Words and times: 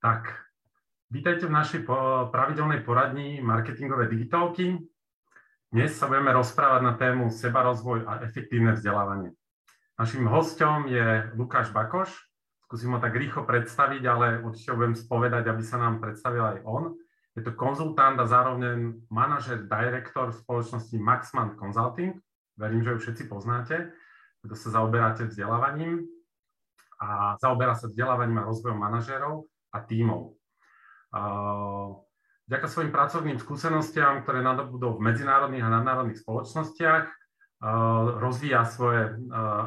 Tak, 0.00 0.32
vítajte 1.12 1.44
v 1.44 1.52
našej 1.60 1.84
pravidelnej 2.32 2.80
poradni 2.88 3.36
marketingové 3.44 4.08
digitálky. 4.08 4.80
Dnes 5.68 5.92
sa 5.92 6.08
budeme 6.08 6.32
rozprávať 6.32 6.80
na 6.80 6.96
tému 6.96 7.28
sebarozvoj 7.28 8.08
a 8.08 8.24
efektívne 8.24 8.72
vzdelávanie. 8.72 9.36
Našim 10.00 10.24
hostom 10.24 10.88
je 10.88 11.28
Lukáš 11.36 11.68
Bakoš. 11.76 12.08
Skúsim 12.64 12.96
ho 12.96 12.96
tak 12.96 13.12
rýchlo 13.12 13.44
predstaviť, 13.44 14.02
ale 14.08 14.40
určite 14.40 14.72
budem 14.72 14.96
spovedať, 14.96 15.52
aby 15.52 15.60
sa 15.60 15.76
nám 15.76 16.00
predstavil 16.00 16.48
aj 16.48 16.64
on. 16.64 16.96
Je 17.36 17.44
to 17.44 17.52
konzultant 17.52 18.16
a 18.16 18.24
zároveň 18.24 19.04
manažer, 19.12 19.68
direktor 19.68 20.32
spoločnosti 20.32 20.96
Maxman 20.96 21.60
Consulting. 21.60 22.16
Verím, 22.56 22.80
že 22.80 22.96
ju 22.96 23.04
všetci 23.04 23.28
poznáte. 23.28 23.92
Kto 24.48 24.56
sa 24.56 24.80
zaoberáte 24.80 25.28
vzdelávaním 25.28 26.08
a 27.04 27.36
zaoberá 27.36 27.76
sa 27.76 27.92
vzdelávaním 27.92 28.40
a 28.40 28.48
rozvojom 28.48 28.80
manažérov 28.80 29.44
a 29.70 29.78
tímov. 29.82 30.34
Vďaka 32.50 32.66
svojim 32.66 32.90
pracovným 32.90 33.38
skúsenostiam, 33.38 34.26
ktoré 34.26 34.42
nadobudol 34.42 34.98
v 34.98 35.06
medzinárodných 35.06 35.62
a 35.62 35.70
nadnárodných 35.70 36.18
spoločnostiach, 36.18 37.06
rozvíja 38.18 38.64
svoje 38.66 39.14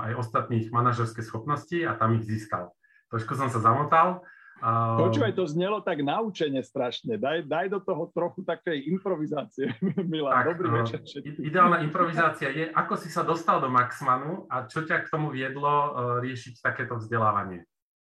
aj 0.03 0.11
ostatných 0.19 0.67
manažerské 0.73 1.23
schopnosti 1.23 1.77
a 1.85 1.95
tam 1.95 2.17
ich 2.19 2.27
získal. 2.27 2.75
Trošku 3.07 3.37
som 3.37 3.47
sa 3.47 3.61
zamotal. 3.61 4.25
Počúvaj, 4.63 5.35
to 5.35 5.43
znelo 5.43 5.83
tak 5.83 5.99
naučene 5.99 6.63
strašne. 6.63 7.19
Daj, 7.19 7.51
daj 7.51 7.67
do 7.67 7.83
toho 7.83 8.07
trochu 8.15 8.47
takej 8.47 8.87
improvizácie, 8.95 9.75
Milan. 10.11 10.31
Tak, 10.31 10.55
Dobrý 10.55 10.67
večer. 10.71 10.99
Ideálna 11.43 11.83
improvizácia 11.83 12.47
je, 12.47 12.71
ako 12.71 12.95
si 12.95 13.11
sa 13.11 13.27
dostal 13.27 13.59
do 13.59 13.67
Maxmanu 13.67 14.47
a 14.47 14.63
čo 14.63 14.87
ťa 14.87 15.03
k 15.03 15.11
tomu 15.11 15.35
viedlo 15.35 15.95
riešiť 16.23 16.63
takéto 16.63 16.95
vzdelávanie? 16.95 17.67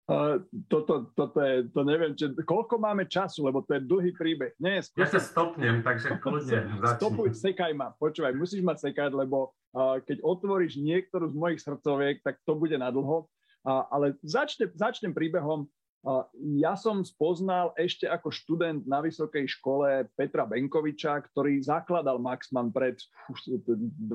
Uh, 0.09 0.41
toto, 0.65 1.13
toto 1.13 1.37
je, 1.37 1.69
to 1.69 1.85
neviem, 1.85 2.17
či, 2.17 2.33
koľko 2.41 2.81
máme 2.81 3.05
času, 3.05 3.45
lebo 3.45 3.61
to 3.61 3.77
je 3.77 3.85
dlhý 3.85 4.09
príbeh. 4.17 4.57
Nie, 4.57 4.81
skúsim... 4.81 5.05
Ja 5.05 5.13
sa 5.13 5.21
stopnem, 5.21 5.85
takže 5.85 6.17
kľudne. 6.17 6.65
Stopuj, 6.97 7.37
sekaj 7.37 7.77
ma, 7.77 7.93
počúvaj, 7.93 8.33
musíš 8.33 8.65
ma 8.65 8.73
sekať, 8.73 9.13
lebo 9.13 9.53
uh, 9.77 10.01
keď 10.01 10.25
otvoríš 10.25 10.81
niektorú 10.81 11.29
z 11.29 11.37
mojich 11.37 11.61
srdcoviek, 11.61 12.25
tak 12.25 12.41
to 12.41 12.57
bude 12.57 12.73
na 12.73 12.89
dlho. 12.89 13.29
Uh, 13.61 13.85
ale 13.93 14.17
začne, 14.25 14.73
začnem 14.73 15.13
príbehom. 15.13 15.69
Uh, 16.01 16.25
ja 16.57 16.73
som 16.73 17.05
spoznal 17.05 17.69
ešte 17.77 18.09
ako 18.09 18.33
študent 18.33 18.89
na 18.89 19.05
vysokej 19.05 19.45
škole 19.45 20.09
Petra 20.17 20.49
Benkoviča, 20.49 21.21
ktorý 21.21 21.61
zakladal 21.61 22.17
Maxman 22.17 22.73
pred 22.73 22.97
28 23.37 24.09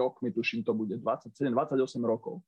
rokmi, 0.00 0.28
tuším 0.32 0.64
to 0.64 0.72
bude, 0.72 0.96
27-28 1.04 2.00
rokov. 2.00 2.40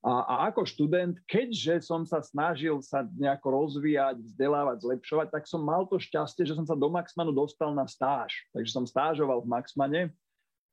A, 0.00 0.12
a 0.24 0.34
ako 0.48 0.64
študent, 0.64 1.20
keďže 1.28 1.84
som 1.84 2.08
sa 2.08 2.24
snažil 2.24 2.80
sa 2.80 3.04
nejako 3.04 3.52
rozvíjať, 3.52 4.16
vzdelávať, 4.32 4.80
zlepšovať, 4.80 5.28
tak 5.28 5.44
som 5.44 5.60
mal 5.60 5.84
to 5.84 6.00
šťastie, 6.00 6.48
že 6.48 6.56
som 6.56 6.64
sa 6.64 6.72
do 6.72 6.88
Maxmanu 6.88 7.36
dostal 7.36 7.76
na 7.76 7.84
stáž. 7.84 8.32
Takže 8.56 8.72
som 8.72 8.88
stážoval 8.88 9.44
v 9.44 9.50
Maxmane 9.52 10.02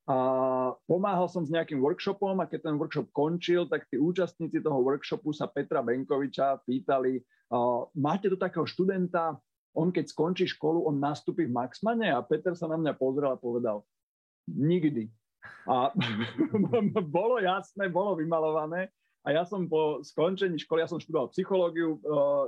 a 0.08 0.17
pomáhal 0.88 1.28
som 1.28 1.44
s 1.44 1.52
nejakým 1.52 1.84
workshopom 1.84 2.39
a 2.39 2.47
keď 2.47 2.72
ten 2.72 2.80
workshop 2.80 3.11
končil, 3.11 3.67
tak 3.67 3.84
tí 3.92 4.00
účastníci 4.00 4.64
toho 4.64 4.80
workshopu 4.80 5.36
sa 5.36 5.52
Petra 5.52 5.84
Benkoviča 5.84 6.64
pýtali, 6.64 7.19
máte 7.91 8.31
tu 8.31 8.39
takého 8.39 8.64
študenta, 8.64 9.36
on 9.75 9.91
keď 9.91 10.08
skončí 10.08 10.47
školu, 10.47 10.88
on 10.88 10.95
nastúpi 11.03 11.52
v 11.52 11.53
Maxmane 11.59 12.16
a 12.16 12.23
Peter 12.23 12.56
sa 12.56 12.72
na 12.72 12.80
mňa 12.80 12.95
pozrel 12.95 13.36
a 13.36 13.36
povedal, 13.36 13.84
nikdy. 14.47 15.12
A 15.67 15.91
bolo 17.19 17.44
jasné, 17.44 17.91
bolo 17.91 18.16
vymalované, 18.16 18.88
a 19.28 19.36
ja 19.36 19.44
som 19.44 19.68
po 19.68 20.00
skončení 20.00 20.56
školy, 20.56 20.88
ja 20.88 20.88
som 20.88 21.03
študoval 21.03 21.35
psychológiu, 21.35 22.00
uh, 22.07 22.47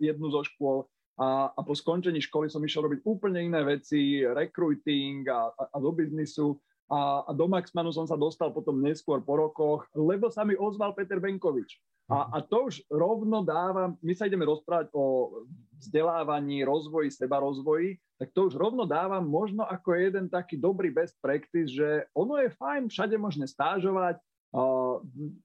jednu 0.00 0.32
zo 0.32 0.40
škôl, 0.40 0.88
a, 1.14 1.54
a 1.54 1.60
po 1.62 1.78
skončení 1.78 2.18
školy 2.18 2.50
som 2.50 2.64
išiel 2.64 2.90
robiť 2.90 3.06
úplne 3.06 3.46
iné 3.46 3.62
veci, 3.62 4.26
recruiting 4.26 5.22
a, 5.30 5.52
a, 5.54 5.62
a 5.70 5.76
do 5.78 5.94
biznisu. 5.94 6.58
A, 6.90 7.22
a 7.24 7.30
do 7.32 7.46
Maxmanu 7.46 7.94
som 7.94 8.04
sa 8.04 8.18
dostal 8.18 8.50
potom 8.50 8.82
neskôr 8.82 9.22
po 9.22 9.38
rokoch, 9.38 9.86
lebo 9.94 10.28
sa 10.28 10.42
mi 10.42 10.58
ozval 10.58 10.92
Peter 10.92 11.22
Benkovič. 11.22 11.78
A, 12.12 12.28
a 12.36 12.38
to 12.44 12.68
už 12.68 12.84
rovno 12.92 13.40
dávam, 13.40 13.96
my 14.04 14.12
sa 14.12 14.28
ideme 14.28 14.44
rozprávať 14.44 14.92
o 14.92 15.32
vzdelávaní, 15.80 16.60
rozvoji, 16.60 17.08
seba 17.08 17.40
rozvoji, 17.40 17.96
tak 18.20 18.28
to 18.36 18.52
už 18.52 18.60
rovno 18.60 18.84
dávam 18.84 19.24
možno 19.24 19.64
ako 19.64 19.96
jeden 19.96 20.28
taký 20.28 20.60
dobrý 20.60 20.92
best 20.92 21.16
practice, 21.24 21.72
že 21.72 22.04
ono 22.12 22.36
je 22.42 22.52
fajn 22.52 22.92
všade 22.92 23.16
možné 23.16 23.48
stážovať, 23.48 24.20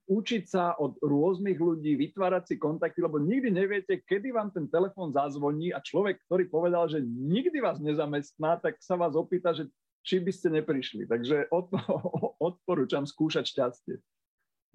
učiť 0.06 0.42
sa 0.46 0.78
od 0.78 0.94
rôznych 1.02 1.58
ľudí, 1.58 1.98
vytvárať 1.98 2.54
si 2.54 2.54
kontakty, 2.62 3.02
lebo 3.02 3.18
nikdy 3.18 3.50
neviete, 3.50 3.98
kedy 4.06 4.30
vám 4.30 4.54
ten 4.54 4.70
telefón 4.70 5.10
zazvoní 5.10 5.74
a 5.74 5.82
človek, 5.82 6.22
ktorý 6.30 6.46
povedal, 6.46 6.86
že 6.86 7.02
nikdy 7.02 7.58
vás 7.58 7.82
nezamestná, 7.82 8.62
tak 8.62 8.78
sa 8.78 8.94
vás 8.94 9.18
opýta, 9.18 9.50
že 9.50 9.66
či 10.06 10.22
by 10.22 10.30
ste 10.30 10.54
neprišli. 10.62 11.10
Takže 11.10 11.50
odporúčam 12.48 13.02
skúšať 13.02 13.50
šťastie. 13.50 13.98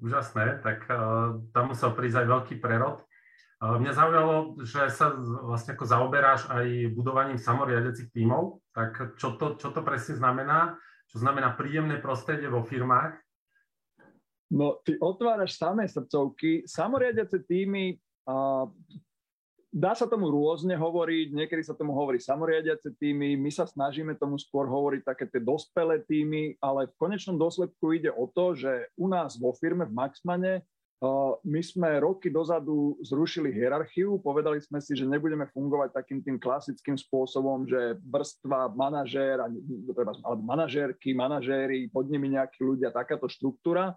Úžasné, 0.03 0.59
tak 0.59 0.83
uh, 0.91 1.39
tam 1.55 1.71
musel 1.71 1.95
prísť 1.95 2.27
aj 2.27 2.27
veľký 2.27 2.55
prerod. 2.59 2.99
Uh, 3.63 3.79
mňa 3.79 3.93
zaujalo, 3.95 4.59
že 4.67 4.91
sa 4.91 5.15
vlastne 5.47 5.79
ako 5.79 5.87
zaoberáš 5.87 6.51
aj 6.51 6.91
budovaním 6.91 7.39
samoriadecich 7.39 8.11
tímov, 8.11 8.59
tak 8.75 9.15
čo 9.15 9.39
to, 9.39 9.55
čo 9.55 9.71
to 9.71 9.79
presne 9.79 10.19
znamená? 10.19 10.75
Čo 11.07 11.23
znamená 11.23 11.55
príjemné 11.55 12.03
prostredie 12.03 12.51
vo 12.51 12.67
firmách 12.67 13.24
No, 14.51 14.77
ty 14.85 14.95
otváraš 15.01 15.57
samé 15.57 15.89
srdcovky, 15.89 16.69
samoriadiace 16.69 17.41
týmy, 17.49 17.97
a 18.25 18.69
dá 19.73 19.91
sa 19.97 20.05
tomu 20.05 20.29
rôzne 20.29 20.77
hovoriť, 20.77 21.33
niekedy 21.33 21.61
sa 21.65 21.73
tomu 21.73 21.97
hovorí 21.97 22.21
samoriadiace 22.21 22.93
týmy, 22.95 23.35
my 23.35 23.51
sa 23.51 23.65
snažíme 23.65 24.13
tomu 24.15 24.37
skôr 24.37 24.69
hovoriť 24.69 25.01
také 25.01 25.25
tie 25.25 25.41
dospelé 25.41 26.01
týmy, 26.05 26.55
ale 26.61 26.87
v 26.89 26.97
konečnom 26.97 27.35
dôsledku 27.41 27.97
ide 27.97 28.13
o 28.13 28.29
to, 28.29 28.53
že 28.53 28.89
u 28.95 29.09
nás 29.09 29.35
vo 29.35 29.51
firme 29.57 29.89
v 29.89 29.93
Maxmane 29.97 30.53
my 31.43 31.61
sme 31.61 31.99
roky 31.99 32.31
dozadu 32.31 32.95
zrušili 33.03 33.51
hierarchiu, 33.51 34.15
povedali 34.23 34.63
sme 34.63 34.79
si, 34.79 34.95
že 34.95 35.03
nebudeme 35.03 35.43
fungovať 35.51 35.91
takým 35.91 36.23
tým 36.23 36.37
klasickým 36.39 36.95
spôsobom, 36.95 37.67
že 37.67 37.99
vrstva 38.07 38.71
manažér, 38.71 39.43
alebo 39.43 40.41
manažérky, 40.41 41.11
manažéri, 41.11 41.91
pod 41.91 42.07
nimi 42.07 42.31
nejakí 42.33 42.63
ľudia, 42.63 42.95
takáto 42.95 43.27
štruktúra, 43.27 43.93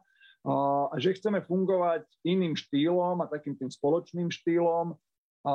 a 0.47 0.95
že 0.97 1.19
chceme 1.19 1.43
fungovať 1.43 2.07
iným 2.23 2.55
štýlom 2.55 3.19
a 3.21 3.31
takým 3.31 3.59
tým 3.59 3.71
spoločným 3.71 4.31
štýlom. 4.31 4.95
A, 5.47 5.55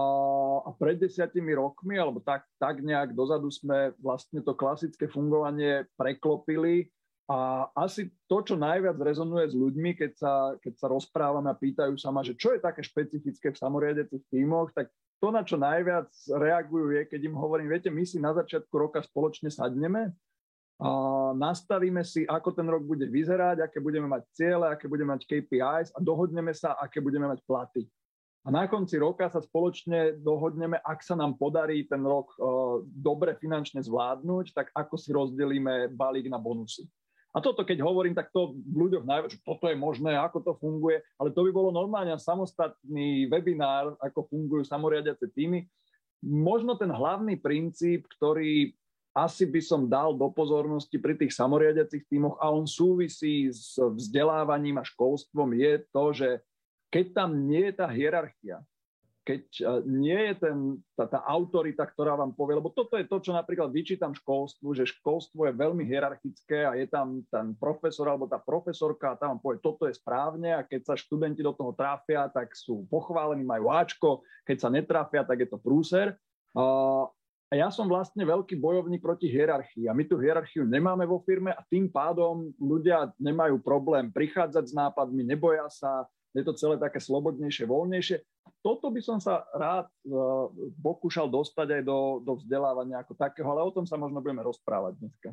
pred 0.80 0.98
desiatimi 1.00 1.54
rokmi, 1.56 2.00
alebo 2.00 2.24
tak, 2.24 2.48
tak 2.60 2.82
nejak 2.84 3.16
dozadu 3.16 3.52
sme 3.52 3.94
vlastne 4.00 4.44
to 4.44 4.56
klasické 4.56 5.08
fungovanie 5.08 5.88
preklopili 5.96 6.92
a 7.32 7.72
asi 7.72 8.12
to, 8.28 8.44
čo 8.44 8.60
najviac 8.60 9.00
rezonuje 9.00 9.48
s 9.48 9.56
ľuďmi, 9.56 9.96
keď 9.96 10.12
sa, 10.12 10.34
keď 10.60 10.74
sa 10.76 10.88
rozprávame 10.92 11.48
a 11.48 11.56
pýtajú 11.56 11.96
sa 11.96 12.12
ma, 12.12 12.20
že 12.20 12.36
čo 12.36 12.52
je 12.52 12.60
také 12.60 12.84
špecifické 12.84 13.56
v 13.56 13.62
samoriadecích 13.64 14.28
tímoch, 14.28 14.76
tak 14.76 14.92
to, 15.24 15.32
na 15.32 15.40
čo 15.48 15.56
najviac 15.56 16.12
reagujú, 16.28 17.00
je, 17.00 17.02
keď 17.08 17.32
im 17.32 17.40
hovorím, 17.40 17.72
viete, 17.72 17.88
my 17.88 18.04
si 18.04 18.20
na 18.20 18.36
začiatku 18.36 18.76
roka 18.76 19.00
spoločne 19.00 19.48
sadneme 19.48 20.12
nastavíme 21.34 22.04
si, 22.04 22.28
ako 22.28 22.52
ten 22.52 22.68
rok 22.68 22.84
bude 22.84 23.08
vyzerať, 23.08 23.64
aké 23.64 23.80
budeme 23.80 24.08
mať 24.08 24.24
ciele, 24.36 24.68
aké 24.68 24.92
budeme 24.92 25.16
mať 25.16 25.24
KPIs 25.24 25.96
a 25.96 26.00
dohodneme 26.04 26.52
sa, 26.52 26.76
aké 26.76 27.00
budeme 27.00 27.30
mať 27.30 27.40
platy. 27.48 27.88
A 28.44 28.52
na 28.52 28.68
konci 28.68 29.00
roka 29.00 29.24
sa 29.32 29.40
spoločne 29.40 30.20
dohodneme, 30.20 30.76
ak 30.84 31.00
sa 31.00 31.16
nám 31.16 31.40
podarí 31.40 31.88
ten 31.88 32.04
rok 32.04 32.36
uh, 32.36 32.84
dobre 32.84 33.40
finančne 33.40 33.80
zvládnuť, 33.80 34.52
tak 34.52 34.68
ako 34.76 35.00
si 35.00 35.16
rozdelíme 35.16 35.96
balík 35.96 36.28
na 36.28 36.36
bonusy. 36.36 36.84
A 37.34 37.42
toto, 37.42 37.64
keď 37.66 37.82
hovorím, 37.82 38.14
tak 38.14 38.30
to 38.30 38.54
v 38.54 38.78
ľuďoch 38.78 39.08
najviac, 39.10 39.32
že 39.34 39.42
toto 39.42 39.66
je 39.66 39.74
možné, 39.74 40.14
ako 40.20 40.38
to 40.44 40.54
funguje, 40.60 41.02
ale 41.18 41.34
to 41.34 41.42
by 41.48 41.52
bolo 41.56 41.74
normálne 41.74 42.14
samostatný 42.20 43.26
webinár, 43.26 43.98
ako 44.04 44.30
fungujú 44.30 44.62
samoriadiace 44.68 45.32
týmy. 45.34 45.66
Možno 46.22 46.78
ten 46.78 46.94
hlavný 46.94 47.40
princíp, 47.42 48.06
ktorý 48.20 48.76
asi 49.14 49.46
by 49.46 49.62
som 49.62 49.86
dal 49.86 50.18
do 50.18 50.26
pozornosti 50.34 50.98
pri 50.98 51.14
tých 51.14 51.38
samoriadiacich 51.38 52.10
tímoch 52.10 52.42
a 52.42 52.50
on 52.50 52.66
súvisí 52.66 53.54
s 53.54 53.78
vzdelávaním 53.78 54.82
a 54.82 54.84
školstvom 54.84 55.54
je 55.54 55.74
to, 55.94 56.06
že 56.12 56.30
keď 56.90 57.06
tam 57.14 57.30
nie 57.46 57.70
je 57.70 57.74
tá 57.78 57.88
hierarchia, 57.90 58.58
keď 59.24 59.44
e, 59.62 59.64
nie 59.88 60.20
je 60.30 60.36
ten, 60.36 60.58
tá, 61.00 61.08
tá 61.08 61.20
autorita, 61.24 61.88
ktorá 61.88 62.18
vám 62.20 62.36
povie, 62.36 62.60
lebo 62.60 62.74
toto 62.74 63.00
je 63.00 63.08
to, 63.08 63.24
čo 63.24 63.32
napríklad 63.32 63.72
vyčítam 63.72 64.12
školstvu, 64.12 64.76
že 64.76 64.90
školstvo 64.90 65.48
je 65.48 65.54
veľmi 65.56 65.88
hierarchické 65.88 66.68
a 66.68 66.76
je 66.76 66.90
tam 66.92 67.24
ten 67.32 67.56
profesor 67.56 68.12
alebo 68.12 68.28
tá 68.28 68.38
profesorka 68.38 69.16
a 69.16 69.18
tam 69.18 69.38
vám 69.38 69.42
povie, 69.42 69.64
toto 69.64 69.88
je 69.88 69.96
správne 69.96 70.58
a 70.58 70.66
keď 70.68 70.94
sa 70.94 70.96
študenti 71.00 71.40
do 71.40 71.56
toho 71.56 71.72
tráfia, 71.72 72.28
tak 72.34 72.52
sú 72.52 72.84
pochválení, 72.92 73.48
majú 73.48 73.72
Ačko, 73.72 74.26
keď 74.44 74.58
sa 74.60 74.70
netráfia, 74.70 75.24
tak 75.24 75.40
je 75.40 75.50
to 75.50 75.58
prúser. 75.62 76.20
A 77.54 77.62
ja 77.62 77.70
som 77.70 77.86
vlastne 77.86 78.26
veľký 78.26 78.58
bojovník 78.58 78.98
proti 78.98 79.30
hierarchii. 79.30 79.86
A 79.86 79.94
my 79.94 80.10
tú 80.10 80.18
hierarchiu 80.18 80.66
nemáme 80.66 81.06
vo 81.06 81.22
firme 81.22 81.54
a 81.54 81.62
tým 81.70 81.86
pádom 81.86 82.50
ľudia 82.58 83.14
nemajú 83.22 83.62
problém 83.62 84.10
prichádzať 84.10 84.66
s 84.66 84.74
nápadmi, 84.74 85.22
neboja 85.22 85.70
sa, 85.70 86.10
je 86.34 86.42
to 86.42 86.58
celé 86.58 86.82
také 86.82 86.98
slobodnejšie, 86.98 87.70
voľnejšie. 87.70 88.26
toto 88.66 88.90
by 88.90 88.98
som 89.06 89.22
sa 89.22 89.46
rád 89.54 89.86
uh, 89.86 90.50
pokúšal 90.82 91.30
dostať 91.30 91.78
aj 91.78 91.82
do, 91.86 92.26
do 92.26 92.42
vzdelávania 92.42 93.06
ako 93.06 93.14
takého, 93.22 93.46
ale 93.46 93.62
o 93.62 93.70
tom 93.70 93.86
sa 93.86 94.02
možno 94.02 94.18
budeme 94.18 94.42
rozprávať 94.42 94.98
dneska. 94.98 95.30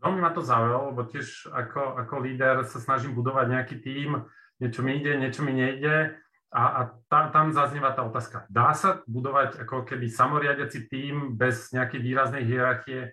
Veľmi 0.00 0.24
ma 0.24 0.32
to 0.32 0.40
zaujalo, 0.40 0.96
lebo 0.96 1.04
tiež 1.04 1.52
ako, 1.52 2.00
ako 2.00 2.14
líder 2.24 2.64
sa 2.64 2.80
snažím 2.80 3.12
budovať 3.12 3.52
nejaký 3.52 3.76
tím, 3.84 4.24
niečo 4.56 4.80
mi 4.80 5.04
ide, 5.04 5.20
niečo 5.20 5.44
mi 5.44 5.52
nejde 5.52 6.16
a, 6.54 6.62
a 6.62 6.80
tam, 7.10 7.24
tam 7.34 7.46
zaznieva 7.50 7.90
tá 7.92 8.06
otázka. 8.06 8.46
Dá 8.46 8.70
sa 8.72 9.02
budovať 9.10 9.66
ako 9.66 9.82
keby 9.82 10.06
samoriadiaci 10.06 10.86
tím 10.86 11.34
bez 11.34 11.74
nejakej 11.74 12.00
výraznej 12.00 12.42
hierarchie 12.46 13.12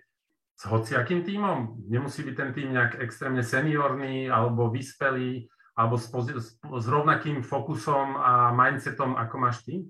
s 0.54 0.62
hociakým 0.70 1.26
tímom? 1.26 1.82
Nemusí 1.90 2.22
byť 2.22 2.34
ten 2.34 2.50
tím 2.54 2.68
nejak 2.78 3.02
extrémne 3.02 3.42
seniorný 3.42 4.30
alebo 4.30 4.70
vyspelý, 4.70 5.50
alebo 5.74 5.98
s, 5.98 6.06
s, 6.06 6.48
s 6.62 6.86
rovnakým 6.86 7.42
fokusom 7.42 8.14
a 8.14 8.54
mindsetom, 8.54 9.18
ako 9.18 9.34
máš 9.42 9.66
ty? 9.66 9.82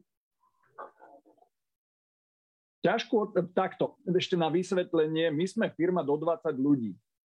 Ťažko, 2.85 3.33
takto, 3.57 3.97
ešte 4.05 4.37
na 4.37 4.53
vysvetlenie, 4.53 5.33
my 5.33 5.45
sme 5.49 5.73
firma 5.73 6.05
do 6.05 6.21
20 6.21 6.53
ľudí. 6.61 6.93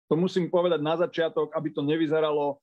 To 0.09 0.17
musím 0.17 0.49
povedať 0.49 0.81
na 0.81 0.97
začiatok, 0.97 1.53
aby 1.57 1.69
to 1.73 1.81
nevyzeralo, 1.85 2.61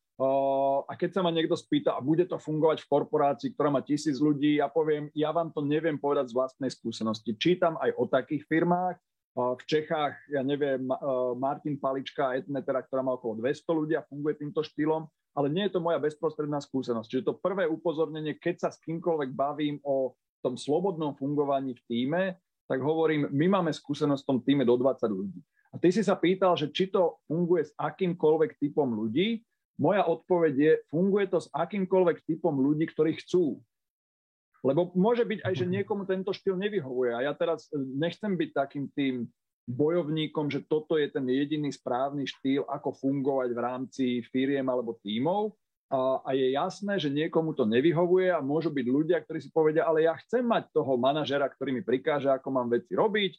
a 0.87 0.93
keď 0.95 1.19
sa 1.19 1.21
ma 1.21 1.31
niekto 1.31 1.59
spýta, 1.59 1.95
a 1.95 1.99
bude 1.99 2.23
to 2.23 2.39
fungovať 2.39 2.83
v 2.83 2.89
korporácii, 2.91 3.49
ktorá 3.51 3.67
má 3.67 3.83
tisíc 3.83 4.23
ľudí, 4.23 4.63
ja 4.63 4.71
poviem, 4.71 5.11
ja 5.11 5.35
vám 5.35 5.51
to 5.51 5.59
neviem 5.59 5.99
povedať 5.99 6.31
z 6.31 6.37
vlastnej 6.39 6.71
skúsenosti. 6.71 7.35
Čítam 7.35 7.75
aj 7.83 7.91
o 7.99 8.07
takých 8.07 8.47
firmách, 8.47 8.95
v 9.35 9.63
Čechách, 9.67 10.15
ja 10.31 10.39
neviem, 10.47 10.87
Martin 11.35 11.75
Palička, 11.75 12.39
Etnetera, 12.39 12.79
ktorá 12.79 13.03
má 13.03 13.19
okolo 13.19 13.43
200 13.43 13.67
ľudí 13.67 13.93
a 13.99 14.07
funguje 14.07 14.39
týmto 14.39 14.63
štýlom, 14.63 15.03
ale 15.35 15.51
nie 15.51 15.67
je 15.67 15.75
to 15.75 15.83
moja 15.83 15.99
bezprostredná 15.99 16.63
skúsenosť. 16.63 17.07
Čiže 17.11 17.27
to 17.27 17.43
prvé 17.43 17.67
upozornenie, 17.67 18.39
keď 18.39 18.55
sa 18.63 18.69
s 18.71 18.79
kýmkoľvek 18.87 19.35
bavím 19.35 19.83
o 19.83 20.15
tom 20.39 20.55
slobodnom 20.55 21.19
fungovaní 21.19 21.75
v 21.75 21.83
týme, 21.83 22.23
tak 22.63 22.79
hovorím, 22.79 23.27
my 23.35 23.59
máme 23.59 23.75
skúsenosť 23.75 24.23
v 24.23 24.29
tom 24.31 24.39
týme 24.39 24.63
do 24.63 24.79
20 24.79 25.03
ľudí. 25.11 25.43
A 25.69 25.83
ty 25.83 25.91
si 25.91 25.99
sa 25.99 26.15
pýtal, 26.15 26.55
že 26.55 26.71
či 26.71 26.87
to 26.87 27.19
funguje 27.27 27.67
s 27.67 27.75
akýmkoľvek 27.75 28.55
typom 28.55 28.87
ľudí. 28.87 29.43
Moja 29.75 30.07
odpoveď 30.07 30.53
je, 30.55 30.73
funguje 30.87 31.27
to 31.27 31.43
s 31.43 31.51
akýmkoľvek 31.51 32.23
typom 32.23 32.55
ľudí, 32.55 32.87
ktorí 32.87 33.19
chcú. 33.19 33.59
Lebo 34.65 34.89
môže 34.97 35.27
byť 35.27 35.45
aj, 35.45 35.53
že 35.53 35.69
niekomu 35.69 36.09
tento 36.09 36.33
štýl 36.33 36.57
nevyhovuje. 36.57 37.13
A 37.13 37.29
ja 37.29 37.33
teraz 37.37 37.69
e, 37.69 37.77
nechcem 37.77 38.33
byť 38.33 38.49
takým 38.55 38.89
tým 38.97 39.29
bojovníkom, 39.69 40.49
že 40.49 40.65
toto 40.65 40.97
je 40.97 41.05
ten 41.09 41.25
jediný 41.25 41.69
správny 41.69 42.25
štýl, 42.25 42.65
ako 42.65 42.97
fungovať 42.97 43.49
v 43.53 43.59
rámci 43.61 44.05
firiem 44.33 44.65
alebo 44.65 44.97
tímov. 45.05 45.53
A, 45.93 46.25
a 46.25 46.29
je 46.33 46.57
jasné, 46.57 46.97
že 46.97 47.13
niekomu 47.13 47.53
to 47.53 47.69
nevyhovuje 47.69 48.33
a 48.33 48.41
môžu 48.41 48.73
byť 48.73 48.85
ľudia, 48.89 49.21
ktorí 49.21 49.37
si 49.37 49.53
povedia, 49.53 49.85
ale 49.85 50.09
ja 50.09 50.17
chcem 50.17 50.41
mať 50.41 50.73
toho 50.73 50.97
manažera, 50.97 51.45
ktorý 51.45 51.77
mi 51.77 51.83
prikáže, 51.85 52.25
ako 52.33 52.49
mám 52.49 52.73
veci 52.73 52.97
robiť, 52.97 53.37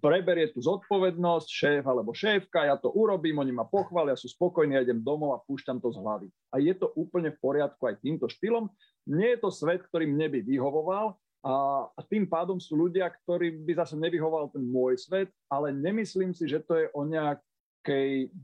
preberie 0.00 0.50
tú 0.50 0.64
zodpovednosť, 0.64 1.48
šéf 1.48 1.82
alebo 1.84 2.16
šéfka, 2.16 2.66
ja 2.66 2.76
to 2.80 2.92
urobím, 2.92 3.38
oni 3.40 3.52
ma 3.52 3.68
pochvália, 3.68 4.16
sú 4.16 4.28
spokojní, 4.30 4.76
ja 4.76 4.84
idem 4.84 5.04
domov 5.04 5.36
a 5.36 5.42
púšťam 5.44 5.78
to 5.78 5.92
z 5.92 6.00
hlavy. 6.00 6.28
A 6.52 6.62
je 6.62 6.74
to 6.74 6.92
úplne 6.96 7.32
v 7.32 7.40
poriadku 7.40 7.82
aj 7.86 8.00
týmto 8.00 8.26
štýlom. 8.26 8.68
Nie 9.06 9.36
je 9.36 9.42
to 9.44 9.50
svet, 9.52 9.84
ktorý 9.86 10.08
mne 10.08 10.32
by 10.32 10.40
vyhovoval 10.42 11.14
a, 11.46 11.54
a 11.94 12.00
tým 12.02 12.26
pádom 12.26 12.58
sú 12.58 12.74
ľudia, 12.74 13.06
ktorí 13.06 13.62
by 13.62 13.72
zase 13.78 13.94
nevyhovoval 13.94 14.50
ten 14.50 14.66
môj 14.66 14.98
svet, 14.98 15.30
ale 15.46 15.70
nemyslím 15.70 16.34
si, 16.34 16.50
že 16.50 16.58
to 16.58 16.74
je 16.74 16.86
o 16.90 17.06
nejakej 17.06 18.34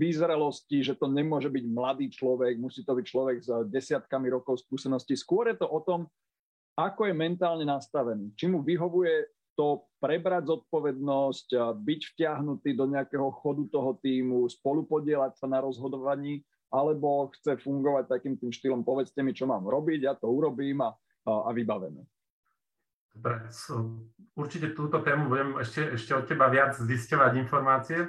vyzrelosti, 0.00 0.80
že 0.80 0.96
to 0.96 1.12
nemôže 1.12 1.52
byť 1.52 1.64
mladý 1.68 2.08
človek, 2.08 2.56
musí 2.56 2.88
to 2.88 2.96
byť 2.96 3.04
človek 3.04 3.36
s 3.44 3.48
desiatkami 3.68 4.32
rokov 4.32 4.64
skúsenosti. 4.64 5.12
Skôr 5.12 5.52
je 5.52 5.60
to 5.60 5.68
o 5.68 5.80
tom, 5.84 6.08
ako 6.72 7.04
je 7.04 7.14
mentálne 7.14 7.68
nastavený. 7.68 8.32
Či 8.32 8.48
mu 8.48 8.64
vyhovuje 8.64 9.28
to 9.54 9.86
prebrať 10.00 10.48
zodpovednosť, 10.48 11.76
byť 11.78 12.00
vtiahnutý 12.14 12.74
do 12.74 12.88
nejakého 12.88 13.28
chodu 13.38 13.68
toho 13.68 13.96
týmu, 14.00 14.48
spolupodielať 14.48 15.38
sa 15.38 15.46
na 15.46 15.60
rozhodovaní 15.60 16.42
alebo 16.72 17.28
chce 17.36 17.60
fungovať 17.60 18.08
takým 18.08 18.40
tým 18.40 18.48
štýlom, 18.48 18.80
povedzte 18.80 19.20
mi, 19.20 19.36
čo 19.36 19.44
mám 19.44 19.68
robiť, 19.68 20.08
ja 20.08 20.16
to 20.16 20.32
urobím 20.32 20.80
a, 20.80 20.96
a, 21.28 21.48
a 21.48 21.50
vybavené. 21.52 22.00
Dobre, 23.12 23.44
určite 24.32 24.72
túto 24.72 25.04
tému 25.04 25.28
budem 25.28 25.60
ešte, 25.60 26.00
ešte 26.00 26.16
od 26.16 26.24
teba 26.24 26.48
viac 26.48 26.72
zisťovať 26.80 27.32
informácie. 27.44 28.08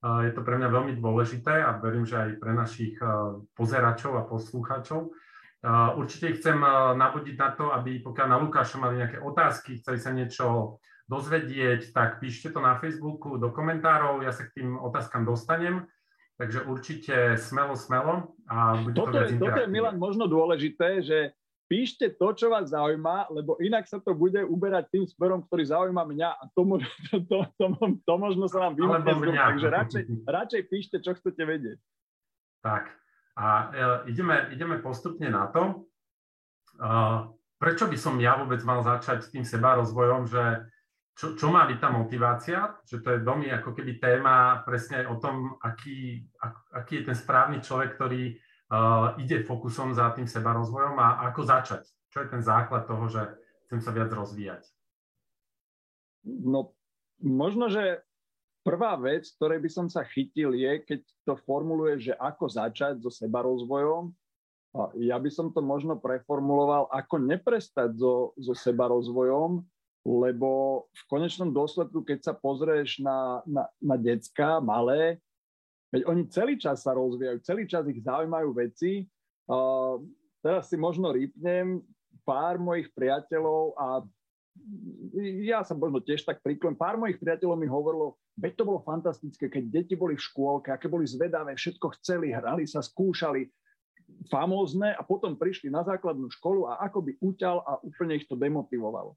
Je 0.00 0.32
to 0.32 0.40
pre 0.40 0.56
mňa 0.56 0.72
veľmi 0.72 0.92
dôležité 0.96 1.68
a 1.68 1.76
verím, 1.76 2.08
že 2.08 2.16
aj 2.16 2.30
pre 2.40 2.56
našich 2.56 2.96
pozeračov 3.52 4.16
a 4.16 4.24
poslúchačov. 4.24 5.12
Určite 5.66 6.38
chcem 6.38 6.54
nabodiť 6.94 7.34
na 7.34 7.50
to, 7.50 7.74
aby 7.74 7.98
pokiaľ 7.98 8.26
na 8.30 8.38
Lukáša 8.38 8.78
mali 8.78 9.02
nejaké 9.02 9.18
otázky, 9.18 9.82
chceli 9.82 9.98
sa 9.98 10.14
niečo 10.14 10.78
dozvedieť, 11.10 11.90
tak 11.90 12.22
píšte 12.22 12.54
to 12.54 12.60
na 12.62 12.78
Facebooku 12.78 13.40
do 13.40 13.50
komentárov, 13.50 14.22
ja 14.22 14.30
sa 14.30 14.46
k 14.46 14.62
tým 14.62 14.78
otázkam 14.78 15.26
dostanem. 15.26 15.88
Takže 16.38 16.70
určite 16.70 17.34
smelo, 17.34 17.74
smelo. 17.74 18.38
A 18.46 18.78
bude 18.78 18.94
toto, 18.94 19.10
to 19.10 19.26
je, 19.26 19.42
toto 19.42 19.58
je, 19.58 19.66
Milan, 19.66 19.98
možno 19.98 20.30
dôležité, 20.30 21.02
že 21.02 21.34
píšte 21.66 22.14
to, 22.14 22.30
čo 22.30 22.46
vás 22.46 22.70
zaujíma, 22.70 23.26
lebo 23.34 23.58
inak 23.58 23.90
sa 23.90 23.98
to 23.98 24.14
bude 24.14 24.38
uberať 24.46 24.86
tým 24.94 25.04
smerom, 25.10 25.42
ktorý 25.50 25.66
zaujíma 25.66 26.06
mňa 26.06 26.28
a 26.38 26.42
to, 26.54 26.62
to, 27.10 27.16
to, 27.26 27.38
to, 27.58 27.64
to 28.06 28.14
možno 28.14 28.46
sa 28.46 28.70
vám 28.70 28.78
vymkne. 28.78 29.34
Takže 29.34 29.66
radšej, 29.66 30.02
radšej 30.30 30.62
píšte, 30.70 30.96
čo 31.02 31.18
chcete 31.18 31.42
vedieť. 31.42 31.78
Tak. 32.62 32.94
A 33.38 33.46
e, 33.70 34.10
ideme, 34.10 34.50
ideme 34.50 34.82
postupne 34.82 35.30
na 35.30 35.46
to. 35.46 35.86
Uh, 36.78 37.34
prečo 37.58 37.90
by 37.90 37.98
som 37.98 38.14
ja 38.22 38.38
vôbec 38.38 38.62
mal 38.62 38.86
začať 38.86 39.26
s 39.26 39.32
tým 39.34 39.42
seba 39.42 39.74
rozvojom, 39.78 40.30
že 40.30 40.62
čo, 41.18 41.34
čo 41.34 41.50
má 41.50 41.66
byť 41.66 41.78
tá 41.82 41.90
motivácia, 41.90 42.58
že 42.86 43.02
to 43.02 43.18
je 43.18 43.26
veľmi 43.26 43.50
ako 43.50 43.74
keby 43.74 43.98
téma 43.98 44.62
presne 44.62 45.02
o 45.10 45.18
tom, 45.18 45.58
aký, 45.58 46.22
aký 46.70 47.02
je 47.02 47.06
ten 47.10 47.16
správny 47.18 47.58
človek, 47.58 47.98
ktorý 47.98 48.38
uh, 48.70 49.18
ide 49.18 49.42
fokusom 49.42 49.90
za 49.90 50.14
tým 50.14 50.30
seba 50.30 50.54
rozvojom 50.54 50.94
a 51.02 51.26
ako 51.26 51.42
začať. 51.42 51.82
Čo 52.14 52.22
je 52.22 52.28
ten 52.30 52.42
základ 52.46 52.86
toho, 52.86 53.10
že 53.10 53.26
chcem 53.66 53.82
sa 53.82 53.90
viac 53.90 54.14
rozvíjať? 54.14 54.62
No, 56.22 56.70
možno, 57.18 57.66
že 57.66 58.06
prvá 58.68 58.92
vec, 59.00 59.24
ktorej 59.40 59.64
by 59.64 59.70
som 59.72 59.86
sa 59.88 60.04
chytil, 60.04 60.52
je, 60.52 60.84
keď 60.84 61.00
to 61.24 61.34
formuluje, 61.48 62.12
že 62.12 62.12
ako 62.20 62.44
začať 62.52 63.00
so 63.00 63.08
seba 63.08 63.40
rozvojom, 63.40 64.12
ja 65.00 65.16
by 65.16 65.30
som 65.32 65.48
to 65.48 65.64
možno 65.64 65.96
preformuloval, 65.96 66.92
ako 66.92 67.16
neprestať 67.24 67.96
so, 67.96 68.36
so 68.36 68.52
seba 68.52 68.92
rozvojom, 68.92 69.64
lebo 70.04 70.84
v 70.92 71.02
konečnom 71.08 71.50
dôsledku, 71.50 72.04
keď 72.04 72.30
sa 72.30 72.34
pozrieš 72.36 73.00
na, 73.00 73.40
na, 73.48 73.64
na 73.80 73.96
decka 73.96 74.60
malé, 74.60 75.16
veď 75.88 76.04
oni 76.04 76.22
celý 76.28 76.54
čas 76.60 76.84
sa 76.84 76.92
rozvíjajú, 76.92 77.40
celý 77.40 77.64
čas 77.64 77.88
ich 77.88 78.04
zaujímajú 78.04 78.48
veci. 78.52 79.08
Uh, 79.48 79.96
teraz 80.44 80.68
si 80.68 80.76
možno 80.76 81.08
rýpnem 81.16 81.80
pár 82.28 82.60
mojich 82.60 82.92
priateľov 82.92 83.72
a 83.80 84.04
ja 85.44 85.64
sa 85.64 85.72
možno 85.72 86.04
tiež 86.04 86.28
tak 86.28 86.44
príklon. 86.44 86.76
Pár 86.76 87.00
mojich 87.00 87.16
priateľov 87.16 87.56
mi 87.56 87.68
hovorilo, 87.70 88.20
veď 88.38 88.52
to 88.54 88.64
bolo 88.64 88.80
fantastické, 88.86 89.50
keď 89.50 89.82
deti 89.82 89.94
boli 89.98 90.14
v 90.14 90.22
škôlke, 90.22 90.70
aké 90.70 90.86
boli 90.86 91.04
zvedavé, 91.04 91.58
všetko 91.58 91.98
chceli, 91.98 92.30
hrali 92.30 92.64
sa, 92.64 92.78
skúšali, 92.78 93.50
famózne 94.30 94.94
a 94.96 95.02
potom 95.04 95.36
prišli 95.36 95.68
na 95.68 95.84
základnú 95.84 96.30
školu 96.32 96.70
a 96.70 96.80
ako 96.86 97.04
by 97.04 97.12
uťal 97.20 97.60
a 97.66 97.76
úplne 97.84 98.16
ich 98.16 98.24
to 98.24 98.38
demotivovalo. 98.38 99.12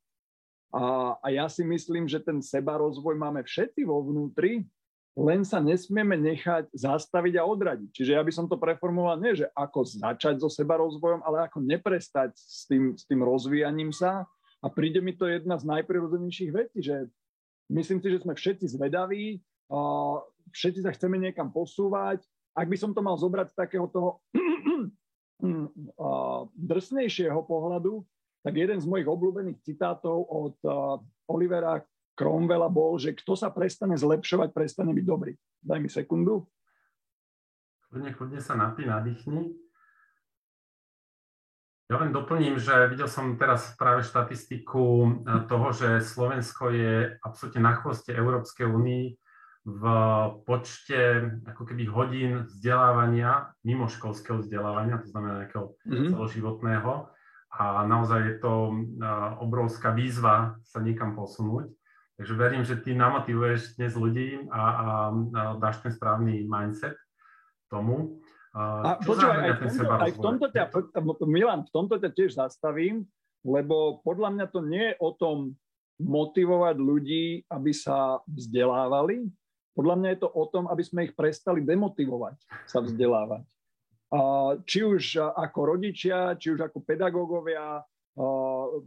A, 0.71 1.15
a 1.19 1.27
ja 1.31 1.47
si 1.47 1.63
myslím, 1.67 2.07
že 2.07 2.19
ten 2.19 2.39
seba 2.43 2.79
rozvoj 2.79 3.15
máme 3.15 3.43
všetci 3.43 3.83
vo 3.87 4.03
vnútri, 4.03 4.67
len 5.11 5.43
sa 5.43 5.59
nesmieme 5.59 6.15
nechať 6.15 6.71
zastaviť 6.71 7.35
a 7.35 7.43
odradiť. 7.43 7.89
Čiže 7.91 8.15
ja 8.15 8.23
by 8.23 8.31
som 8.31 8.47
to 8.47 8.55
preformuloval 8.55 9.19
nie, 9.19 9.35
že 9.35 9.51
ako 9.51 9.83
začať 9.83 10.39
so 10.39 10.47
seba 10.47 10.79
rozvojom, 10.79 11.19
ale 11.27 11.43
ako 11.43 11.59
neprestať 11.59 12.31
s 12.39 12.63
tým, 12.63 12.95
s 12.95 13.03
tým 13.03 13.19
rozvíjaním 13.19 13.91
sa. 13.91 14.23
A 14.63 14.71
príde 14.71 15.03
mi 15.03 15.11
to 15.11 15.27
jedna 15.27 15.59
z 15.59 15.67
najprirodzenejších 15.67 16.51
vecí, 16.55 16.79
že 16.79 17.11
myslím 17.71 18.03
si, 18.03 18.07
že 18.11 18.21
sme 18.21 18.35
všetci 18.35 18.75
zvedaví, 18.75 19.39
všetci 20.51 20.83
sa 20.83 20.91
chceme 20.91 21.15
niekam 21.15 21.49
posúvať. 21.49 22.21
Ak 22.51 22.67
by 22.67 22.75
som 22.75 22.91
to 22.91 22.99
mal 22.99 23.15
zobrať 23.15 23.55
z 23.55 23.55
takého 23.55 23.87
toho 23.87 24.19
drsnejšieho 26.69 27.39
pohľadu, 27.47 28.03
tak 28.43 28.53
jeden 28.57 28.81
z 28.81 28.89
mojich 28.89 29.07
obľúbených 29.07 29.63
citátov 29.63 30.27
od 30.27 30.57
Olivera 31.29 31.79
Cromwella 32.17 32.67
bol, 32.67 32.99
že 32.99 33.15
kto 33.15 33.39
sa 33.39 33.53
prestane 33.53 33.95
zlepšovať, 33.95 34.51
prestane 34.51 34.91
byť 34.91 35.05
dobrý. 35.07 35.33
Daj 35.63 35.79
mi 35.79 35.89
sekundu. 35.89 36.43
Kľudne, 37.87 38.11
kľudne 38.15 38.39
sa 38.43 38.59
napí, 38.59 38.83
nadýchni. 38.83 39.60
Ja 41.91 41.99
len 41.99 42.15
doplním, 42.15 42.55
že 42.55 42.87
videl 42.87 43.11
som 43.11 43.35
teraz 43.35 43.75
práve 43.75 44.07
štatistiku 44.07 44.79
uh, 45.03 45.09
toho, 45.43 45.75
že 45.75 45.99
Slovensko 45.99 46.71
je 46.71 47.19
absolútne 47.19 47.67
na 47.67 47.75
chvoste 47.75 48.15
Európskej 48.15 48.63
únii 48.63 49.05
v 49.61 49.83
počte 50.47 51.29
ako 51.45 51.69
keby 51.69 51.85
hodín 51.85 52.31
vzdelávania, 52.49 53.53
mimoškolského 53.61 54.41
vzdelávania, 54.41 55.03
to 55.03 55.11
znamená 55.13 55.45
nejakého 55.45 55.77
mm-hmm. 55.85 56.09
celoživotného 56.09 56.91
a 57.51 57.85
naozaj 57.85 58.19
je 58.25 58.35
to 58.41 58.53
obrovská 59.37 59.93
výzva 59.93 60.57
sa 60.65 60.79
niekam 60.81 61.13
posunúť. 61.13 61.69
Takže 62.17 62.33
verím, 62.33 62.63
že 62.65 62.79
ty 62.79 62.97
namotivuješ 62.97 63.77
dnes 63.77 63.93
ľudí 63.93 64.49
a, 64.49 64.61
a, 64.61 64.63
a 64.63 64.87
dáš 65.61 65.83
ten 65.85 65.93
správny 65.93 66.47
mindset 66.47 66.97
tomu. 67.69 68.20
A 68.51 68.99
počúvaj, 68.99 69.37
aj, 69.47 69.53
v 69.55 69.59
tomto, 69.63 69.83
aj 69.95 70.11
v 70.11 70.19
tomto 70.19 70.45
ťa, 70.51 70.63
Milan, 71.23 71.63
v 71.63 71.71
tomto 71.71 71.95
ťa 72.03 72.09
tiež 72.11 72.35
zastavím, 72.35 73.07
lebo 73.47 74.03
podľa 74.03 74.29
mňa 74.35 74.45
to 74.51 74.59
nie 74.59 74.91
je 74.91 74.95
o 74.99 75.15
tom 75.15 75.55
motivovať 76.01 76.75
ľudí, 76.75 77.25
aby 77.47 77.71
sa 77.71 78.19
vzdelávali. 78.27 79.31
Podľa 79.71 79.95
mňa 79.95 80.09
je 80.11 80.19
to 80.19 80.29
o 80.29 80.43
tom, 80.51 80.67
aby 80.67 80.83
sme 80.83 81.07
ich 81.07 81.15
prestali 81.15 81.63
demotivovať 81.63 82.35
sa 82.67 82.83
vzdelávať 82.83 83.47
či 84.67 84.83
už 84.83 85.23
ako 85.23 85.59
rodičia, 85.75 86.35
či 86.35 86.51
už 86.51 86.67
ako 86.67 86.83
pedagógovia, 86.83 87.79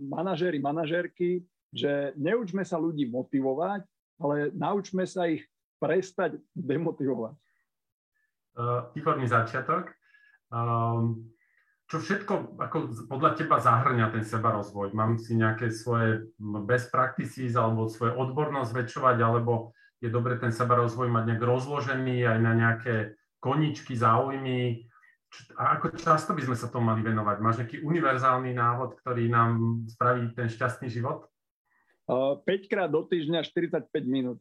manažéri, 0.05 0.61
manažérky, 0.61 1.41
že 1.73 2.13
neučme 2.21 2.61
sa 2.63 2.77
ľudí 2.77 3.09
motivovať, 3.09 3.83
ale 4.21 4.53
naučme 4.53 5.09
sa 5.09 5.27
ich 5.27 5.43
prestať 5.81 6.37
demotivovať. 6.53 7.35
Uh, 8.55 8.87
výborný 8.95 9.27
začiatok. 9.27 9.91
Um, 10.55 11.35
čo 11.91 11.99
všetko 11.99 12.57
ako 12.57 12.77
podľa 13.11 13.35
teba 13.35 13.59
zahrňa 13.59 14.15
ten 14.15 14.25
seba 14.25 14.55
rozvoj? 14.55 14.95
Mám 14.95 15.19
si 15.19 15.35
nejaké 15.35 15.75
svoje 15.75 16.31
best 16.65 16.95
practices 16.95 17.59
alebo 17.59 17.91
svoje 17.91 18.15
odbornosť 18.15 18.71
zväčšovať, 18.71 19.17
alebo 19.21 19.75
je 19.99 20.09
dobre 20.09 20.39
ten 20.39 20.55
seba 20.55 20.79
rozvoj 20.79 21.11
mať 21.11 21.35
nejak 21.35 21.43
rozložený 21.43 22.25
aj 22.25 22.39
na 22.41 22.53
nejaké 22.55 23.19
koničky, 23.43 23.99
záujmy, 23.99 24.89
a 25.59 25.79
ako 25.79 25.99
často 25.99 26.31
by 26.35 26.43
sme 26.47 26.57
sa 26.57 26.71
tomu 26.71 26.91
mali 26.95 27.03
venovať? 27.03 27.37
Máš 27.43 27.57
nejaký 27.63 27.83
univerzálny 27.83 28.55
návod, 28.55 28.95
ktorý 29.03 29.27
nám 29.27 29.83
spraví 29.91 30.31
ten 30.35 30.47
šťastný 30.47 30.87
život? 30.87 31.27
Uh, 32.07 32.39
5 32.47 32.71
krát 32.71 32.91
do 32.93 33.03
týždňa 33.03 33.43
45 33.43 33.91
minút. 34.07 34.39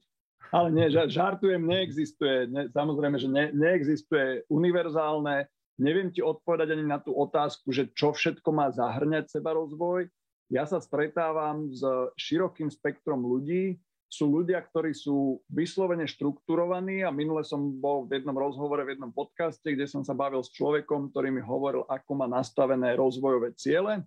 Ale 0.50 0.68
nie, 0.74 0.90
žartujem, 0.90 1.64
neexistuje. 1.64 2.50
Ne, 2.52 2.68
samozrejme, 2.74 3.18
že 3.22 3.30
ne, 3.32 3.54
neexistuje 3.54 4.44
univerzálne. 4.52 5.48
Neviem 5.80 6.14
ti 6.14 6.22
odpovedať 6.22 6.78
ani 6.78 6.86
na 6.86 7.02
tú 7.02 7.16
otázku, 7.16 7.74
že 7.74 7.90
čo 7.94 8.14
všetko 8.14 8.50
má 8.54 8.70
zahrňať 8.70 9.30
seba 9.30 9.58
rozvoj. 9.58 10.06
Ja 10.54 10.70
sa 10.70 10.78
stretávam 10.78 11.74
s 11.74 11.82
širokým 12.20 12.70
spektrom 12.70 13.26
ľudí, 13.26 13.82
sú 14.06 14.30
ľudia, 14.30 14.62
ktorí 14.62 14.94
sú 14.94 15.42
vyslovene 15.50 16.06
štrukturovaní 16.06 17.02
a 17.02 17.10
minule 17.10 17.42
som 17.42 17.74
bol 17.82 18.06
v 18.06 18.22
jednom 18.22 18.38
rozhovore, 18.38 18.86
v 18.86 18.94
jednom 18.94 19.10
podcaste, 19.10 19.66
kde 19.66 19.90
som 19.90 20.06
sa 20.06 20.14
bavil 20.14 20.46
s 20.46 20.54
človekom, 20.54 21.10
ktorý 21.10 21.34
mi 21.34 21.42
hovoril, 21.42 21.82
ako 21.90 22.12
má 22.14 22.30
nastavené 22.30 22.94
rozvojové 22.94 23.58
ciele, 23.58 24.06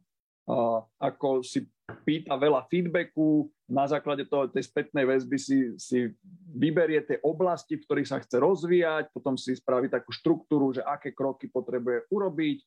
ako 1.02 1.42
si 1.42 1.66
pýta 2.02 2.34
veľa 2.34 2.66
feedbacku, 2.66 3.50
na 3.66 3.86
základe 3.86 4.26
toho, 4.26 4.46
tej 4.46 4.66
spätnej 4.66 5.06
väzby 5.06 5.38
si, 5.38 5.58
si 5.78 6.10
vyberie 6.54 7.02
tie 7.02 7.18
oblasti, 7.22 7.78
v 7.78 7.84
ktorých 7.86 8.10
sa 8.10 8.18
chce 8.22 8.38
rozvíjať, 8.38 9.10
potom 9.10 9.34
si 9.34 9.54
spraví 9.58 9.90
takú 9.90 10.14
štruktúru, 10.14 10.70
že 10.74 10.86
aké 10.86 11.14
kroky 11.14 11.50
potrebuje 11.50 12.06
urobiť, 12.10 12.58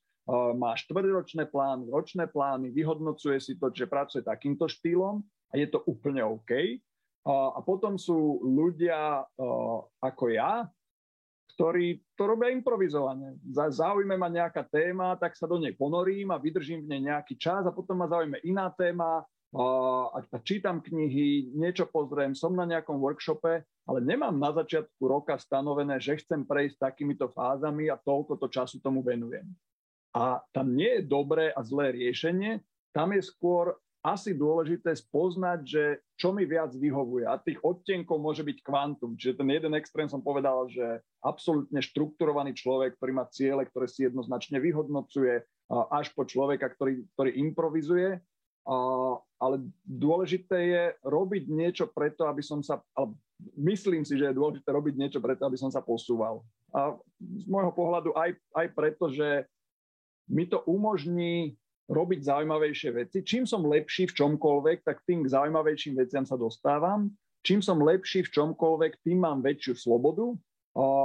má 0.60 0.76
štvrťročné 0.76 1.50
plány, 1.50 1.90
ročné 1.90 2.30
plány, 2.30 2.70
vyhodnocuje 2.70 3.40
si 3.42 3.56
to, 3.56 3.72
že 3.72 3.90
pracuje 3.90 4.22
takýmto 4.22 4.68
štýlom 4.68 5.24
a 5.24 5.54
je 5.58 5.68
to 5.72 5.82
úplne 5.88 6.22
OK. 6.22 6.80
A 7.28 7.60
potom 7.66 8.00
sú 8.00 8.40
ľudia 8.44 9.26
ako 10.00 10.26
ja, 10.32 10.68
ktorí 11.60 12.00
to 12.16 12.24
robia 12.24 12.56
improvizovane. 12.56 13.36
Zaujíme 13.52 14.16
ma 14.16 14.32
nejaká 14.32 14.64
téma, 14.64 15.20
tak 15.20 15.36
sa 15.36 15.44
do 15.44 15.60
nej 15.60 15.76
ponorím 15.76 16.32
a 16.32 16.40
vydržím 16.40 16.88
v 16.88 16.96
nej 16.96 17.12
nejaký 17.12 17.36
čas 17.36 17.68
a 17.68 17.76
potom 17.76 18.00
ma 18.00 18.08
zaujíme 18.08 18.40
iná 18.48 18.72
téma 18.72 19.28
a 20.16 20.24
čítam 20.40 20.80
knihy, 20.80 21.52
niečo 21.52 21.84
pozriem, 21.92 22.32
som 22.32 22.56
na 22.56 22.64
nejakom 22.64 22.96
workshope, 22.96 23.68
ale 23.84 24.00
nemám 24.00 24.40
na 24.40 24.56
začiatku 24.56 25.04
roka 25.04 25.36
stanovené, 25.36 26.00
že 26.00 26.24
chcem 26.24 26.48
prejsť 26.48 26.80
takýmito 26.80 27.28
fázami 27.28 27.92
a 27.92 28.00
toľko 28.00 28.40
to 28.40 28.48
času 28.48 28.80
tomu 28.80 29.04
venujem. 29.04 29.52
A 30.16 30.40
tam 30.56 30.72
nie 30.72 31.02
je 31.02 31.12
dobré 31.12 31.52
a 31.52 31.60
zlé 31.60 31.92
riešenie, 31.92 32.64
tam 32.96 33.12
je 33.12 33.20
skôr 33.20 33.76
asi 34.00 34.32
dôležité 34.32 34.96
spoznať, 34.96 35.60
že 35.68 35.84
čo 36.16 36.32
mi 36.32 36.48
viac 36.48 36.72
vyhovuje. 36.72 37.28
A 37.28 37.36
tých 37.36 37.60
odtenkov 37.60 38.24
môže 38.24 38.48
byť 38.48 38.64
kvantum. 38.64 39.20
Čiže 39.20 39.44
ten 39.44 39.50
jeden 39.52 39.76
extrém 39.76 40.08
som 40.08 40.24
povedal, 40.24 40.72
že 40.72 41.04
absolútne 41.20 41.84
štrukturovaný 41.84 42.56
človek, 42.56 42.96
ktorý 42.96 43.12
má 43.12 43.28
ciele, 43.28 43.68
ktoré 43.68 43.92
si 43.92 44.08
jednoznačne 44.08 44.64
vyhodnocuje, 44.64 45.44
až 45.92 46.16
po 46.16 46.24
človeka, 46.24 46.72
ktorý, 46.72 47.04
ktorý 47.16 47.32
improvizuje. 47.44 48.24
Ale 49.40 49.56
dôležité 49.84 50.58
je 50.64 50.84
robiť 51.04 51.44
niečo 51.52 51.86
preto, 51.92 52.24
aby 52.28 52.40
som 52.40 52.64
sa, 52.64 52.80
myslím 53.60 54.08
si, 54.08 54.16
že 54.16 54.32
je 54.32 54.40
dôležité 54.40 54.72
robiť 54.72 54.96
niečo 54.96 55.20
preto, 55.20 55.44
aby 55.44 55.60
som 55.60 55.72
sa 55.72 55.84
posúval. 55.84 56.40
A 56.72 56.96
z 57.20 57.46
môjho 57.52 57.76
pohľadu 57.76 58.16
aj, 58.16 58.32
aj 58.56 58.68
preto, 58.72 59.12
že 59.12 59.44
mi 60.30 60.46
to 60.46 60.62
umožní 60.70 61.58
robiť 61.90 62.20
zaujímavejšie 62.22 62.90
veci. 62.94 63.18
Čím 63.26 63.50
som 63.50 63.66
lepší 63.66 64.06
v 64.06 64.16
čomkoľvek, 64.16 64.86
tak 64.86 65.02
tým 65.10 65.26
k 65.26 65.34
zaujímavejším 65.34 65.98
veciam 65.98 66.24
sa 66.24 66.38
dostávam. 66.38 67.10
Čím 67.42 67.66
som 67.66 67.82
lepší 67.82 68.22
v 68.30 68.34
čomkoľvek, 68.36 69.02
tým 69.02 69.26
mám 69.26 69.42
väčšiu 69.42 69.74
slobodu. 69.74 70.38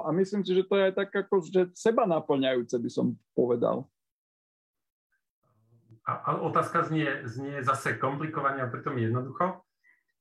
A 0.04 0.12
myslím 0.12 0.44
si, 0.44 0.52
že 0.52 0.68
to 0.68 0.76
je 0.76 0.92
tak 0.92 1.08
ako, 1.10 1.40
že 1.40 1.72
seba 1.72 2.04
naplňajúce, 2.04 2.76
by 2.76 2.90
som 2.92 3.16
povedal. 3.32 3.88
A, 6.04 6.12
a 6.20 6.30
otázka 6.44 6.84
znie, 6.84 7.24
znie 7.24 7.64
zase 7.64 7.96
komplikovane 7.96 8.60
a 8.60 8.68
pritom 8.68 9.00
jednoducho. 9.00 9.64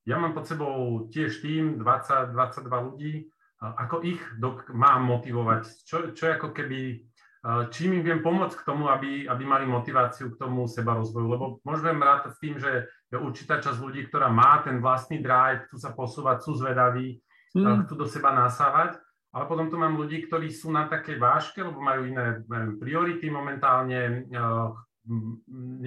Ja 0.08 0.15
mám 0.15 0.32
pod 0.32 0.48
sebou 0.48 1.08
tiež 1.12 1.43
tým 1.43 1.84
20-22 1.84 2.88
ľudí. 2.88 3.13
Ako 3.60 4.03
ich 4.03 4.20
dok- 4.39 4.72
mám 4.72 5.03
motivovať? 5.08 5.63
Čo, 5.84 5.98
čo 6.15 6.32
ako 6.32 6.55
keby 6.55 7.03
čím 7.43 8.00
im 8.00 8.03
viem 8.03 8.19
pomôcť 8.23 8.55
k 8.55 8.67
tomu, 8.67 8.88
aby, 8.88 9.27
aby 9.27 9.43
mali 9.43 9.67
motiváciu 9.67 10.31
k 10.31 10.39
tomu 10.39 10.63
seba 10.71 10.95
rozvoju. 10.95 11.27
Lebo 11.27 11.45
môžem 11.67 12.00
rátať 12.00 12.31
s 12.35 12.39
tým, 12.39 12.55
že 12.55 12.88
je 13.12 13.17
určitá 13.19 13.59
časť 13.59 13.83
ľudí, 13.83 14.07
ktorá 14.07 14.31
má 14.31 14.63
ten 14.63 14.79
vlastný 14.79 15.19
drive, 15.19 15.67
chcú 15.67 15.77
sa 15.77 15.91
posúvať, 15.91 16.39
sú 16.39 16.55
zvedaví, 16.55 17.19
mm. 17.51 17.83
chcú 17.83 17.93
do 18.00 18.07
seba 18.07 18.31
nasávať. 18.31 18.95
Ale 19.33 19.50
potom 19.50 19.67
tu 19.67 19.75
mám 19.75 19.97
ľudí, 19.97 20.23
ktorí 20.29 20.53
sú 20.53 20.69
na 20.69 20.85
takej 20.85 21.17
váške, 21.17 21.59
lebo 21.65 21.81
majú 21.81 22.05
iné 22.05 22.45
neviem, 22.45 22.77
priority 22.77 23.27
momentálne, 23.33 24.29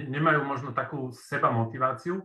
nemajú 0.03 0.41
možno 0.43 0.75
takú 0.75 1.09
seba 1.15 1.49
motiváciu. 1.49 2.21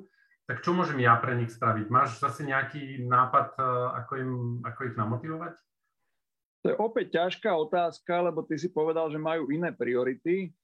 Tak 0.50 0.66
čo 0.66 0.74
môžem 0.74 0.98
ja 0.98 1.14
pre 1.22 1.38
nich 1.38 1.54
spraviť? 1.54 1.86
Máš 1.88 2.18
zase 2.18 2.42
nejaký 2.42 3.06
nápad, 3.06 3.54
ako, 4.02 4.12
im, 4.18 4.32
ako 4.66 4.80
ich 4.90 4.98
namotivovať? 4.98 5.54
To 6.62 6.70
je 6.70 6.76
opäť 6.78 7.18
ťažká 7.18 7.50
otázka, 7.50 8.22
lebo 8.22 8.46
ty 8.46 8.54
si 8.54 8.70
povedal, 8.70 9.10
že 9.10 9.18
majú 9.18 9.50
iné 9.50 9.74
priority 9.74 10.54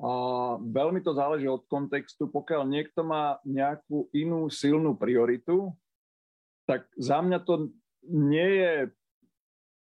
a 0.00 0.56
veľmi 0.58 1.04
to 1.04 1.12
záleží 1.14 1.46
od 1.46 1.62
kontextu. 1.68 2.26
Pokiaľ 2.32 2.66
niekto 2.66 3.04
má 3.04 3.38
nejakú 3.44 4.08
inú 4.10 4.48
silnú 4.48 4.96
prioritu, 4.96 5.70
tak 6.64 6.88
za 6.96 7.20
mňa 7.20 7.38
to 7.44 7.68
nie 8.08 8.50
je 8.64 8.74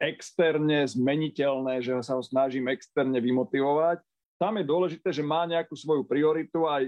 externe 0.02 0.82
zmeniteľné, 0.88 1.84
že 1.84 1.94
sa 2.02 2.18
ho 2.18 2.22
snažím 2.24 2.66
externe 2.72 3.20
vymotivovať. 3.22 4.02
Tam 4.42 4.58
je 4.58 4.66
dôležité, 4.66 5.14
že 5.14 5.22
má 5.22 5.46
nejakú 5.46 5.78
svoju 5.78 6.02
prioritu 6.02 6.66
a 6.66 6.82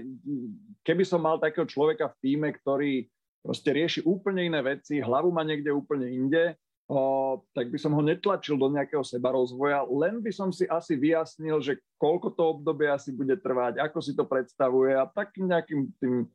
keby 0.83 1.07
som 1.07 1.23
mal 1.23 1.39
takého 1.39 1.63
človeka 1.63 2.11
v 2.11 2.19
týme, 2.19 2.51
ktorý 2.51 3.07
proste 3.39 3.71
rieši 3.71 4.03
úplne 4.03 4.43
iné 4.43 4.59
veci, 4.59 4.99
hlavu 4.99 5.31
má 5.31 5.47
niekde 5.47 5.71
úplne 5.71 6.11
inde, 6.11 6.59
o, 6.85 7.41
tak 7.53 7.73
by 7.73 7.77
som 7.81 7.93
ho 7.97 8.01
netlačil 8.05 8.57
do 8.57 8.69
nejakého 8.69 9.01
sebarozvoja, 9.01 9.81
len 9.89 10.21
by 10.21 10.29
som 10.29 10.49
si 10.53 10.69
asi 10.69 10.93
vyjasnil, 10.93 11.57
že 11.61 11.81
koľko 11.97 12.33
to 12.37 12.43
obdobie 12.57 12.85
asi 12.89 13.09
bude 13.09 13.33
trvať, 13.41 13.81
ako 13.81 13.99
si 14.01 14.13
to 14.13 14.25
predstavuje 14.25 14.93
a 14.93 15.09
takým 15.09 15.49
nejakým 15.49 15.89
tým 15.97 16.29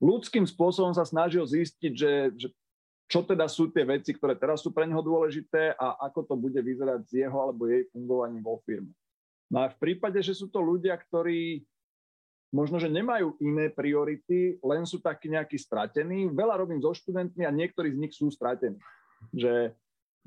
ľudským 0.00 0.44
spôsobom 0.48 0.92
sa 0.96 1.04
snažil 1.04 1.44
zistiť, 1.44 1.92
že, 1.92 2.12
že 2.36 2.48
čo 3.06 3.22
teda 3.22 3.46
sú 3.48 3.70
tie 3.70 3.84
veci, 3.84 4.12
ktoré 4.16 4.34
teraz 4.36 4.64
sú 4.64 4.72
pre 4.72 4.88
neho 4.88 5.00
dôležité 5.00 5.76
a 5.76 6.08
ako 6.08 6.20
to 6.26 6.34
bude 6.36 6.58
vyzerať 6.58 7.00
s 7.06 7.12
jeho 7.12 7.36
alebo 7.38 7.68
jej 7.68 7.84
fungovaním 7.92 8.42
vo 8.44 8.60
firme. 8.64 8.92
No 9.46 9.62
a 9.62 9.70
v 9.70 9.78
prípade, 9.78 10.18
že 10.24 10.34
sú 10.34 10.50
to 10.50 10.58
ľudia, 10.58 10.98
ktorí 10.98 11.62
možno, 12.50 12.82
že 12.82 12.90
nemajú 12.90 13.38
iné 13.38 13.70
priority, 13.70 14.58
len 14.58 14.82
sú 14.82 14.98
takí 14.98 15.30
nejakí 15.30 15.54
stratení. 15.54 16.26
Veľa 16.34 16.66
robím 16.66 16.82
so 16.82 16.90
študentmi 16.90 17.46
a 17.46 17.54
niektorí 17.54 17.94
z 17.94 18.00
nich 18.00 18.12
sú 18.16 18.26
stratení 18.26 18.80
že 19.32 19.74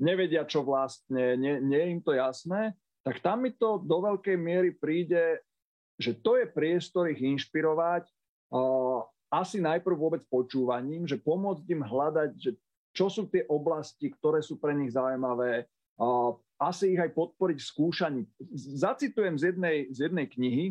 nevedia, 0.00 0.48
čo 0.48 0.64
vlastne, 0.64 1.36
nie, 1.36 1.60
nie 1.60 1.80
je 1.80 1.92
im 1.92 2.00
to 2.00 2.12
jasné, 2.16 2.72
tak 3.04 3.20
tam 3.20 3.44
mi 3.44 3.52
to 3.52 3.80
do 3.80 4.00
veľkej 4.00 4.36
miery 4.36 4.72
príde, 4.72 5.40
že 6.00 6.16
to 6.16 6.40
je 6.40 6.48
priestor 6.48 7.12
ich 7.12 7.20
inšpirovať, 7.20 8.08
uh, 8.52 9.04
asi 9.30 9.60
najprv 9.60 9.94
vôbec 9.94 10.22
počúvaním, 10.26 11.04
že 11.04 11.20
pomôcť 11.20 11.64
im 11.70 11.84
hľadať, 11.84 12.30
že 12.40 12.50
čo 12.90 13.06
sú 13.06 13.28
tie 13.30 13.46
oblasti, 13.46 14.10
ktoré 14.10 14.42
sú 14.42 14.58
pre 14.58 14.74
nich 14.74 14.96
zaujímavé, 14.96 15.68
uh, 16.00 16.32
asi 16.60 16.96
ich 16.96 17.00
aj 17.00 17.12
podporiť 17.12 17.56
v 17.60 17.70
skúšaní. 17.70 18.22
Zacitujem 18.56 19.36
z 19.40 19.54
jednej, 19.54 19.76
z 19.92 19.98
jednej 20.08 20.26
knihy, 20.28 20.66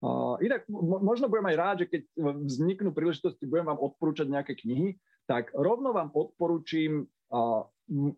Uh, 0.00 0.40
inak 0.40 0.64
možno 0.80 1.28
budem 1.28 1.52
aj 1.52 1.56
rád, 1.60 1.76
že 1.84 1.92
keď 1.92 2.02
vzniknú 2.48 2.88
príležitosti, 2.88 3.44
budem 3.44 3.68
vám 3.68 3.84
odporúčať 3.84 4.32
nejaké 4.32 4.56
knihy, 4.56 4.96
tak 5.28 5.52
rovno 5.52 5.92
vám 5.92 6.08
odporúčim 6.16 7.04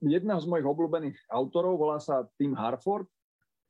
jedného 0.02 0.40
z 0.40 0.46
mojich 0.48 0.66
obľúbených 0.66 1.18
autorov, 1.28 1.78
volá 1.80 2.00
sa 2.00 2.28
Tim 2.40 2.56
Harford, 2.56 3.08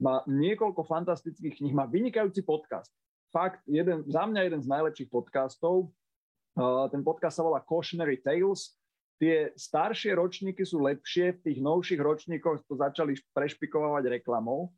má 0.03 0.23
niekoľko 0.27 0.83
fantastických 0.83 1.63
kníh, 1.63 1.75
má 1.75 1.87
vynikajúci 1.87 2.43
podcast. 2.43 2.91
Fakt, 3.31 3.63
jeden, 3.67 4.03
za 4.11 4.27
mňa 4.27 4.41
jeden 4.51 4.61
z 4.61 4.69
najlepších 4.69 5.09
podcastov. 5.09 5.95
Ten 6.91 7.01
podcast 7.07 7.39
sa 7.39 7.47
volá 7.47 7.63
Cautionary 7.63 8.19
Tales. 8.19 8.77
Tie 9.23 9.55
staršie 9.55 10.19
ročníky 10.19 10.67
sú 10.67 10.83
lepšie, 10.83 11.39
v 11.39 11.43
tých 11.47 11.59
novších 11.63 12.01
ročníkoch 12.03 12.67
to 12.67 12.75
začali 12.75 13.15
prešpikovať 13.31 14.11
reklamou 14.11 14.75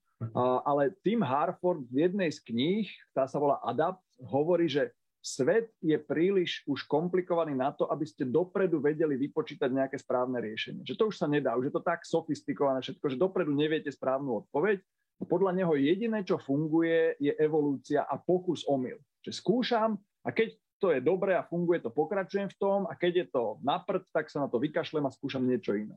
ale 0.65 0.95
Tim 1.03 1.21
Harford 1.21 1.85
v 1.91 2.09
jednej 2.09 2.31
z 2.33 2.41
kníh, 2.41 2.87
tá 3.13 3.27
sa 3.27 3.37
volá 3.37 3.61
Adapt, 3.61 4.05
hovorí, 4.23 4.71
že 4.71 4.95
svet 5.25 5.73
je 5.81 5.97
príliš 5.97 6.61
už 6.69 6.85
komplikovaný 6.85 7.57
na 7.57 7.73
to, 7.73 7.89
aby 7.89 8.05
ste 8.05 8.29
dopredu 8.29 8.77
vedeli 8.85 9.17
vypočítať 9.17 9.73
nejaké 9.73 9.97
správne 9.97 10.37
riešenie. 10.45 10.85
Že 10.85 10.97
to 11.01 11.05
už 11.09 11.17
sa 11.17 11.25
nedá, 11.25 11.57
už 11.57 11.73
je 11.73 11.75
to 11.75 11.81
tak 11.81 12.05
sofistikované 12.05 12.85
všetko, 12.85 13.09
že 13.09 13.17
dopredu 13.17 13.57
neviete 13.57 13.89
správnu 13.89 14.45
odpoveď. 14.45 14.85
Podľa 15.25 15.57
neho 15.57 15.73
jediné, 15.81 16.21
čo 16.29 16.37
funguje, 16.37 17.17
je 17.17 17.33
evolúcia 17.41 18.05
a 18.05 18.21
pokus 18.21 18.69
omyl. 18.69 19.01
Že 19.25 19.33
skúšam 19.33 19.97
a 20.21 20.29
keď 20.29 20.53
to 20.77 20.93
je 20.93 21.01
dobré 21.01 21.33
a 21.33 21.47
funguje, 21.47 21.81
to 21.81 21.89
pokračujem 21.89 22.53
v 22.53 22.59
tom 22.61 22.85
a 22.85 22.93
keď 22.93 23.25
je 23.25 23.27
to 23.33 23.57
na 23.65 23.81
prd, 23.81 24.05
tak 24.13 24.29
sa 24.29 24.45
na 24.45 24.53
to 24.53 24.61
vykašlem 24.61 25.09
a 25.09 25.15
skúšam 25.15 25.41
niečo 25.41 25.73
iné. 25.73 25.97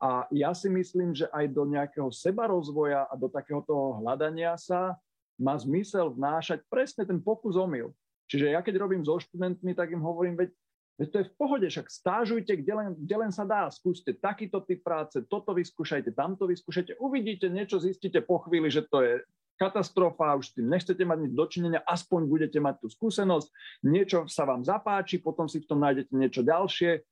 A 0.00 0.24
ja 0.32 0.56
si 0.56 0.72
myslím, 0.72 1.12
že 1.12 1.28
aj 1.28 1.52
do 1.52 1.68
nejakého 1.68 2.08
sebarozvoja 2.08 3.06
a 3.06 3.14
do 3.14 3.28
takého 3.28 3.60
toho 3.62 4.00
hľadania 4.00 4.56
sa 4.56 4.96
má 5.36 5.54
zmysel 5.54 6.10
vnášať 6.10 6.64
presne 6.66 7.04
ten 7.04 7.20
pokus 7.20 7.54
omyl. 7.54 7.92
Čiže 8.32 8.56
ja 8.56 8.64
keď 8.64 8.80
robím 8.80 9.04
so 9.04 9.20
študentmi, 9.20 9.76
tak 9.76 9.92
im 9.92 10.00
hovorím, 10.00 10.40
veď, 10.40 10.56
veď 10.96 11.08
to 11.12 11.16
je 11.20 11.28
v 11.28 11.34
pohode, 11.36 11.66
však 11.68 11.92
stážujte, 11.92 12.56
kde 12.56 12.72
len, 12.72 12.88
kde 12.96 13.16
len 13.20 13.28
sa 13.28 13.44
dá, 13.44 13.68
skúste 13.68 14.16
takýto 14.16 14.64
typ 14.64 14.80
práce, 14.80 15.20
toto 15.28 15.52
vyskúšajte, 15.52 16.16
tamto 16.16 16.48
vyskúšajte, 16.48 16.96
uvidíte 16.96 17.52
niečo, 17.52 17.76
zistíte 17.76 18.24
po 18.24 18.40
chvíli, 18.40 18.72
že 18.72 18.88
to 18.88 19.04
je 19.04 19.20
katastrofa, 19.60 20.40
už 20.40 20.48
s 20.48 20.54
tým 20.56 20.66
nechcete 20.72 21.04
mať 21.04 21.18
nič 21.28 21.32
dočinenia, 21.36 21.84
aspoň 21.84 22.24
budete 22.24 22.56
mať 22.56 22.80
tú 22.80 22.88
skúsenosť, 22.88 23.48
niečo 23.84 24.24
sa 24.26 24.48
vám 24.48 24.64
zapáči, 24.64 25.20
potom 25.20 25.44
si 25.44 25.60
v 25.60 25.68
tom 25.68 25.78
nájdete 25.84 26.12
niečo 26.16 26.40
ďalšie. 26.40 27.04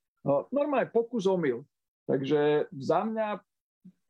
Normálne 0.50 0.89
pokus 0.89 1.29
omyl. 1.29 1.62
Takže 2.09 2.73
za 2.75 3.07
mňa 3.07 3.39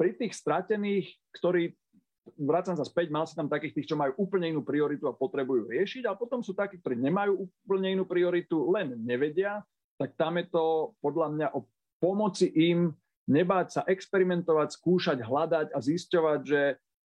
pri 0.00 0.16
tých 0.16 0.32
stratených, 0.32 1.12
ktorí, 1.36 1.76
vracam 2.36 2.76
sa 2.76 2.84
späť, 2.84 3.12
mal 3.12 3.24
si 3.24 3.34
tam 3.34 3.48
takých 3.48 3.80
tých, 3.80 3.88
čo 3.92 3.96
majú 3.96 4.16
úplne 4.20 4.52
inú 4.52 4.60
prioritu 4.64 5.08
a 5.08 5.16
potrebujú 5.16 5.68
riešiť, 5.72 6.06
a 6.08 6.16
potom 6.16 6.44
sú 6.44 6.52
takí, 6.52 6.78
ktorí 6.80 7.00
nemajú 7.00 7.48
úplne 7.48 7.96
inú 7.96 8.04
prioritu, 8.04 8.68
len 8.72 8.96
nevedia, 9.00 9.64
tak 10.00 10.16
tam 10.16 10.40
je 10.40 10.48
to 10.48 10.96
podľa 11.04 11.28
mňa 11.32 11.48
o 11.52 11.68
pomoci 12.00 12.48
im 12.72 12.96
nebáť 13.30 13.66
sa 13.70 13.82
experimentovať, 13.86 14.74
skúšať, 14.74 15.18
hľadať 15.22 15.66
a 15.70 15.78
zisťovať, 15.78 16.40
že, 16.42 16.62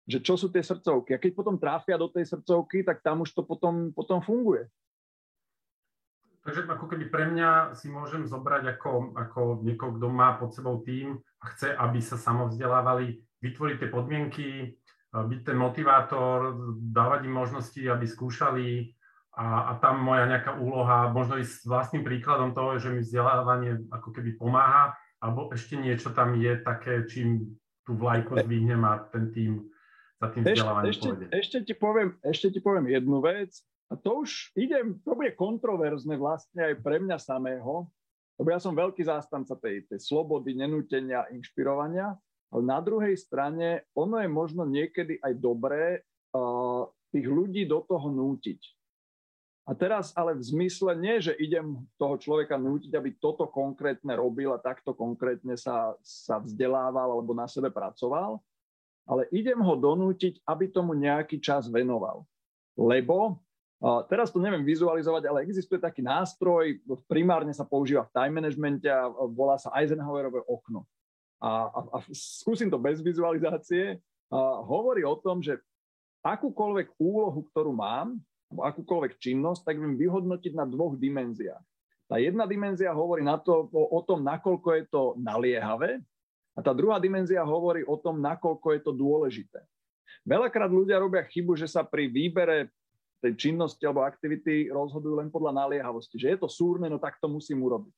že 0.09 0.17
čo 0.25 0.33
sú 0.39 0.49
tie 0.49 0.65
srdcovky. 0.65 1.13
A 1.13 1.21
keď 1.21 1.31
potom 1.37 1.61
tráfia 1.61 2.01
do 2.01 2.09
tej 2.09 2.25
srdcovky, 2.25 2.81
tak 2.81 3.05
tam 3.05 3.21
už 3.21 3.35
to 3.35 3.45
potom, 3.45 3.93
potom 3.93 4.23
funguje. 4.25 4.65
Takže 6.45 6.69
ako 6.69 6.85
keby 6.93 7.09
pre 7.09 7.25
mňa 7.33 7.73
si 7.73 7.89
môžem 7.89 8.25
zobrať 8.29 8.77
ako, 8.77 9.17
ako 9.17 9.41
niekoho, 9.65 9.97
kto 9.97 10.07
má 10.13 10.37
pod 10.37 10.53
sebou 10.53 10.77
tým 10.85 11.17
a 11.41 11.45
chce, 11.53 11.73
aby 11.73 11.97
sa 12.01 12.21
samovzdelávali, 12.21 13.17
vytvoriť 13.41 13.75
tie 13.81 13.89
podmienky, 13.89 14.49
byť 15.23 15.39
ten 15.47 15.55
motivátor, 15.55 16.59
dávať 16.91 17.29
im 17.29 17.35
možnosti, 17.39 17.79
aby 17.79 18.03
skúšali. 18.03 18.91
A, 19.35 19.71
a 19.71 19.83
tam 19.83 19.99
moja 19.99 20.27
nejaká 20.31 20.55
úloha, 20.59 21.11
možno 21.11 21.35
ísť 21.35 21.63
s 21.63 21.67
vlastným 21.67 22.07
príkladom 22.07 22.55
toho, 22.55 22.79
že 22.79 22.87
mi 22.91 23.03
vzdelávanie 23.03 23.83
ako 23.91 24.15
keby 24.15 24.39
pomáha, 24.39 24.95
alebo 25.19 25.51
ešte 25.51 25.75
niečo 25.75 26.15
tam 26.15 26.39
je 26.39 26.55
také, 26.63 27.03
čím 27.03 27.59
tú 27.83 27.99
vlajku 27.99 28.39
zdvihnem 28.39 28.79
a 28.87 29.03
ten 29.11 29.35
tým 29.35 29.67
za 30.15 30.31
tým 30.31 30.43
vzdelávaním 30.47 30.91
ešte, 30.91 31.07
ešte, 31.11 31.25
ešte, 31.35 31.57
ti 31.67 31.73
poviem, 31.75 32.09
ešte 32.23 32.47
ti 32.47 32.59
poviem 32.63 32.87
jednu 32.87 33.19
vec. 33.19 33.51
A 33.91 33.99
to 33.99 34.25
už 34.25 34.55
idem, 34.57 34.97
to 35.05 35.13
bude 35.13 35.37
kontroverzne 35.37 36.17
vlastne 36.17 36.73
aj 36.73 36.75
pre 36.81 36.97
mňa 36.97 37.17
samého, 37.21 37.85
lebo 38.35 38.47
ja 38.49 38.59
som 38.59 38.73
veľký 38.73 39.05
zástanca 39.05 39.53
tej, 39.59 39.85
tej 39.85 39.99
slobody, 40.01 40.57
nenútenia, 40.57 41.29
inšpirovania, 41.29 42.17
na 42.61 42.79
druhej 42.79 43.17
strane 43.17 43.87
ono 43.97 44.21
je 44.21 44.29
možno 44.29 44.63
niekedy 44.67 45.17
aj 45.19 45.33
dobré 45.39 45.83
uh, 46.35 46.85
tých 47.09 47.27
ľudí 47.27 47.65
do 47.65 47.81
toho 47.83 48.07
nútiť. 48.11 48.61
A 49.65 49.73
teraz 49.73 50.13
ale 50.13 50.37
v 50.37 50.45
zmysle 50.45 50.93
nie, 50.93 51.17
že 51.17 51.33
idem 51.41 51.81
toho 51.97 52.21
človeka 52.21 52.53
nútiť, 52.53 52.93
aby 52.93 53.17
toto 53.17 53.49
konkrétne 53.49 54.13
robil 54.13 54.53
a 54.53 54.61
takto 54.61 54.93
konkrétne 54.93 55.57
sa, 55.57 55.97
sa 56.05 56.37
vzdelával 56.37 57.17
alebo 57.17 57.33
na 57.33 57.49
sebe 57.49 57.73
pracoval, 57.73 58.37
ale 59.09 59.25
idem 59.33 59.57
ho 59.57 59.73
donútiť, 59.73 60.45
aby 60.45 60.69
tomu 60.69 60.93
nejaký 60.93 61.41
čas 61.41 61.65
venoval. 61.65 62.29
Lebo 62.77 63.41
Teraz 64.07 64.31
to 64.31 64.39
neviem 64.39 64.63
vizualizovať, 64.63 65.27
ale 65.27 65.43
existuje 65.45 65.77
taký 65.77 65.99
nástroj, 65.99 66.79
primárne 67.05 67.51
sa 67.51 67.67
používa 67.67 68.07
v 68.07 68.13
time 68.15 68.39
managemente 68.39 68.87
a 68.87 69.11
volá 69.29 69.59
sa 69.59 69.69
Eisenhowerové 69.75 70.41
okno. 70.47 70.87
A, 71.41 71.69
a, 71.69 71.79
a 71.95 71.97
skúsim 72.15 72.71
to 72.71 72.79
bez 72.79 73.03
vizualizácie. 73.03 73.99
A 74.31 74.39
hovorí 74.65 75.05
o 75.05 75.15
tom, 75.19 75.39
že 75.43 75.59
akúkoľvek 76.25 76.97
úlohu, 76.97 77.45
ktorú 77.53 77.75
mám, 77.75 78.17
akúkoľvek 78.49 79.19
činnosť, 79.19 79.67
tak 79.67 79.75
viem 79.77 79.99
vyhodnotiť 79.99 80.53
na 80.55 80.65
dvoch 80.65 80.97
dimenziách. 80.97 81.61
Tá 82.05 82.21
jedna 82.21 82.45
dimenzia 82.45 82.93
hovorí 82.93 83.25
na 83.25 83.41
to, 83.41 83.65
o, 83.73 83.83
o 83.97 83.99
tom, 84.05 84.21
nakoľko 84.21 84.69
je 84.77 84.83
to 84.89 85.01
naliehavé, 85.17 86.01
a 86.55 86.63
tá 86.63 86.71
druhá 86.71 87.03
dimenzia 87.03 87.43
hovorí 87.43 87.83
o 87.83 87.99
tom, 87.99 88.23
nakoľko 88.23 88.67
je 88.79 88.81
to 88.81 88.91
dôležité. 88.95 89.59
Veľakrát 90.23 90.71
ľudia 90.71 91.03
robia 91.03 91.21
chybu, 91.27 91.59
že 91.59 91.67
sa 91.67 91.83
pri 91.83 92.07
výbere 92.07 92.71
tej 93.19 93.35
činnosti 93.35 93.83
alebo 93.83 94.07
aktivity 94.07 94.71
rozhodujú 94.71 95.19
len 95.19 95.27
podľa 95.27 95.51
naliehavosti. 95.67 96.15
Že 96.15 96.27
je 96.31 96.37
to 96.39 96.49
súrne, 96.49 96.87
no 96.87 96.95
tak 96.95 97.19
to 97.19 97.27
musím 97.27 97.59
urobiť. 97.59 97.91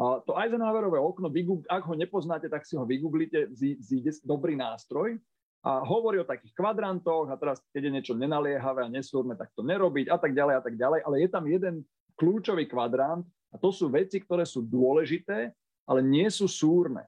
To 0.00 0.32
Eisenhowerové 0.32 0.96
okno, 0.96 1.28
ak 1.68 1.84
ho 1.84 1.92
nepoznáte, 1.92 2.48
tak 2.48 2.64
si 2.64 2.72
ho 2.72 2.88
vygooglite, 2.88 3.52
zíde 3.52 4.16
dobrý 4.24 4.56
nástroj 4.56 5.20
a 5.60 5.84
hovorí 5.84 6.16
o 6.16 6.24
takých 6.24 6.56
kvadrantoch 6.56 7.28
a 7.28 7.36
teraz, 7.36 7.60
keď 7.68 7.82
je 7.84 7.94
niečo 8.00 8.14
nenaliehavé 8.16 8.88
a 8.88 8.88
nesúrne, 8.88 9.36
tak 9.36 9.52
to 9.52 9.60
nerobiť 9.60 10.08
a 10.08 10.16
tak 10.16 10.32
ďalej 10.32 10.54
a 10.56 10.62
tak 10.64 10.74
ďalej. 10.80 11.00
Ale 11.04 11.16
je 11.20 11.28
tam 11.28 11.44
jeden 11.44 11.74
kľúčový 12.16 12.64
kvadrant 12.64 13.28
a 13.52 13.60
to 13.60 13.68
sú 13.68 13.92
veci, 13.92 14.24
ktoré 14.24 14.48
sú 14.48 14.64
dôležité, 14.64 15.52
ale 15.84 16.00
nie 16.00 16.32
sú 16.32 16.48
súrne. 16.48 17.04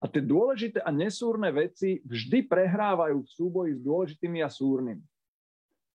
A 0.00 0.08
tie 0.08 0.20
dôležité 0.20 0.84
a 0.84 0.92
nesúrne 0.92 1.48
veci 1.48 2.04
vždy 2.04 2.44
prehrávajú 2.44 3.24
v 3.24 3.32
súboji 3.32 3.70
s 3.76 3.80
dôležitými 3.80 4.44
a 4.44 4.52
súrnymi. 4.52 5.04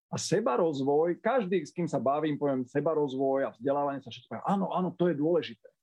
A 0.10 0.17
seba 0.17 0.58
rozvoj, 0.58 1.21
každý, 1.21 1.62
s 1.62 1.69
kým 1.69 1.86
sa 1.86 2.02
bavím, 2.02 2.41
poviem 2.41 2.65
seba 2.65 2.98
rozvoj 2.98 3.45
a 3.45 3.54
vzdelávanie 3.54 4.02
sa 4.02 4.10
všetko, 4.10 4.41
áno, 4.50 4.74
áno, 4.74 4.89
to 4.98 5.13
je 5.13 5.17
dôležité. 5.17 5.74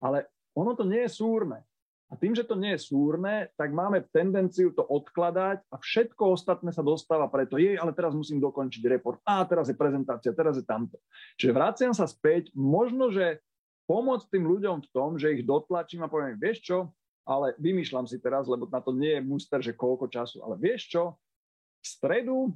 Ale 0.00 0.28
ono 0.56 0.72
to 0.72 0.84
nie 0.84 1.04
je 1.04 1.16
súrne. 1.16 1.60
A 2.06 2.14
tým, 2.14 2.38
že 2.38 2.46
to 2.46 2.54
nie 2.54 2.78
je 2.78 2.86
súrne, 2.86 3.50
tak 3.58 3.74
máme 3.74 4.06
tendenciu 4.14 4.70
to 4.70 4.86
odkladať 4.86 5.58
a 5.66 5.74
všetko 5.74 6.38
ostatné 6.38 6.70
sa 6.70 6.78
dostáva 6.78 7.26
preto, 7.26 7.58
jej, 7.58 7.74
ale 7.74 7.90
teraz 7.90 8.14
musím 8.14 8.38
dokončiť 8.38 8.82
report, 8.86 9.18
a 9.26 9.42
teraz 9.42 9.66
je 9.66 9.74
prezentácia, 9.74 10.30
teraz 10.30 10.54
je 10.54 10.62
tamto. 10.62 11.02
Čiže 11.34 11.50
vraciam 11.50 11.90
sa 11.90 12.06
späť, 12.06 12.54
možno, 12.54 13.10
že 13.10 13.42
pomôcť 13.90 14.30
tým 14.30 14.46
ľuďom 14.46 14.86
v 14.86 14.90
tom, 14.94 15.18
že 15.18 15.34
ich 15.34 15.42
dotlačím 15.42 16.06
a 16.06 16.10
poviem, 16.10 16.38
vieš 16.38 16.62
čo, 16.62 16.78
ale 17.26 17.58
vymýšľam 17.58 18.06
si 18.06 18.22
teraz, 18.22 18.46
lebo 18.46 18.70
na 18.70 18.78
to 18.78 18.94
nie 18.94 19.18
je 19.18 19.26
muster, 19.26 19.58
že 19.58 19.74
koľko 19.74 20.06
času, 20.06 20.46
ale 20.46 20.54
vieš 20.62 20.94
čo, 20.94 21.18
v 21.82 21.86
stredu, 21.86 22.54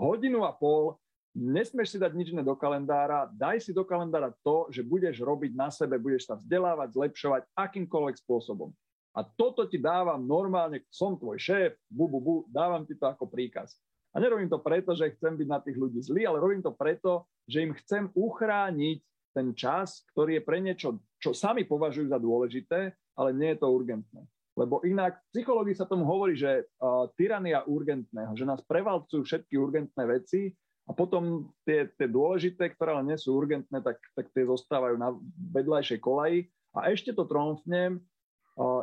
hodinu 0.00 0.48
a 0.48 0.52
pol, 0.56 0.96
nesmeš 1.38 1.94
si 1.94 1.98
dať 2.02 2.12
nič 2.18 2.34
iné 2.34 2.42
do 2.42 2.58
kalendára, 2.58 3.30
daj 3.30 3.62
si 3.62 3.70
do 3.70 3.86
kalendára 3.86 4.34
to, 4.42 4.66
že 4.74 4.82
budeš 4.82 5.22
robiť 5.22 5.54
na 5.54 5.70
sebe, 5.70 5.94
budeš 5.94 6.26
sa 6.26 6.34
vzdelávať, 6.34 6.98
zlepšovať 6.98 7.42
akýmkoľvek 7.54 8.16
spôsobom. 8.26 8.74
A 9.14 9.22
toto 9.22 9.66
ti 9.70 9.78
dávam 9.78 10.20
normálne, 10.26 10.82
som 10.90 11.14
tvoj 11.14 11.38
šéf, 11.38 11.78
bu, 11.86 12.10
bu, 12.10 12.18
bu, 12.18 12.34
dávam 12.50 12.82
ti 12.82 12.98
to 12.98 13.06
ako 13.06 13.30
príkaz. 13.30 13.78
A 14.14 14.18
nerobím 14.18 14.50
to 14.50 14.58
preto, 14.58 14.98
že 14.98 15.14
chcem 15.14 15.38
byť 15.38 15.48
na 15.48 15.58
tých 15.62 15.78
ľudí 15.78 16.02
zlý, 16.02 16.26
ale 16.26 16.42
robím 16.42 16.62
to 16.62 16.74
preto, 16.74 17.26
že 17.46 17.62
im 17.62 17.72
chcem 17.76 18.10
uchrániť 18.14 18.98
ten 19.30 19.54
čas, 19.54 20.02
ktorý 20.14 20.40
je 20.40 20.42
pre 20.42 20.58
niečo, 20.58 20.98
čo 21.22 21.30
sami 21.30 21.62
považujú 21.62 22.10
za 22.10 22.18
dôležité, 22.18 22.94
ale 23.14 23.30
nie 23.36 23.54
je 23.54 23.58
to 23.62 23.68
urgentné. 23.70 24.22
Lebo 24.58 24.82
inak 24.82 25.22
v 25.22 25.38
psychológii 25.38 25.78
sa 25.78 25.86
tomu 25.86 26.02
hovorí, 26.02 26.34
že 26.34 26.66
uh, 26.82 27.06
tyrania 27.14 27.62
urgentného, 27.62 28.34
že 28.34 28.42
nás 28.42 28.58
prevalcujú 28.66 29.22
všetky 29.22 29.54
urgentné 29.54 30.02
veci 30.02 30.50
a 30.88 30.96
potom 30.96 31.52
tie, 31.68 31.84
tie 32.00 32.08
dôležité, 32.08 32.72
ktoré 32.72 32.96
ale 32.96 33.12
nie 33.12 33.18
sú 33.20 33.36
urgentné, 33.36 33.84
tak, 33.84 34.00
tak 34.16 34.32
tie 34.32 34.48
zostávajú 34.48 34.96
na 34.96 35.12
vedľajšej 35.52 36.00
kolaji. 36.00 36.48
A 36.72 36.88
ešte 36.88 37.12
to 37.12 37.28
tromfnem, 37.28 38.00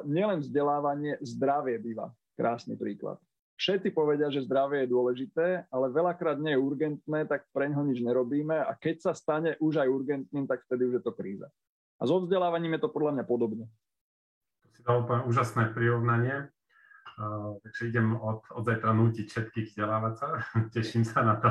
nielen 0.05 0.45
vzdelávanie, 0.45 1.17
zdravie 1.25 1.81
býva 1.81 2.13
krásny 2.37 2.77
príklad. 2.77 3.17
všetci 3.55 3.91
povedia, 3.95 4.27
že 4.27 4.43
zdravie 4.43 4.83
je 4.85 4.93
dôležité, 4.93 5.47
ale 5.71 5.91
veľakrát 5.91 6.37
nie 6.39 6.53
je 6.55 6.63
urgentné, 6.63 7.19
tak 7.25 7.47
pre 7.55 7.71
ňo 7.71 7.87
nič 7.87 8.03
nerobíme 8.03 8.55
a 8.55 8.71
keď 8.75 9.09
sa 9.09 9.11
stane 9.15 9.55
už 9.63 9.83
aj 9.83 9.87
urgentným, 9.87 10.45
tak 10.45 10.63
vtedy 10.67 10.91
už 10.91 10.93
je 10.99 11.03
to 11.03 11.15
kríza. 11.15 11.47
A 11.99 12.03
so 12.03 12.19
vzdelávaním 12.19 12.75
je 12.75 12.81
to 12.83 12.91
podľa 12.91 13.11
mňa 13.19 13.25
podobne. 13.25 13.65
To 14.63 14.67
si 14.75 14.83
dal 14.83 15.07
úplne 15.07 15.23
úžasné 15.31 15.71
prirovnanie. 15.71 16.51
Uh, 17.15 17.55
takže 17.63 17.95
idem 17.95 18.19
od, 18.19 18.43
od 18.51 18.63
zajtra 18.67 18.91
nútiť 18.91 19.25
všetkých 19.31 19.71
vzdelávať 19.71 20.13
sa. 20.19 20.27
Teším 20.75 21.07
sa 21.07 21.23
na 21.23 21.39
to. 21.39 21.47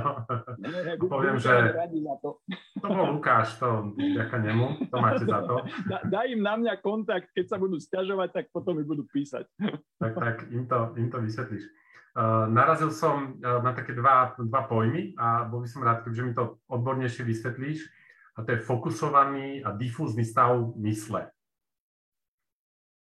Ne, 0.60 1.00
poviem, 1.00 1.40
že 1.40 1.72
to. 2.20 2.44
to 2.84 2.88
bol 2.92 3.16
Lukáš, 3.16 3.56
to 3.56 3.96
ďaká 3.96 4.44
nemu, 4.44 4.92
to 4.92 4.96
máte 5.00 5.24
za 5.24 5.40
to. 5.40 5.64
Da, 5.88 6.04
daj 6.04 6.36
im 6.36 6.44
na 6.44 6.60
mňa 6.60 6.84
kontakt, 6.84 7.32
keď 7.32 7.48
sa 7.48 7.56
budú 7.56 7.80
stiažovať, 7.80 8.28
tak 8.36 8.44
potom 8.52 8.76
mi 8.76 8.84
budú 8.84 9.08
písať. 9.08 9.48
Tak, 9.96 10.12
tak, 10.20 10.36
im 10.52 10.68
to, 10.68 10.92
im 11.00 11.08
to 11.08 11.24
vysvetlíš. 11.24 11.64
Uh, 12.12 12.44
narazil 12.52 12.92
som 12.92 13.40
uh, 13.40 13.64
na 13.64 13.72
také 13.72 13.96
dva, 13.96 14.36
dva 14.36 14.68
pojmy 14.68 15.16
a 15.16 15.48
bol 15.48 15.64
by 15.64 15.68
som 15.72 15.80
rád, 15.80 16.04
keďže 16.04 16.22
mi 16.28 16.32
to 16.36 16.60
odbornejšie 16.68 17.24
vysvetlíš. 17.24 17.88
A 18.36 18.44
to 18.44 18.52
je 18.52 18.60
fokusovaný 18.60 19.64
a 19.64 19.72
difúzny 19.72 20.28
stav 20.28 20.76
mysle. 20.76 21.32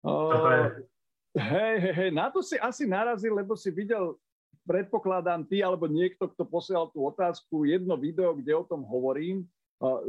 Čo 0.06 0.36
to 0.40 0.50
je? 0.54 0.85
Hej, 1.36 1.74
hej, 1.84 1.92
hej, 1.92 2.10
na 2.16 2.32
to 2.32 2.40
si 2.40 2.56
asi 2.56 2.88
narazil, 2.88 3.36
lebo 3.36 3.52
si 3.52 3.68
videl, 3.68 4.16
predpokladám 4.64 5.44
ty 5.44 5.60
alebo 5.60 5.84
niekto, 5.84 6.32
kto 6.32 6.48
posielal 6.48 6.88
tú 6.88 7.04
otázku, 7.04 7.68
jedno 7.68 7.92
video, 7.94 8.32
kde 8.32 8.56
o 8.56 8.64
tom 8.64 8.80
hovorím. 8.88 9.44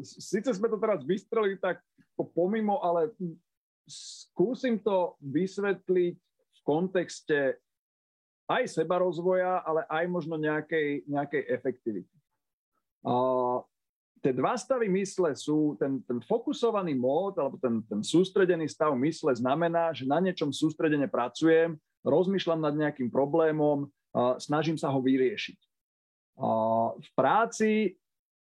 Sice 0.01 0.55
sme 0.55 0.71
to 0.71 0.79
teraz 0.79 1.03
vystrelili 1.03 1.59
tak 1.59 1.83
pomimo, 2.31 2.79
ale 2.79 3.11
skúsim 3.83 4.79
to 4.79 5.19
vysvetliť 5.19 6.15
v 6.17 6.59
kontexte 6.63 7.59
aj 8.47 8.63
sebarozvoja, 8.71 9.67
ale 9.67 9.83
aj 9.91 10.05
možno 10.07 10.39
nejakej, 10.39 11.11
nejakej 11.11 11.43
efektivity. 11.51 12.15
Tie 14.27 14.35
dva 14.35 14.59
stavy 14.59 14.91
mysle 14.91 15.31
sú, 15.39 15.79
ten, 15.79 16.03
ten 16.03 16.19
fokusovaný 16.19 16.99
mód 16.99 17.39
alebo 17.39 17.55
ten, 17.55 17.79
ten 17.87 18.03
sústredený 18.03 18.67
stav 18.67 18.91
mysle 18.99 19.31
znamená, 19.31 19.95
že 19.95 20.03
na 20.03 20.19
niečom 20.19 20.51
sústredene 20.51 21.07
pracujem, 21.07 21.79
rozmýšľam 22.03 22.59
nad 22.59 22.75
nejakým 22.75 23.07
problémom, 23.07 23.87
snažím 24.35 24.75
sa 24.75 24.91
ho 24.91 24.99
vyriešiť. 24.99 25.59
V 26.99 27.09
práci, 27.15 27.95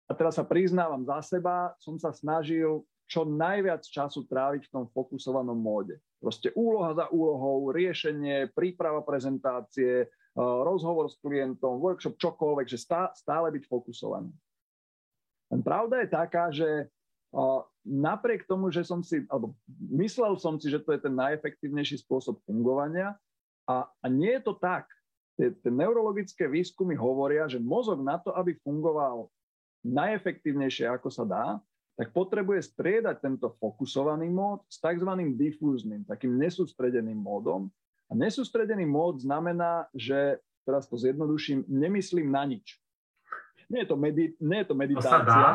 a 0.06 0.14
teraz 0.14 0.38
sa 0.38 0.46
priznávam 0.46 1.02
za 1.10 1.26
seba, 1.26 1.74
som 1.82 1.98
sa 1.98 2.14
snažil 2.14 2.86
čo 3.10 3.26
najviac 3.26 3.82
času 3.82 4.30
tráviť 4.30 4.70
v 4.70 4.74
tom 4.78 4.86
fokusovanom 4.94 5.58
móde. 5.58 5.98
Proste 6.22 6.54
úloha 6.54 6.94
za 6.94 7.10
úlohou, 7.10 7.74
riešenie, 7.74 8.54
príprava 8.54 9.02
prezentácie, 9.02 10.06
rozhovor 10.38 11.10
s 11.10 11.18
klientom, 11.18 11.82
workshop, 11.82 12.22
čokoľvek, 12.22 12.68
že 12.70 12.78
stále 13.18 13.50
byť 13.50 13.64
fokusovaný. 13.66 14.30
Pravda 15.62 16.02
je 16.02 16.10
taká, 16.10 16.50
že 16.50 16.89
napriek 17.84 18.46
tomu, 18.46 18.70
že 18.70 18.86
som 18.86 19.02
si, 19.02 19.26
alebo 19.28 19.58
myslel 19.92 20.38
som 20.38 20.56
si, 20.58 20.70
že 20.70 20.80
to 20.80 20.94
je 20.94 21.02
ten 21.02 21.13
najefektívnejší 21.13 22.06
spôsob 22.06 22.39
fungovania 22.46 23.18
a, 23.68 23.89
a 23.89 24.06
nie 24.08 24.34
je 24.39 24.42
to 24.46 24.54
tak. 24.58 24.88
Tie, 25.34 25.50
tie 25.50 25.72
neurologické 25.74 26.46
výskumy 26.46 26.94
hovoria, 26.94 27.50
že 27.50 27.58
mozog 27.58 28.06
na 28.06 28.22
to, 28.22 28.30
aby 28.38 28.54
fungoval 28.62 29.34
najefektívnejšie, 29.82 30.86
ako 30.88 31.10
sa 31.10 31.26
dá, 31.26 31.46
tak 31.98 32.13
potrebuje 32.13 32.74
striedať 32.74 33.22
tento 33.22 33.54
fokusovaný 33.58 34.30
mód 34.30 34.66
s 34.70 34.82
tzv. 34.82 35.10
difúznym, 35.34 36.06
takým 36.06 36.38
nesústredeným 36.38 37.18
módom. 37.18 37.70
A 38.10 38.18
nesústredený 38.18 38.86
mód 38.86 39.22
znamená, 39.22 39.89
že, 39.94 40.38
teraz 40.66 40.86
to 40.86 40.98
zjednoduším, 40.98 41.66
nemyslím 41.66 42.30
na 42.30 42.46
nič. 42.46 42.78
Nie 43.74 43.82
je 43.84 43.90
to, 43.90 43.98
medit, 43.98 44.38
nie 44.38 44.60
je 44.62 44.68
to 44.70 44.76
meditácia. 44.78 45.18
To 45.18 45.26
dá. 45.26 45.46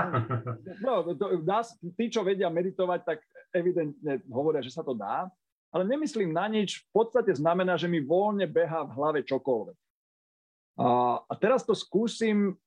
No, 0.83 0.95
to, 1.15 1.25
dá. 1.47 1.63
Tí, 1.95 2.11
čo 2.11 2.27
vedia 2.27 2.51
meditovať, 2.51 3.01
tak 3.07 3.19
evidentne 3.55 4.19
hovoria, 4.27 4.59
že 4.59 4.75
sa 4.75 4.83
to 4.83 4.91
dá. 4.91 5.31
Ale 5.71 5.87
nemyslím 5.87 6.35
na 6.35 6.51
nič, 6.51 6.83
v 6.83 6.87
podstate 6.91 7.31
znamená, 7.31 7.79
že 7.79 7.87
mi 7.87 8.03
voľne 8.03 8.51
beha 8.51 8.83
v 8.89 8.95
hlave 8.99 9.21
čokoľvek. 9.23 9.79
A, 10.83 10.89
a 11.23 11.33
teraz 11.39 11.63
to 11.63 11.79
skúsim 11.79 12.59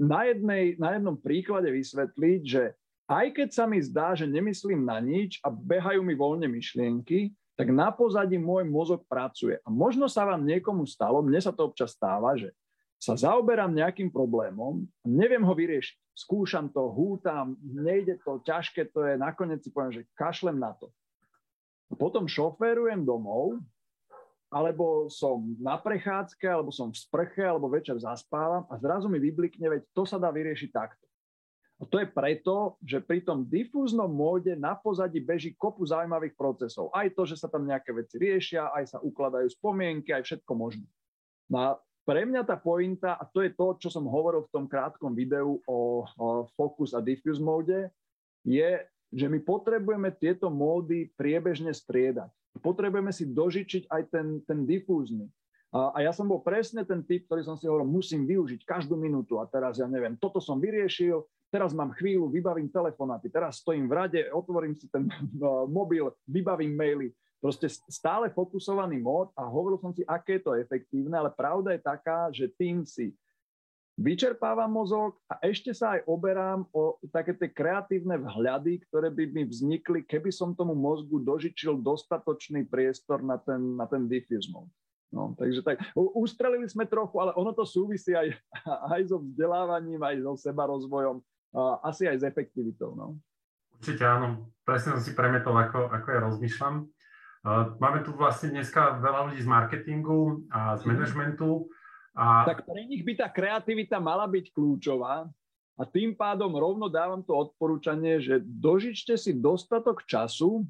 na, 0.00 0.26
jednej, 0.26 0.74
na 0.80 0.98
jednom 0.98 1.14
príklade 1.14 1.70
vysvetliť, 1.70 2.42
že 2.42 2.74
aj 3.04 3.26
keď 3.36 3.48
sa 3.52 3.64
mi 3.68 3.78
zdá, 3.84 4.16
že 4.16 4.24
nemyslím 4.24 4.80
na 4.82 4.98
nič 4.98 5.38
a 5.44 5.52
behajú 5.52 6.00
mi 6.00 6.16
voľne 6.16 6.48
myšlienky, 6.48 7.36
tak 7.54 7.70
na 7.70 7.92
pozadí 7.94 8.34
môj 8.40 8.66
mozog 8.66 9.06
pracuje. 9.06 9.60
A 9.62 9.68
možno 9.70 10.10
sa 10.10 10.26
vám 10.26 10.42
niekomu 10.42 10.88
stalo, 10.88 11.22
mne 11.22 11.38
sa 11.38 11.54
to 11.54 11.70
občas 11.70 11.94
stáva, 11.94 12.34
že 12.34 12.50
sa 13.04 13.20
zaoberám 13.20 13.76
nejakým 13.76 14.08
problémom, 14.08 14.88
neviem 15.04 15.44
ho 15.44 15.52
vyriešiť. 15.52 16.16
Skúšam 16.16 16.72
to, 16.72 16.88
hútam, 16.88 17.60
nejde 17.60 18.16
to, 18.24 18.40
ťažké 18.40 18.88
to 18.94 19.04
je, 19.04 19.20
nakoniec 19.20 19.60
si 19.60 19.68
poviem, 19.68 19.92
že 19.92 20.08
kašlem 20.16 20.56
na 20.56 20.72
to. 20.72 20.88
Potom 22.00 22.24
šoférujem 22.24 23.04
domov 23.04 23.60
alebo 24.54 25.10
som 25.10 25.42
na 25.58 25.74
prechádzke, 25.74 26.46
alebo 26.46 26.70
som 26.70 26.94
v 26.94 27.02
sprche, 27.02 27.42
alebo 27.42 27.66
večer 27.66 27.98
zaspávam 27.98 28.62
a 28.70 28.78
zrazu 28.78 29.10
mi 29.10 29.18
vyblikne, 29.18 29.66
veď 29.66 29.82
to 29.90 30.06
sa 30.06 30.14
dá 30.14 30.30
vyriešiť 30.30 30.70
takto. 30.70 31.04
A 31.82 31.90
to 31.90 31.98
je 31.98 32.06
preto, 32.06 32.78
že 32.86 33.02
pri 33.02 33.26
tom 33.26 33.42
difúznom 33.42 34.06
móde 34.06 34.54
na 34.54 34.78
pozadí 34.78 35.18
beží 35.18 35.58
kopu 35.58 35.82
zaujímavých 35.82 36.38
procesov. 36.38 36.86
Aj 36.94 37.10
to, 37.10 37.26
že 37.26 37.34
sa 37.34 37.50
tam 37.50 37.66
nejaké 37.66 37.90
veci 37.90 38.14
riešia, 38.14 38.70
aj 38.70 38.94
sa 38.94 38.98
ukladajú 39.02 39.50
spomienky, 39.50 40.14
aj 40.14 40.22
všetko 40.22 40.52
možné. 40.54 40.86
No 41.50 41.58
a 41.58 41.68
pre 42.04 42.28
mňa 42.28 42.44
tá 42.44 42.60
pointa, 42.60 43.16
a 43.16 43.24
to 43.24 43.40
je 43.40 43.50
to, 43.52 43.76
čo 43.80 43.88
som 43.88 44.04
hovoril 44.04 44.44
v 44.44 44.52
tom 44.52 44.64
krátkom 44.68 45.16
videu 45.16 45.58
o, 45.64 46.04
o 46.04 46.26
focus 46.54 46.92
a 46.92 47.00
diffuse 47.00 47.40
móde, 47.40 47.88
je, 48.44 48.84
že 49.08 49.26
my 49.26 49.40
potrebujeme 49.40 50.12
tieto 50.12 50.52
módy 50.52 51.08
priebežne 51.16 51.72
striedať 51.72 52.28
potrebujeme 52.62 53.10
si 53.10 53.26
dožičiť 53.26 53.90
aj 53.90 54.02
ten, 54.12 54.26
ten 54.44 54.62
difúzny. 54.68 55.26
A, 55.74 55.90
a 55.90 55.98
ja 56.06 56.12
som 56.14 56.30
bol 56.30 56.38
presne 56.44 56.86
ten 56.86 57.02
typ, 57.02 57.26
ktorý 57.26 57.42
som 57.42 57.56
si 57.58 57.66
hovoril, 57.66 57.88
musím 57.88 58.28
využiť 58.28 58.62
každú 58.62 58.94
minútu 58.94 59.42
a 59.42 59.48
teraz 59.48 59.82
ja 59.82 59.90
neviem, 59.90 60.14
toto 60.14 60.38
som 60.38 60.62
vyriešil, 60.62 61.24
teraz 61.50 61.74
mám 61.74 61.90
chvíľu, 61.98 62.30
vybavím 62.30 62.70
telefonáty, 62.70 63.26
teraz 63.26 63.58
stojím 63.58 63.90
v 63.90 63.94
rade, 63.94 64.20
otvorím 64.30 64.78
si 64.78 64.86
ten 64.86 65.10
mobil, 65.78 66.14
vybavím 66.30 66.78
maily. 66.78 67.08
Proste 67.44 67.68
stále 67.68 68.32
fokusovaný 68.32 69.04
mód 69.04 69.28
a 69.36 69.44
hovoril 69.44 69.76
som 69.76 69.92
si, 69.92 70.00
aké 70.08 70.40
je 70.40 70.48
to 70.48 70.56
efektívne, 70.56 71.12
ale 71.12 71.28
pravda 71.28 71.76
je 71.76 71.82
taká, 71.84 72.32
že 72.32 72.48
tým 72.48 72.88
si 72.88 73.12
vyčerpávam 74.00 74.72
mozog 74.72 75.20
a 75.28 75.36
ešte 75.44 75.76
sa 75.76 76.00
aj 76.00 76.08
oberám 76.08 76.64
o 76.72 76.96
také 77.12 77.36
tie 77.36 77.52
kreatívne 77.52 78.16
vhľady, 78.16 78.80
ktoré 78.88 79.12
by 79.12 79.28
mi 79.28 79.44
vznikli, 79.44 80.00
keby 80.08 80.32
som 80.32 80.56
tomu 80.56 80.72
mozgu 80.72 81.20
dožičil 81.20 81.84
dostatočný 81.84 82.64
priestor 82.64 83.20
na 83.20 83.36
ten, 83.36 83.76
na 83.76 83.84
ten 83.84 84.08
diffuse. 84.08 84.48
No, 85.12 85.36
takže 85.36 85.60
tak, 85.60 85.84
ustrelili 85.94 86.64
sme 86.64 86.88
trochu, 86.88 87.20
ale 87.20 87.36
ono 87.36 87.52
to 87.52 87.68
súvisí 87.68 88.16
aj, 88.16 88.34
aj 88.96 89.00
so 89.04 89.20
vzdelávaním, 89.20 90.00
aj 90.00 90.16
so 90.24 90.32
sebarozvojom, 90.48 91.20
a 91.52 91.92
asi 91.92 92.08
aj 92.08 92.18
s 92.18 92.24
efektivitou. 92.24 92.96
No. 92.96 93.20
Určite 93.78 94.02
áno, 94.02 94.50
presne 94.66 94.98
som 94.98 95.02
si 95.04 95.14
premietol, 95.14 95.54
ako, 95.54 95.92
ako 95.92 96.06
ja 96.08 96.20
rozmýšľam. 96.24 96.88
Máme 97.44 98.00
tu 98.00 98.16
vlastne 98.16 98.56
dneska 98.56 98.96
veľa 99.04 99.28
ľudí 99.28 99.44
z 99.44 99.48
marketingu 99.48 100.48
a 100.48 100.80
z 100.80 100.82
mhm. 100.82 100.88
managementu. 100.88 101.68
A... 102.16 102.48
Tak 102.48 102.64
pre 102.64 102.88
nich 102.88 103.04
by 103.04 103.12
tá 103.20 103.28
kreativita 103.28 104.00
mala 104.00 104.24
byť 104.24 104.54
kľúčová 104.54 105.28
a 105.74 105.82
tým 105.82 106.14
pádom 106.14 106.54
rovno 106.54 106.86
dávam 106.86 107.20
to 107.20 107.34
odporúčanie, 107.34 108.22
že 108.22 108.38
dožičte 108.40 109.18
si 109.18 109.34
dostatok 109.34 110.06
času, 110.06 110.62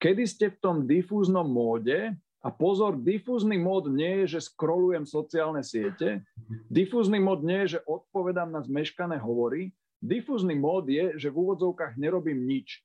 kedy 0.00 0.24
ste 0.24 0.46
v 0.48 0.56
tom 0.58 0.76
difúznom 0.88 1.44
móde 1.44 2.16
a 2.40 2.48
pozor, 2.48 2.96
difúzny 2.96 3.60
mód 3.60 3.92
nie 3.92 4.24
je, 4.24 4.40
že 4.40 4.48
scrollujem 4.48 5.04
sociálne 5.04 5.60
siete, 5.60 6.24
difúzny 6.72 7.20
mód 7.20 7.44
nie 7.44 7.68
je, 7.68 7.76
že 7.76 7.84
odpovedám 7.84 8.48
na 8.48 8.64
zmeškané 8.64 9.20
hovory, 9.20 9.76
difúzny 10.00 10.56
mód 10.56 10.88
je, 10.88 11.20
že 11.20 11.28
v 11.28 11.36
úvodzovkách 11.36 12.00
nerobím 12.00 12.48
nič. 12.48 12.80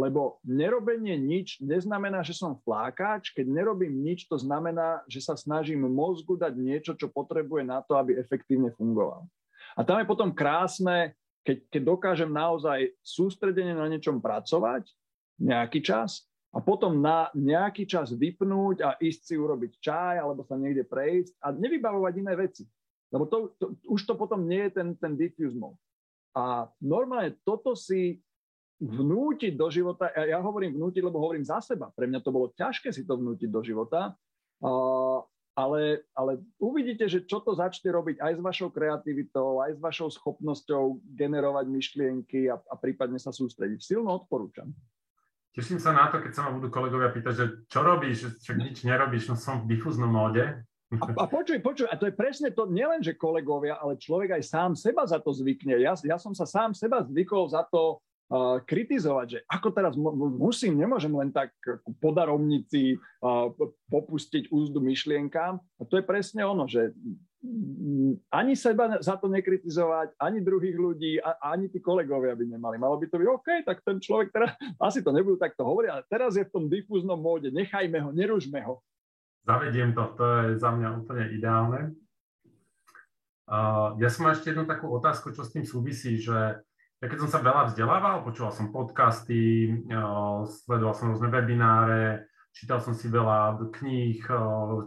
Lebo 0.00 0.40
nerobenie 0.48 1.20
nič 1.20 1.60
neznamená, 1.60 2.24
že 2.24 2.32
som 2.32 2.56
flákač. 2.64 3.36
Keď 3.36 3.44
nerobím 3.44 4.00
nič, 4.00 4.24
to 4.24 4.40
znamená, 4.40 5.04
že 5.04 5.20
sa 5.20 5.36
snažím 5.36 5.84
mozgu 5.84 6.40
dať 6.40 6.56
niečo, 6.56 6.92
čo 6.96 7.12
potrebuje 7.12 7.68
na 7.68 7.84
to, 7.84 8.00
aby 8.00 8.16
efektívne 8.16 8.72
fungoval. 8.72 9.28
A 9.76 9.84
tam 9.84 10.00
je 10.00 10.08
potom 10.08 10.32
krásne, 10.32 11.12
keď, 11.44 11.68
keď 11.68 11.82
dokážem 11.84 12.32
naozaj 12.32 12.96
sústredene 13.04 13.76
na 13.76 13.84
niečom 13.92 14.24
pracovať 14.24 14.88
nejaký 15.36 15.84
čas 15.84 16.24
a 16.50 16.64
potom 16.64 16.96
na 16.96 17.28
nejaký 17.36 17.84
čas 17.84 18.10
vypnúť 18.16 18.80
a 18.80 18.96
ísť 18.96 19.20
si 19.20 19.34
urobiť 19.36 19.72
čaj 19.84 20.16
alebo 20.16 20.42
sa 20.48 20.56
niekde 20.56 20.88
prejsť 20.88 21.36
a 21.44 21.52
nevybavovať 21.52 22.12
iné 22.24 22.34
veci. 22.40 22.64
Lebo 23.12 23.26
to, 23.26 23.52
to, 23.58 23.76
už 23.84 24.06
to 24.06 24.14
potom 24.16 24.48
nie 24.48 24.70
je 24.70 24.80
ten, 24.80 24.88
ten 24.96 25.12
diffuse 25.14 25.54
mode. 25.54 25.78
A 26.34 26.70
normálne 26.78 27.34
toto 27.42 27.74
si 27.74 28.22
vnútiť 28.80 29.60
do 29.60 29.68
života, 29.68 30.08
ja 30.16 30.40
hovorím 30.40 30.80
vnútiť, 30.80 31.04
lebo 31.04 31.20
hovorím 31.20 31.44
za 31.44 31.60
seba, 31.60 31.92
pre 31.92 32.08
mňa 32.08 32.24
to 32.24 32.32
bolo 32.32 32.48
ťažké 32.56 32.88
si 32.90 33.04
to 33.04 33.20
vnútiť 33.20 33.52
do 33.52 33.60
života, 33.60 34.16
ale, 35.52 36.08
ale 36.16 36.40
uvidíte, 36.56 37.04
že 37.04 37.28
čo 37.28 37.44
to 37.44 37.52
začne 37.52 37.92
robiť 37.92 38.16
aj 38.24 38.32
s 38.38 38.40
vašou 38.40 38.72
kreativitou, 38.72 39.60
aj 39.60 39.76
s 39.76 39.80
vašou 39.84 40.08
schopnosťou 40.08 41.04
generovať 41.12 41.66
myšlienky 41.68 42.48
a, 42.48 42.56
a 42.56 42.74
prípadne 42.80 43.20
sa 43.20 43.28
sústrediť. 43.34 43.84
Silno 43.84 44.24
odporúčam. 44.24 44.72
Teším 45.50 45.82
sa 45.82 45.90
na 45.90 46.08
to, 46.08 46.22
keď 46.22 46.32
sa 46.32 46.46
ma 46.46 46.56
budú 46.56 46.70
kolegovia 46.70 47.10
pýtať, 47.10 47.34
že 47.34 47.46
čo 47.66 47.82
robíš, 47.82 48.38
čo 48.40 48.54
nič 48.54 48.86
nerobíš, 48.86 49.28
no 49.28 49.36
som 49.36 49.66
v 49.66 49.76
difúznom 49.76 50.08
móde. 50.08 50.62
A, 50.90 51.06
a 51.06 51.24
počuj, 51.26 51.58
počuj, 51.62 51.86
a 51.90 51.94
to 51.98 52.06
je 52.06 52.14
presne 52.14 52.50
to, 52.54 52.70
nielen, 52.70 53.02
že 53.02 53.18
kolegovia, 53.18 53.78
ale 53.78 53.98
človek 53.98 54.38
aj 54.38 54.42
sám 54.46 54.70
seba 54.78 55.06
za 55.06 55.18
to 55.18 55.34
zvykne. 55.34 55.78
Ja, 55.82 55.94
ja 55.94 56.18
som 56.18 56.34
sa 56.34 56.46
sám 56.46 56.74
seba 56.74 57.02
zvykol 57.02 57.50
za 57.50 57.66
to 57.66 57.98
kritizovať, 58.62 59.26
že 59.26 59.38
ako 59.50 59.68
teraz 59.74 59.98
musím, 60.38 60.78
nemôžem 60.78 61.10
len 61.10 61.34
tak 61.34 61.50
po 61.98 62.14
daromnici 62.14 62.94
uh, 62.94 63.50
popustiť 63.90 64.54
úzdu 64.54 64.78
myšlienkám. 64.78 65.58
A 65.58 65.82
to 65.82 65.98
je 65.98 66.04
presne 66.06 66.46
ono, 66.46 66.70
že 66.70 66.94
ani 68.30 68.52
seba 68.52 69.00
za 69.00 69.16
to 69.16 69.26
nekritizovať, 69.26 70.14
ani 70.20 70.44
druhých 70.44 70.76
ľudí, 70.76 71.18
ani 71.40 71.72
tí 71.72 71.82
kolegovia 71.82 72.36
by 72.36 72.44
nemali. 72.54 72.76
Malo 72.78 73.00
by 73.00 73.10
to 73.10 73.16
byť 73.18 73.28
OK, 73.32 73.48
tak 73.66 73.82
ten 73.82 73.98
človek 73.98 74.28
teraz, 74.30 74.54
asi 74.78 75.00
to 75.02 75.10
nebudú 75.10 75.40
takto 75.40 75.64
hovoriť, 75.64 75.88
ale 75.90 76.02
teraz 76.06 76.36
je 76.36 76.44
v 76.46 76.52
tom 76.52 76.64
difúznom 76.68 77.18
móde, 77.18 77.50
nechajme 77.50 77.98
ho, 77.98 78.10
neružme 78.12 78.60
ho. 78.62 78.84
Zavediem 79.42 79.96
to, 79.96 80.04
to 80.20 80.24
je 80.52 80.60
za 80.60 80.70
mňa 80.70 80.88
úplne 81.00 81.24
ideálne. 81.32 81.80
Uh, 83.50 83.98
ja 83.98 84.06
som 84.12 84.28
mal 84.28 84.36
ešte 84.36 84.54
jednu 84.54 84.68
takú 84.68 84.86
otázku, 84.92 85.34
čo 85.34 85.42
s 85.42 85.50
tým 85.50 85.66
súvisí, 85.66 86.20
že 86.20 86.60
ja 87.00 87.06
keď 87.08 87.18
som 87.24 87.30
sa 87.32 87.40
veľa 87.40 87.72
vzdelával, 87.72 88.20
počúval 88.20 88.52
som 88.52 88.68
podcasty, 88.68 89.72
sledoval 90.44 90.92
som 90.92 91.16
rôzne 91.16 91.32
webináre, 91.32 92.28
čítal 92.52 92.76
som 92.84 92.92
si 92.92 93.08
veľa 93.08 93.56
kníh, 93.72 94.20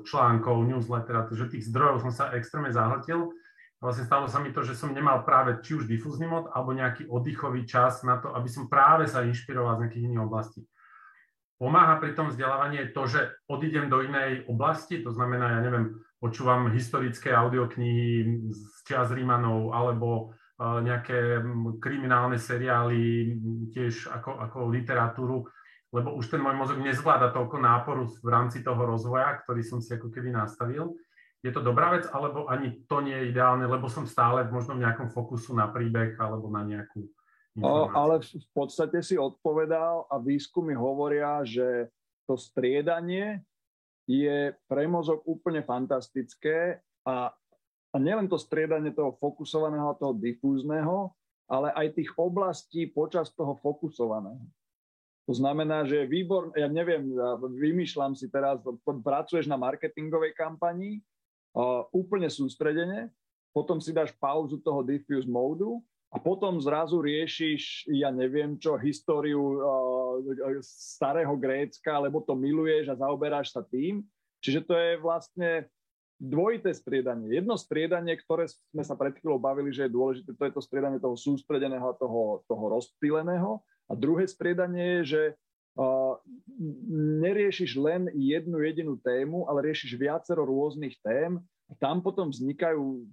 článkov, 0.05 0.61
newsletter, 0.69 1.25
takže 1.25 1.49
tých 1.49 1.65
zdrojov 1.73 2.05
som 2.05 2.13
sa 2.13 2.29
extrémne 2.37 2.69
zahltil. 2.69 3.33
Vlastne 3.81 4.07
stalo 4.07 4.31
sa 4.31 4.39
mi 4.39 4.53
to, 4.53 4.63
že 4.63 4.79
som 4.79 4.95
nemal 4.95 5.27
práve 5.27 5.59
či 5.59 5.75
už 5.75 5.89
difúzny 5.89 6.23
mod, 6.29 6.47
alebo 6.53 6.71
nejaký 6.71 7.09
oddychový 7.09 7.67
čas 7.67 8.05
na 8.07 8.21
to, 8.21 8.31
aby 8.31 8.47
som 8.47 8.71
práve 8.71 9.09
sa 9.09 9.25
inšpiroval 9.25 9.75
z 9.75 9.81
nejakých 9.83 10.05
iných 10.07 10.23
oblastí. 10.23 10.61
Pomáha 11.59 11.99
pri 11.99 12.15
tom 12.15 12.31
vzdelávaní 12.31 12.93
to, 12.95 13.03
že 13.09 13.27
odídem 13.49 13.91
do 13.91 13.99
inej 14.05 14.47
oblasti, 14.47 15.03
to 15.03 15.11
znamená, 15.11 15.57
ja 15.57 15.59
neviem, 15.65 15.99
počúvam 16.21 16.71
historické 16.71 17.35
audioknihy 17.35 18.47
z 18.53 18.61
čias 18.87 19.11
Rímanov, 19.11 19.75
alebo 19.75 20.31
nejaké 20.59 21.41
kriminálne 21.81 22.37
seriály, 22.37 23.33
tiež 23.73 24.13
ako, 24.13 24.37
ako 24.37 24.57
literatúru, 24.69 25.37
lebo 25.93 26.13
už 26.17 26.29
ten 26.29 26.41
môj 26.41 26.57
mozog 26.57 26.79
nezvláda 26.81 27.33
toľko 27.33 27.57
náporu 27.61 28.09
v 28.09 28.29
rámci 28.29 28.65
toho 28.65 28.81
rozvoja, 28.81 29.41
ktorý 29.45 29.61
som 29.65 29.81
si 29.81 29.93
ako 29.93 30.09
keby 30.13 30.33
nastavil. 30.33 30.97
Je 31.43 31.51
to 31.51 31.59
dobrá 31.59 31.91
vec, 31.93 32.07
alebo 32.07 32.47
ani 32.47 32.87
to 32.87 33.03
nie 33.03 33.13
je 33.13 33.29
ideálne, 33.35 33.67
lebo 33.67 33.91
som 33.91 34.07
stále 34.07 34.47
možno 34.47 34.79
v 34.79 34.87
nejakom 34.87 35.11
fokusu 35.11 35.51
na 35.53 35.67
príbeh 35.67 36.15
alebo 36.15 36.47
na 36.47 36.63
nejakú 36.63 37.03
informáciu. 37.57 37.99
Ale 37.99 38.15
v 38.23 38.49
podstate 38.55 39.03
si 39.03 39.19
odpovedal 39.19 40.07
a 40.07 40.15
výskumy 40.23 40.71
hovoria, 40.73 41.43
že 41.43 41.91
to 42.23 42.39
striedanie 42.39 43.43
je 44.07 44.55
pre 44.71 44.87
mozog 44.87 45.19
úplne 45.27 45.61
fantastické 45.67 46.79
a 47.03 47.35
a 47.93 48.01
nielen 48.01 48.25
to 48.25 48.41
striedanie 48.41 48.89
toho 48.89 49.13
fokusovaného 49.21 49.93
a 49.93 49.99
toho 50.01 50.17
difúzneho, 50.17 51.13
ale 51.45 51.69
aj 51.77 51.93
tých 51.93 52.11
oblastí 52.17 52.89
počas 52.89 53.29
toho 53.29 53.53
fokusovaného. 53.61 54.41
To 55.29 55.33
znamená, 55.37 55.87
že 55.87 56.03
výbor, 56.03 56.51
ja 56.57 56.67
neviem, 56.67 57.15
ja 57.15 57.39
vymýšľam 57.39 58.11
si 58.17 58.27
teraz, 58.27 58.59
pracuješ 58.83 59.47
na 59.47 59.55
marketingovej 59.55 60.35
kampani, 60.35 60.99
uh, 61.55 61.87
úplne 61.95 62.27
sústredene, 62.27 63.07
potom 63.55 63.79
si 63.79 63.95
dáš 63.95 64.11
pauzu 64.19 64.59
toho 64.59 64.83
diffuse 64.83 65.29
módu 65.29 65.79
a 66.11 66.19
potom 66.19 66.59
zrazu 66.59 66.99
riešiš, 66.99 67.87
ja 67.93 68.11
neviem 68.11 68.59
čo, 68.59 68.75
históriu 68.75 69.39
uh, 69.39 70.59
starého 70.65 71.37
Grécka, 71.39 72.03
lebo 72.03 72.19
to 72.19 72.35
miluješ 72.35 72.91
a 72.91 72.99
zaoberáš 72.99 73.55
sa 73.55 73.63
tým. 73.63 74.03
Čiže 74.43 74.59
to 74.67 74.73
je 74.75 74.91
vlastne 74.99 75.71
dvojité 76.23 76.71
striedanie. 76.71 77.27
Jedno 77.27 77.59
striedanie, 77.59 78.15
ktoré 78.15 78.47
sme 78.47 78.87
sa 78.87 78.95
pred 78.95 79.19
chvíľou 79.19 79.43
bavili, 79.43 79.75
že 79.75 79.91
je 79.91 79.95
dôležité, 79.95 80.31
to 80.31 80.43
je 80.47 80.53
to 80.55 80.61
striedanie 80.63 81.03
toho 81.03 81.19
sústredeného 81.19 81.83
a 81.91 81.97
toho, 81.99 82.47
toho 82.47 82.65
rozptýleného. 82.71 83.59
A 83.91 83.93
druhé 83.99 84.23
striedanie 84.23 85.03
je, 85.03 85.03
že 85.03 85.21
uh, 85.75 86.15
neriešiš 87.19 87.75
len 87.75 88.07
jednu 88.15 88.63
jedinú 88.63 88.95
tému, 88.95 89.51
ale 89.51 89.67
riešiš 89.67 89.99
viacero 89.99 90.47
rôznych 90.47 90.95
tém. 91.03 91.43
A 91.67 91.73
tam 91.75 91.99
potom 91.99 92.31
vznikajú, 92.31 93.03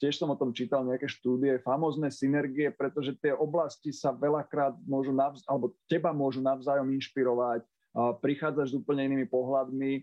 tiež 0.00 0.20
som 0.20 0.28
o 0.28 0.36
tom 0.36 0.52
čítal 0.52 0.84
nejaké 0.84 1.08
štúdie, 1.08 1.60
famózne 1.64 2.12
synergie, 2.12 2.68
pretože 2.68 3.16
tie 3.20 3.32
oblasti 3.32 3.94
sa 3.94 4.12
veľakrát 4.12 4.76
môžu, 4.84 5.14
navz, 5.14 5.44
alebo 5.48 5.72
teba 5.86 6.10
môžu 6.12 6.44
navzájom 6.44 6.88
inšpirovať, 6.98 7.62
prichádzaš 8.24 8.74
s 8.74 8.78
úplne 8.80 9.06
inými 9.06 9.28
pohľadmi 9.28 10.02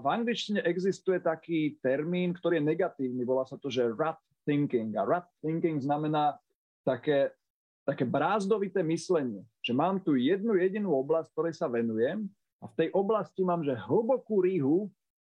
v 0.00 0.06
angličtine 0.06 0.62
existuje 0.62 1.18
taký 1.18 1.74
termín, 1.82 2.30
ktorý 2.30 2.62
je 2.62 2.68
negatívny, 2.70 3.22
volá 3.26 3.42
sa 3.42 3.58
to, 3.58 3.66
že 3.66 3.90
rat 3.98 4.18
thinking. 4.46 4.94
A 4.94 5.02
rat 5.02 5.26
thinking 5.42 5.82
znamená 5.82 6.38
také, 6.86 7.34
také 7.82 8.06
brázdovité 8.06 8.86
myslenie, 8.86 9.42
že 9.58 9.74
mám 9.74 9.98
tu 9.98 10.14
jednu 10.14 10.54
jedinú 10.54 10.94
oblasť, 10.94 11.34
ktorej 11.34 11.54
sa 11.58 11.66
venujem 11.66 12.30
a 12.62 12.70
v 12.70 12.76
tej 12.78 12.88
oblasti 12.94 13.42
mám, 13.42 13.66
že 13.66 13.74
hlbokú 13.74 14.46
rýhu 14.46 14.86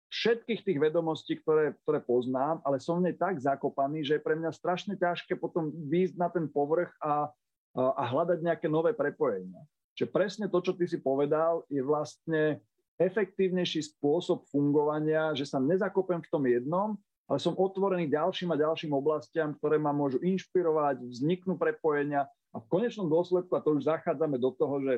všetkých 0.09 0.65
tých 0.65 0.79
vedomostí, 0.81 1.37
ktoré, 1.39 1.77
ktoré 1.85 2.01
poznám, 2.01 2.65
ale 2.65 2.81
som 2.81 2.99
v 2.99 3.13
nej 3.13 3.17
tak 3.17 3.37
zakopaný, 3.39 4.03
že 4.03 4.17
je 4.19 4.25
pre 4.25 4.35
mňa 4.35 4.51
strašne 4.57 4.97
ťažké 4.97 5.37
potom 5.37 5.69
výjsť 5.69 6.17
na 6.17 6.33
ten 6.33 6.49
povrch 6.49 6.91
a, 6.99 7.29
a, 7.77 7.83
a 7.93 8.03
hľadať 8.09 8.41
nejaké 8.41 8.67
nové 8.73 8.97
prepojenia. 8.97 9.61
Čiže 9.95 10.09
presne 10.09 10.47
to, 10.49 10.65
čo 10.65 10.73
ty 10.73 10.89
si 10.89 10.97
povedal, 10.97 11.63
je 11.69 11.85
vlastne 11.85 12.63
efektívnejší 12.99 13.95
spôsob 13.95 14.45
fungovania, 14.51 15.33
že 15.33 15.47
sa 15.47 15.63
nezakopem 15.63 16.19
v 16.19 16.31
tom 16.31 16.45
jednom, 16.45 16.89
ale 17.31 17.39
som 17.39 17.55
otvorený 17.55 18.11
ďalším 18.11 18.51
a 18.53 18.61
ďalším 18.61 18.93
oblastiam, 18.93 19.55
ktoré 19.55 19.79
ma 19.79 19.95
môžu 19.95 20.19
inšpirovať, 20.21 21.07
vzniknú 21.07 21.55
prepojenia 21.55 22.27
a 22.51 22.57
v 22.59 22.67
konečnom 22.67 23.07
dôsledku, 23.07 23.53
a 23.55 23.63
to 23.63 23.77
už 23.77 23.87
zachádzame 23.87 24.41
do 24.41 24.51
toho, 24.57 24.81
že 24.81 24.95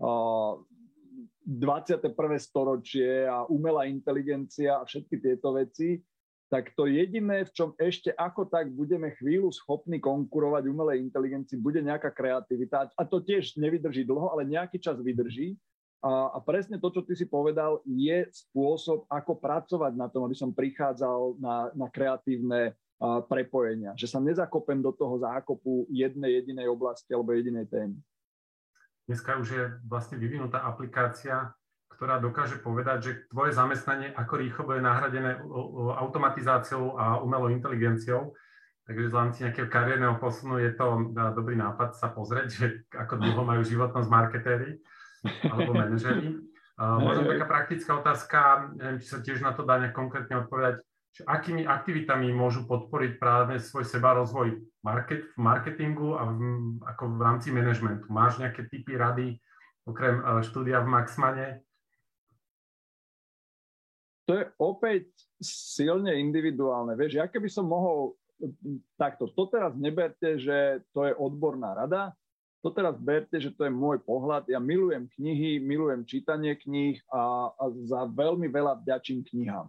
uh, 0.00 0.54
21. 1.44 2.14
storočie 2.40 3.28
a 3.28 3.44
umelá 3.50 3.84
inteligencia 3.84 4.80
a 4.80 4.86
všetky 4.86 5.20
tieto 5.20 5.52
veci, 5.52 6.00
tak 6.48 6.70
to 6.78 6.86
jediné, 6.86 7.44
v 7.44 7.50
čom 7.50 7.68
ešte 7.76 8.14
ako 8.14 8.46
tak 8.46 8.70
budeme 8.70 9.10
chvíľu 9.18 9.50
schopní 9.50 9.98
konkurovať 9.98 10.70
umelej 10.70 11.02
inteligencii, 11.02 11.58
bude 11.58 11.82
nejaká 11.82 12.14
kreativita. 12.14 12.94
A 12.94 13.02
to 13.02 13.18
tiež 13.18 13.58
nevydrží 13.58 14.06
dlho, 14.06 14.30
ale 14.30 14.46
nejaký 14.46 14.78
čas 14.78 14.94
vydrží. 15.02 15.58
A, 16.04 16.36
a 16.36 16.38
presne 16.44 16.76
to, 16.76 16.92
čo 16.92 17.00
ty 17.00 17.16
si 17.16 17.24
povedal, 17.24 17.80
je 17.88 18.28
spôsob, 18.28 19.08
ako 19.08 19.40
pracovať 19.40 19.96
na 19.96 20.12
tom, 20.12 20.28
aby 20.28 20.36
som 20.36 20.52
prichádzal 20.52 21.40
na, 21.40 21.72
na 21.72 21.88
kreatívne 21.88 22.76
a, 23.00 23.24
prepojenia. 23.24 23.96
Že 23.96 24.12
sa 24.12 24.20
nezakopem 24.20 24.84
do 24.84 24.92
toho 24.92 25.16
zákopu 25.16 25.88
jednej 25.88 26.44
jedinej 26.44 26.68
oblasti 26.68 27.08
alebo 27.16 27.32
jedinej 27.32 27.64
témy. 27.72 27.96
Dneska 29.08 29.40
už 29.40 29.48
je 29.48 29.64
vlastne 29.88 30.20
vyvinutá 30.20 30.60
aplikácia, 30.60 31.56
ktorá 31.88 32.20
dokáže 32.20 32.60
povedať, 32.60 32.98
že 33.00 33.12
tvoje 33.32 33.56
zamestnanie 33.56 34.12
ako 34.12 34.44
rýchlo 34.44 34.62
bude 34.68 34.84
nahradené 34.84 35.40
automatizáciou 36.04 37.00
a 37.00 37.16
umelou 37.24 37.48
inteligenciou. 37.48 38.36
Takže 38.84 39.08
v 39.08 39.16
rámci 39.16 39.38
nejakého 39.40 39.72
kariérneho 39.72 40.20
posunu 40.20 40.60
je 40.60 40.76
to 40.76 41.16
dobrý 41.32 41.56
nápad 41.56 41.96
sa 41.96 42.12
pozrieť, 42.12 42.48
že 42.52 42.66
ako 42.92 43.16
dlho 43.16 43.40
majú 43.40 43.64
životnosť 43.64 44.08
marketéri 44.12 44.76
alebo 45.24 45.72
manažeri. 45.72 46.40
Možno 46.74 47.30
taká 47.30 47.46
praktická 47.46 47.90
otázka, 48.02 48.38
neviem, 48.74 48.98
či 48.98 49.06
sa 49.06 49.22
tiež 49.22 49.38
na 49.40 49.54
to 49.54 49.62
dá 49.62 49.78
konkrétne 49.94 50.42
odpovedať, 50.42 50.82
že 51.14 51.22
akými 51.22 51.62
aktivitami 51.62 52.34
môžu 52.34 52.66
podporiť 52.66 53.22
práve 53.22 53.62
svoj 53.62 53.86
seba 53.86 54.18
rozvoj 54.18 54.58
market, 54.82 55.30
v 55.30 55.38
marketingu 55.38 56.18
a 56.18 56.26
v, 56.26 56.38
ako 56.82 57.02
v 57.14 57.20
rámci 57.22 57.48
manažmentu. 57.54 58.10
Máš 58.10 58.42
nejaké 58.42 58.66
typy 58.66 58.98
rady, 58.98 59.38
okrem 59.86 60.18
uh, 60.18 60.42
štúdia 60.42 60.82
v 60.82 60.90
Maxmane? 60.90 61.48
To 64.26 64.42
je 64.42 64.44
opäť 64.58 65.06
silne 65.38 66.18
individuálne. 66.18 66.98
Vieš, 66.98 67.22
ja 67.22 67.30
keby 67.30 67.46
som 67.46 67.70
mohol 67.70 68.18
takto, 68.98 69.30
to 69.30 69.46
teraz 69.46 69.78
neberte, 69.78 70.42
že 70.42 70.82
to 70.90 71.06
je 71.06 71.14
odborná 71.14 71.78
rada, 71.78 72.10
to 72.64 72.72
teraz 72.72 72.96
berte, 72.96 73.36
že 73.36 73.52
to 73.52 73.68
je 73.68 73.72
môj 73.72 74.00
pohľad. 74.00 74.48
Ja 74.48 74.56
milujem 74.56 75.04
knihy, 75.12 75.60
milujem 75.60 76.08
čítanie 76.08 76.56
kníh 76.56 76.96
a, 77.12 77.52
a 77.52 77.64
za 77.84 78.08
veľmi 78.08 78.48
veľa 78.48 78.80
vďačím 78.80 79.20
knihám. 79.20 79.68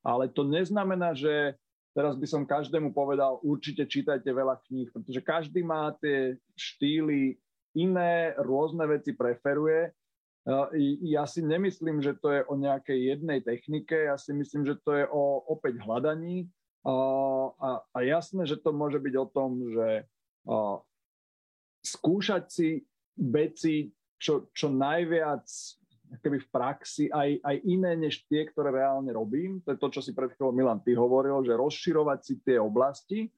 Ale 0.00 0.32
to 0.32 0.48
neznamená, 0.48 1.12
že 1.12 1.60
teraz 1.92 2.16
by 2.16 2.24
som 2.24 2.48
každému 2.48 2.96
povedal, 2.96 3.36
určite 3.44 3.84
čítajte 3.84 4.32
veľa 4.32 4.64
kníh, 4.64 4.88
pretože 4.88 5.20
každý 5.20 5.60
má 5.60 5.92
tie 6.00 6.40
štýly 6.56 7.36
iné, 7.76 8.32
rôzne 8.40 8.88
veci 8.88 9.12
preferuje 9.12 9.92
Ja 11.06 11.22
si 11.22 11.38
nemyslím, 11.38 12.02
že 12.02 12.18
to 12.18 12.34
je 12.34 12.42
o 12.50 12.58
nejakej 12.58 13.14
jednej 13.14 13.38
technike, 13.46 13.94
ja 13.94 14.18
si 14.18 14.34
myslím, 14.34 14.66
že 14.66 14.74
to 14.82 14.90
je 14.98 15.06
o 15.06 15.46
opäť 15.46 15.78
hľadaní. 15.78 16.50
A, 16.82 16.94
a, 17.62 17.68
a 17.94 17.98
jasné, 18.02 18.42
že 18.42 18.58
to 18.58 18.74
môže 18.74 18.98
byť 18.98 19.14
o 19.22 19.26
tom, 19.30 19.70
že 19.70 20.02
a, 20.50 20.82
skúšať 21.82 22.44
si 22.48 22.80
veci 23.18 23.90
čo, 24.16 24.48
čo 24.54 24.70
najviac 24.70 25.44
keby 26.20 26.44
v 26.44 26.48
praxi 26.52 27.04
aj, 27.08 27.40
aj 27.40 27.56
iné 27.64 27.96
než 27.96 28.28
tie, 28.28 28.44
ktoré 28.44 28.68
reálne 28.68 29.08
robím. 29.16 29.64
To 29.64 29.72
je 29.72 29.80
to, 29.80 29.88
čo 29.88 30.00
si 30.04 30.12
pred 30.12 30.28
chvíľou 30.36 30.52
Milan 30.52 30.84
ty 30.84 30.92
hovoril, 30.92 31.40
že 31.40 31.56
rozširovať 31.56 32.20
si 32.20 32.34
tie 32.44 32.60
oblasti. 32.60 33.32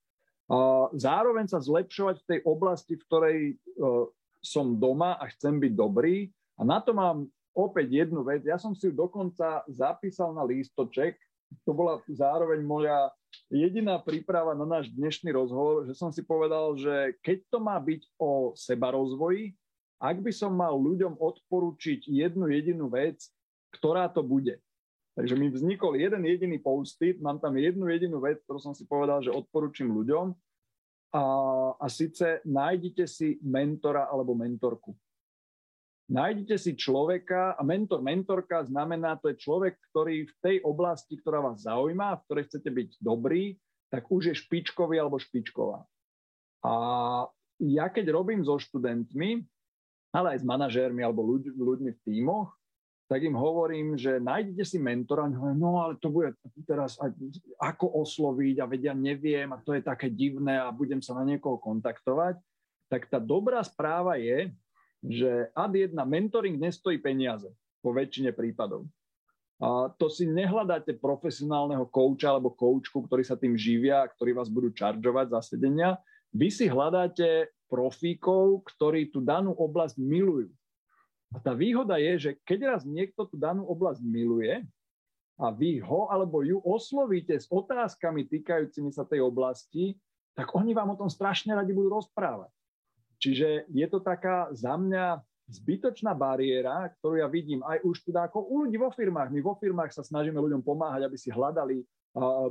Zároveň 0.92 1.46
sa 1.46 1.62
zlepšovať 1.62 2.16
v 2.20 2.26
tej 2.28 2.40
oblasti, 2.42 2.98
v 2.98 3.04
ktorej 3.06 3.38
uh, 3.54 4.10
som 4.44 4.76
doma 4.76 5.16
a 5.16 5.24
chcem 5.32 5.56
byť 5.56 5.72
dobrý 5.72 6.28
a 6.60 6.66
na 6.66 6.82
to 6.84 6.92
mám 6.92 7.30
opäť 7.54 8.04
jednu 8.04 8.26
vec. 8.26 8.42
Ja 8.42 8.58
som 8.58 8.74
si 8.74 8.90
ju 8.90 8.92
dokonca 8.92 9.62
zapísal 9.70 10.34
na 10.34 10.42
lístoček. 10.42 11.16
To 11.62 11.72
bola 11.72 12.02
zároveň 12.10 12.66
moja 12.66 13.14
jediná 13.50 14.02
príprava 14.02 14.54
na 14.58 14.66
náš 14.66 14.90
dnešný 14.90 15.30
rozhovor, 15.30 15.86
že 15.86 15.94
som 15.94 16.10
si 16.10 16.26
povedal, 16.26 16.74
že 16.74 17.14
keď 17.22 17.38
to 17.50 17.58
má 17.62 17.78
byť 17.78 18.02
o 18.18 18.54
sebarozvoji, 18.58 19.54
ak 20.02 20.20
by 20.20 20.32
som 20.34 20.52
mal 20.52 20.74
ľuďom 20.74 21.16
odporučiť 21.16 22.10
jednu 22.10 22.50
jedinú 22.50 22.90
vec, 22.90 23.24
ktorá 23.72 24.10
to 24.10 24.20
bude. 24.20 24.58
Takže 25.14 25.38
mi 25.38 25.46
vznikol 25.46 25.94
jeden 25.94 26.26
jediný 26.26 26.58
post-it, 26.58 27.22
mám 27.22 27.38
tam 27.38 27.54
jednu 27.54 27.86
jedinú 27.86 28.18
vec, 28.18 28.42
ktorú 28.42 28.58
som 28.58 28.74
si 28.74 28.82
povedal, 28.82 29.22
že 29.22 29.30
odporúčim 29.30 29.86
ľuďom. 29.86 30.34
A, 31.14 31.24
a 31.78 31.86
síce 31.86 32.42
nájdite 32.42 33.06
si 33.06 33.38
mentora 33.38 34.10
alebo 34.10 34.34
mentorku. 34.34 34.98
Nájdite 36.04 36.60
si 36.60 36.76
človeka 36.76 37.56
a 37.56 37.62
mentor, 37.64 38.04
mentorka 38.04 38.60
znamená, 38.68 39.16
to 39.16 39.32
je 39.32 39.40
človek, 39.40 39.80
ktorý 39.88 40.28
v 40.28 40.34
tej 40.44 40.56
oblasti, 40.60 41.16
ktorá 41.16 41.40
vás 41.40 41.64
zaujíma, 41.64 42.20
v 42.20 42.24
ktorej 42.28 42.44
chcete 42.52 42.68
byť 42.68 42.90
dobrý, 43.00 43.56
tak 43.88 44.04
už 44.12 44.28
je 44.28 44.34
špičkový 44.36 45.00
alebo 45.00 45.16
špičková. 45.16 45.80
A 46.60 46.72
ja 47.64 47.86
keď 47.88 48.12
robím 48.12 48.44
so 48.44 48.60
študentmi, 48.60 49.48
ale 50.12 50.36
aj 50.36 50.44
s 50.44 50.48
manažérmi 50.48 51.00
alebo 51.00 51.24
ľuď, 51.24 51.56
ľuďmi 51.56 51.90
v 51.96 52.02
tímoch, 52.04 52.52
tak 53.04 53.20
im 53.20 53.36
hovorím, 53.36 54.00
že 54.00 54.16
nájdete 54.16 54.64
si 54.64 54.78
mentora, 54.80 55.28
no 55.28 55.80
ale 55.80 56.00
to 56.00 56.08
bude 56.08 56.32
teraz 56.64 56.96
ako 57.60 58.00
osloviť 58.00 58.64
a 58.64 58.68
vedia, 58.68 58.92
neviem 58.96 59.52
a 59.52 59.60
to 59.60 59.76
je 59.76 59.84
také 59.84 60.08
divné 60.08 60.56
a 60.56 60.72
budem 60.72 61.04
sa 61.04 61.16
na 61.16 61.24
niekoho 61.24 61.60
kontaktovať. 61.60 62.40
Tak 62.88 63.08
tá 63.12 63.20
dobrá 63.20 63.60
správa 63.60 64.16
je, 64.16 64.52
že 65.04 65.52
ad 65.52 65.76
jedna 65.76 66.08
mentoring 66.08 66.56
nestojí 66.56 66.96
peniaze 66.96 67.52
vo 67.84 67.92
väčšine 67.92 68.32
prípadov. 68.32 68.88
A 69.62 69.92
to 70.00 70.10
si 70.10 70.26
nehľadáte 70.26 70.98
profesionálneho 70.98 71.86
kouča 71.86 72.34
alebo 72.34 72.50
koučku, 72.50 73.04
ktorí 73.06 73.22
sa 73.22 73.38
tým 73.38 73.54
živia, 73.54 74.02
ktorí 74.16 74.34
vás 74.34 74.50
budú 74.50 74.72
čaržovať 74.74 75.30
za 75.30 75.40
sedenia. 75.54 76.00
Vy 76.34 76.50
si 76.50 76.66
hľadáte 76.66 77.54
profíkov, 77.70 78.66
ktorí 78.74 79.14
tú 79.14 79.22
danú 79.22 79.54
oblasť 79.54 80.00
milujú. 80.00 80.50
A 81.34 81.38
tá 81.42 81.54
výhoda 81.54 81.98
je, 81.98 82.30
že 82.30 82.30
keď 82.46 82.74
raz 82.74 82.82
niekto 82.86 83.26
tú 83.26 83.34
danú 83.38 83.66
oblasť 83.66 84.02
miluje 84.02 84.62
a 85.34 85.50
vy 85.50 85.82
ho 85.82 86.06
alebo 86.10 86.46
ju 86.46 86.62
oslovíte 86.62 87.34
s 87.34 87.50
otázkami 87.50 88.26
týkajúcimi 88.30 88.94
sa 88.94 89.02
tej 89.02 89.22
oblasti, 89.22 89.98
tak 90.34 90.50
oni 90.54 90.74
vám 90.74 90.94
o 90.94 90.98
tom 90.98 91.10
strašne 91.10 91.54
radi 91.54 91.74
budú 91.74 91.94
rozprávať. 91.94 92.50
Čiže 93.24 93.72
je 93.72 93.86
to 93.88 94.04
taká 94.04 94.52
za 94.52 94.76
mňa 94.76 95.24
zbytočná 95.48 96.12
bariéra, 96.12 96.92
ktorú 97.00 97.24
ja 97.24 97.28
vidím 97.28 97.64
aj 97.64 97.80
už 97.80 98.04
teda 98.04 98.28
ako 98.28 98.44
u 98.44 98.68
ľudí 98.68 98.76
vo 98.76 98.92
firmách. 98.92 99.32
My 99.32 99.40
vo 99.40 99.56
firmách 99.56 99.96
sa 99.96 100.04
snažíme 100.04 100.36
ľuďom 100.36 100.60
pomáhať, 100.60 101.08
aby 101.08 101.16
si 101.16 101.32
hľadali 101.32 101.80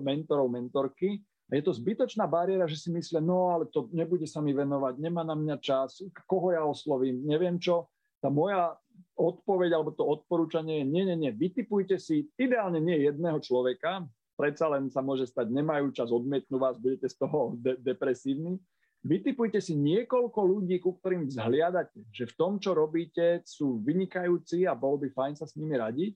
mentorov, 0.02 0.50
mentorky. 0.50 1.22
A 1.54 1.62
je 1.62 1.70
to 1.70 1.78
zbytočná 1.78 2.26
bariéra, 2.26 2.66
že 2.66 2.82
si 2.82 2.90
myslia, 2.90 3.22
no 3.22 3.54
ale 3.54 3.70
to 3.70 3.86
nebude 3.94 4.26
sa 4.26 4.42
mi 4.42 4.58
venovať, 4.58 4.98
nemá 4.98 5.22
na 5.22 5.38
mňa 5.38 5.62
čas, 5.62 6.02
koho 6.26 6.50
ja 6.50 6.66
oslovím, 6.66 7.22
neviem 7.22 7.62
čo. 7.62 7.94
Tá 8.18 8.34
moja 8.34 8.74
odpoveď 9.14 9.78
alebo 9.78 9.94
to 9.94 10.02
odporúčanie 10.02 10.82
je, 10.82 10.86
nie, 10.90 11.04
nie, 11.06 11.18
nie, 11.28 11.32
vytipujte 11.36 12.02
si 12.02 12.26
ideálne 12.40 12.82
nie 12.82 13.06
jedného 13.06 13.38
človeka, 13.44 14.08
predsa 14.34 14.72
len 14.72 14.90
sa 14.90 15.06
môže 15.06 15.30
stať, 15.30 15.54
nemajú 15.54 15.94
čas, 15.94 16.10
odmietnú 16.10 16.58
vás, 16.58 16.80
budete 16.82 17.06
z 17.12 17.22
toho 17.22 17.54
de- 17.60 17.78
depresívni, 17.78 18.58
Vytipujte 19.04 19.60
si 19.60 19.76
niekoľko 19.76 20.40
ľudí, 20.48 20.80
ku 20.80 20.96
ktorým 20.96 21.28
vzhliadate, 21.28 22.08
že 22.08 22.24
v 22.24 22.34
tom, 22.40 22.56
čo 22.56 22.72
robíte, 22.72 23.44
sú 23.44 23.84
vynikajúci 23.84 24.64
a 24.64 24.72
bolo 24.72 25.04
by 25.04 25.12
fajn 25.12 25.34
sa 25.36 25.44
s 25.44 25.60
nimi 25.60 25.76
radiť 25.76 26.16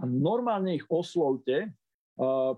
a 0.00 0.04
normálne 0.04 0.76
ich 0.76 0.84
oslovte. 0.92 1.72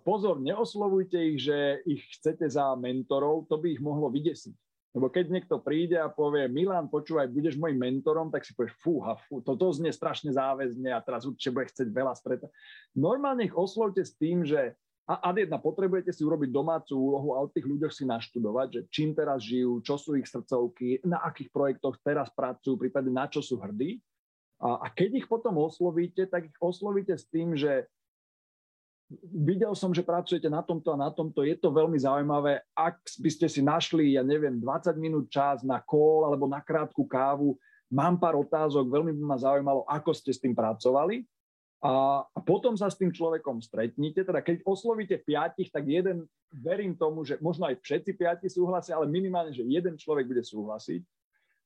Pozor, 0.02 0.42
neoslovujte 0.42 1.18
ich, 1.18 1.46
že 1.46 1.82
ich 1.86 2.02
chcete 2.18 2.50
za 2.50 2.74
mentorov, 2.74 3.46
to 3.46 3.58
by 3.58 3.74
ich 3.74 3.82
mohlo 3.82 4.10
vydesiť. 4.10 4.54
Lebo 4.98 5.14
keď 5.14 5.30
niekto 5.30 5.62
príde 5.62 5.94
a 5.94 6.10
povie, 6.10 6.50
Milan, 6.50 6.90
počúvaj, 6.90 7.30
budeš 7.30 7.54
môjim 7.54 7.78
mentorom, 7.78 8.34
tak 8.34 8.42
si 8.42 8.58
povieš, 8.58 8.74
fúha, 8.82 9.14
fú, 9.30 9.38
toto 9.44 9.70
znie 9.70 9.94
strašne 9.94 10.34
záväzne 10.34 10.90
a 10.90 10.98
teraz 10.98 11.22
určite 11.22 11.54
bude 11.54 11.70
chcieť 11.70 11.86
veľa 11.94 12.18
stretať. 12.18 12.50
Normálne 12.98 13.46
ich 13.46 13.54
oslovte 13.54 14.02
s 14.02 14.16
tým, 14.18 14.42
že 14.42 14.74
a 15.09 15.33
ad 15.33 15.40
jedna, 15.40 15.57
potrebujete 15.57 16.12
si 16.12 16.21
urobiť 16.21 16.53
domácu 16.53 16.92
úlohu 16.92 17.33
a 17.33 17.40
o 17.40 17.49
tých 17.49 17.64
ľuďoch 17.64 17.88
si 17.88 18.05
naštudovať, 18.05 18.68
že 18.68 18.81
čím 18.92 19.16
teraz 19.16 19.40
žijú, 19.40 19.81
čo 19.81 19.97
sú 19.97 20.21
ich 20.21 20.29
srdcovky, 20.29 21.01
na 21.09 21.25
akých 21.25 21.49
projektoch 21.49 21.97
teraz 22.05 22.29
pracujú, 22.29 22.77
prípadne 22.77 23.16
na 23.16 23.25
čo 23.25 23.40
sú 23.40 23.57
hrdí. 23.57 24.05
A, 24.61 24.85
a 24.85 24.87
keď 24.92 25.25
ich 25.25 25.27
potom 25.27 25.57
oslovíte, 25.57 26.29
tak 26.29 26.53
ich 26.53 26.59
oslovíte 26.61 27.16
s 27.16 27.25
tým, 27.25 27.57
že 27.57 27.88
videl 29.33 29.73
som, 29.73 29.97
že 29.97 30.05
pracujete 30.05 30.53
na 30.53 30.61
tomto 30.61 30.92
a 30.92 31.01
na 31.01 31.09
tomto, 31.09 31.40
je 31.40 31.57
to 31.57 31.73
veľmi 31.73 31.97
zaujímavé. 31.97 32.61
Ak 32.77 33.01
by 33.01 33.31
ste 33.33 33.49
si 33.49 33.64
našli, 33.64 34.12
ja 34.12 34.21
neviem, 34.21 34.61
20 34.61 34.92
minút 35.01 35.33
čas 35.33 35.64
na 35.64 35.81
kol 35.81 36.29
alebo 36.29 36.44
na 36.44 36.61
krátku 36.61 37.09
kávu, 37.09 37.57
mám 37.88 38.21
pár 38.21 38.37
otázok, 38.37 38.85
veľmi 38.85 39.16
by 39.16 39.23
ma 39.25 39.40
zaujímalo, 39.40 39.88
ako 39.88 40.12
ste 40.12 40.37
s 40.37 40.42
tým 40.44 40.53
pracovali 40.53 41.25
a, 41.78 42.26
potom 42.42 42.74
sa 42.74 42.90
s 42.90 42.98
tým 42.98 43.14
človekom 43.14 43.62
stretnite, 43.62 44.26
teda 44.26 44.42
keď 44.42 44.66
oslovíte 44.66 45.14
piatich, 45.22 45.70
tak 45.70 45.86
jeden, 45.86 46.26
verím 46.50 46.98
tomu, 46.98 47.22
že 47.22 47.38
možno 47.38 47.70
aj 47.70 47.78
všetci 47.78 48.18
piati 48.18 48.46
súhlasia, 48.50 48.98
ale 48.98 49.06
minimálne, 49.06 49.54
že 49.54 49.62
jeden 49.62 49.94
človek 49.94 50.26
bude 50.26 50.42
súhlasiť. 50.42 51.06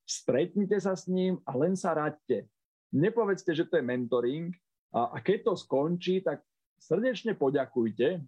Stretnite 0.05 0.77
sa 0.83 0.93
s 0.93 1.09
ním 1.09 1.41
a 1.49 1.57
len 1.57 1.73
sa 1.73 1.97
radte. 1.97 2.45
Nepovedzte, 2.93 3.57
že 3.57 3.65
to 3.65 3.81
je 3.81 3.89
mentoring 3.89 4.53
a, 4.93 5.17
a 5.17 5.19
keď 5.25 5.49
to 5.49 5.53
skončí, 5.57 6.21
tak 6.21 6.45
srdečne 6.77 7.33
poďakujte 7.33 8.21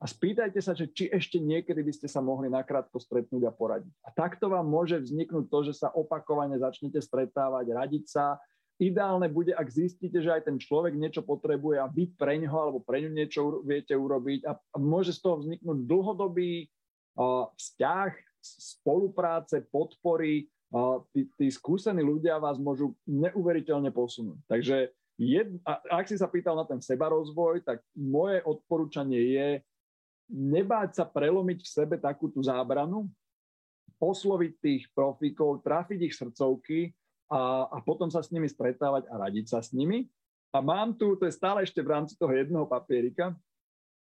a 0.00 0.04
spýtajte 0.08 0.56
sa, 0.64 0.72
že 0.72 0.88
či 0.88 1.12
ešte 1.12 1.36
niekedy 1.36 1.84
by 1.84 1.92
ste 1.92 2.08
sa 2.08 2.24
mohli 2.24 2.48
nakrátko 2.48 2.96
stretnúť 2.96 3.44
a 3.44 3.52
poradiť. 3.52 3.92
A 4.00 4.08
takto 4.08 4.48
vám 4.48 4.64
môže 4.64 4.96
vzniknúť 4.96 5.52
to, 5.52 5.58
že 5.68 5.76
sa 5.76 5.92
opakovane 5.92 6.56
začnete 6.56 6.96
stretávať, 6.96 7.68
radiť 7.76 8.04
sa 8.08 8.40
Ideálne 8.80 9.28
bude, 9.28 9.52
ak 9.52 9.68
zistíte, 9.68 10.24
že 10.24 10.32
aj 10.32 10.48
ten 10.48 10.56
človek 10.56 10.96
niečo 10.96 11.20
potrebuje 11.20 11.76
a 11.76 11.84
vy 11.84 12.08
pre 12.16 12.40
ňoho 12.40 12.56
alebo 12.56 12.78
pre 12.80 13.04
ňu 13.04 13.12
niečo 13.12 13.60
viete 13.60 13.92
urobiť 13.92 14.48
a, 14.48 14.56
môže 14.80 15.12
z 15.12 15.20
toho 15.20 15.36
vzniknúť 15.44 15.78
dlhodobý 15.84 16.64
vzťah, 17.56 18.12
spolupráce, 18.40 19.60
podpory. 19.68 20.48
Tí, 21.12 21.26
tí 21.34 21.46
skúsení 21.50 21.98
ľudia 22.00 22.38
vás 22.38 22.56
môžu 22.56 22.94
neuveriteľne 23.04 23.90
posunúť. 23.90 24.38
Takže 24.46 24.94
jed, 25.18 25.58
a, 25.66 25.82
ak 26.00 26.06
si 26.06 26.14
sa 26.14 26.30
pýtal 26.30 26.54
na 26.54 26.62
ten 26.62 26.78
sebarozvoj, 26.78 27.66
tak 27.66 27.82
moje 27.98 28.38
odporúčanie 28.46 29.34
je 29.34 29.48
nebáť 30.30 31.02
sa 31.02 31.04
prelomiť 31.04 31.58
v 31.66 31.68
sebe 31.68 31.98
takú 31.98 32.30
tú 32.30 32.38
zábranu, 32.40 33.10
osloviť 33.98 34.52
tých 34.62 34.82
profíkov, 34.94 35.60
trafiť 35.66 35.98
ich 36.06 36.14
srdcovky 36.14 36.94
a, 37.30 37.70
a 37.70 37.76
potom 37.80 38.10
sa 38.10 38.20
s 38.20 38.34
nimi 38.34 38.50
stretávať 38.50 39.06
a 39.06 39.14
radiť 39.14 39.46
sa 39.46 39.62
s 39.62 39.70
nimi. 39.70 40.10
A 40.50 40.58
mám 40.58 40.98
tu, 40.98 41.14
to 41.14 41.30
je 41.30 41.38
stále 41.38 41.62
ešte 41.62 41.78
v 41.78 41.94
rámci 41.94 42.18
toho 42.18 42.34
jedného 42.34 42.66
papierika, 42.66 43.38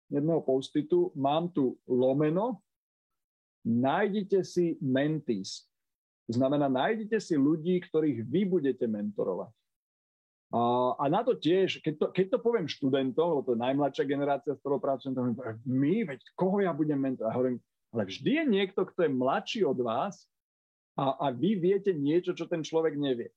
jedného 0.09 0.41
postitu, 0.41 1.13
mám 1.13 1.53
tu 1.53 1.77
lomeno, 1.85 2.65
nájdite 3.61 4.41
si 4.41 4.81
mentis. 4.81 5.69
To 6.33 6.41
znamená, 6.41 6.73
nájdite 6.73 7.21
si 7.21 7.37
ľudí, 7.37 7.77
ktorých 7.85 8.25
vy 8.25 8.41
budete 8.49 8.89
mentorovať. 8.89 9.53
A, 10.51 10.61
a 10.99 11.05
na 11.07 11.23
to 11.23 11.39
tiež, 11.39 11.79
keď 11.79 11.95
to, 11.95 12.07
keď 12.11 12.27
to 12.35 12.39
poviem 12.43 12.67
študentom, 12.67 13.37
lebo 13.37 13.47
to 13.47 13.55
je 13.55 13.63
najmladšia 13.63 14.05
generácia, 14.09 14.57
s 14.57 14.61
ktorou 14.65 14.83
pracujem, 14.83 15.15
to 15.15 15.23
my, 15.69 16.09
veď 16.09 16.19
koho 16.35 16.59
ja 16.65 16.73
budem 16.75 16.99
mentorovať? 16.99 17.37
hovorím, 17.37 17.59
ale 17.93 18.03
vždy 18.09 18.31
je 18.43 18.45
niekto, 18.49 18.81
kto 18.83 19.07
je 19.07 19.11
mladší 19.13 19.61
od 19.63 19.79
vás 19.79 20.27
a, 20.99 21.19
a 21.19 21.27
vy 21.31 21.59
viete 21.59 21.95
niečo, 21.95 22.35
čo 22.35 22.49
ten 22.51 22.65
človek 22.65 22.99
nevie. 22.99 23.31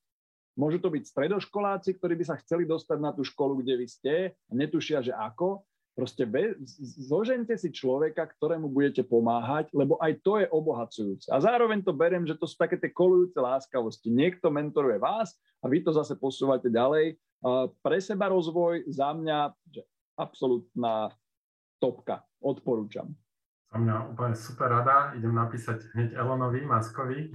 Môžu 0.54 0.78
to 0.78 0.94
byť 0.94 1.04
stredoškoláci, 1.10 1.98
ktorí 1.98 2.14
by 2.14 2.26
sa 2.30 2.38
chceli 2.38 2.70
dostať 2.70 2.98
na 3.02 3.10
tú 3.10 3.26
školu, 3.26 3.66
kde 3.66 3.74
vy 3.74 3.88
ste 3.90 4.16
a 4.38 4.52
netušia, 4.54 5.02
že 5.02 5.14
ako. 5.14 5.66
Proste 5.94 6.26
be, 6.26 6.58
zožente 7.06 7.54
si 7.54 7.70
človeka, 7.70 8.26
ktorému 8.26 8.66
budete 8.66 9.06
pomáhať, 9.06 9.70
lebo 9.78 9.94
aj 10.02 10.26
to 10.26 10.42
je 10.42 10.50
obohacujúce. 10.50 11.30
A 11.30 11.38
zároveň 11.38 11.86
to 11.86 11.94
beriem, 11.94 12.26
že 12.26 12.34
to 12.34 12.50
sú 12.50 12.58
také 12.58 12.82
tie 12.82 12.90
kolujúce 12.90 13.38
láskavosti. 13.38 14.10
Niekto 14.10 14.50
mentoruje 14.50 14.98
vás 14.98 15.38
a 15.62 15.70
vy 15.70 15.86
to 15.86 15.94
zase 15.94 16.18
posúvate 16.18 16.66
ďalej. 16.66 17.14
Pre 17.78 17.98
seba 18.02 18.34
rozvoj 18.34 18.90
za 18.90 19.14
mňa 19.14 19.54
že 19.70 19.86
absolútna 20.18 21.14
topka. 21.78 22.26
Odporúčam. 22.42 23.14
Za 23.74 23.82
mňa 23.82 23.96
úplne 24.14 24.38
super 24.38 24.70
rada. 24.70 25.18
Idem 25.18 25.34
napísať 25.34 25.90
hneď 25.98 26.14
Elonovi, 26.14 26.62
Maskovi. 26.62 27.34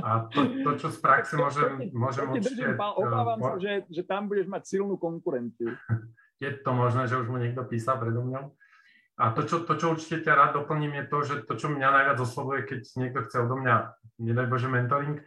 A 0.00 0.24
to, 0.32 0.40
to 0.64 0.70
čo 0.80 0.88
z 0.88 0.98
praxe 1.04 1.36
môžem, 1.36 1.92
môžem 1.92 2.26
určite... 2.26 2.74
Obávam 2.80 3.38
sa, 3.38 3.60
že, 3.60 3.84
že 3.92 4.02
tam 4.08 4.26
budeš 4.26 4.48
mať 4.48 4.62
silnú 4.64 4.96
konkurenciu. 4.96 5.76
je 6.42 6.50
to 6.64 6.70
možné, 6.72 7.06
že 7.06 7.20
už 7.20 7.28
mu 7.28 7.36
niekto 7.36 7.60
písal 7.68 8.00
predo 8.00 8.24
mňou. 8.24 8.56
A 9.14 9.30
to 9.30 9.46
čo, 9.46 9.62
to, 9.62 9.78
čo 9.78 9.94
určite 9.94 10.26
ťa 10.26 10.32
rád 10.34 10.50
doplním, 10.58 10.98
je 10.98 11.04
to, 11.06 11.18
že 11.22 11.34
to, 11.46 11.54
čo 11.54 11.70
mňa 11.70 11.88
najviac 11.92 12.18
oslovuje, 12.18 12.66
keď 12.66 12.80
niekto 12.98 13.20
chce 13.22 13.36
odo 13.46 13.60
mňa, 13.62 13.94
nedaj 14.18 14.50
Bože, 14.50 14.66
mentoring, 14.66 15.22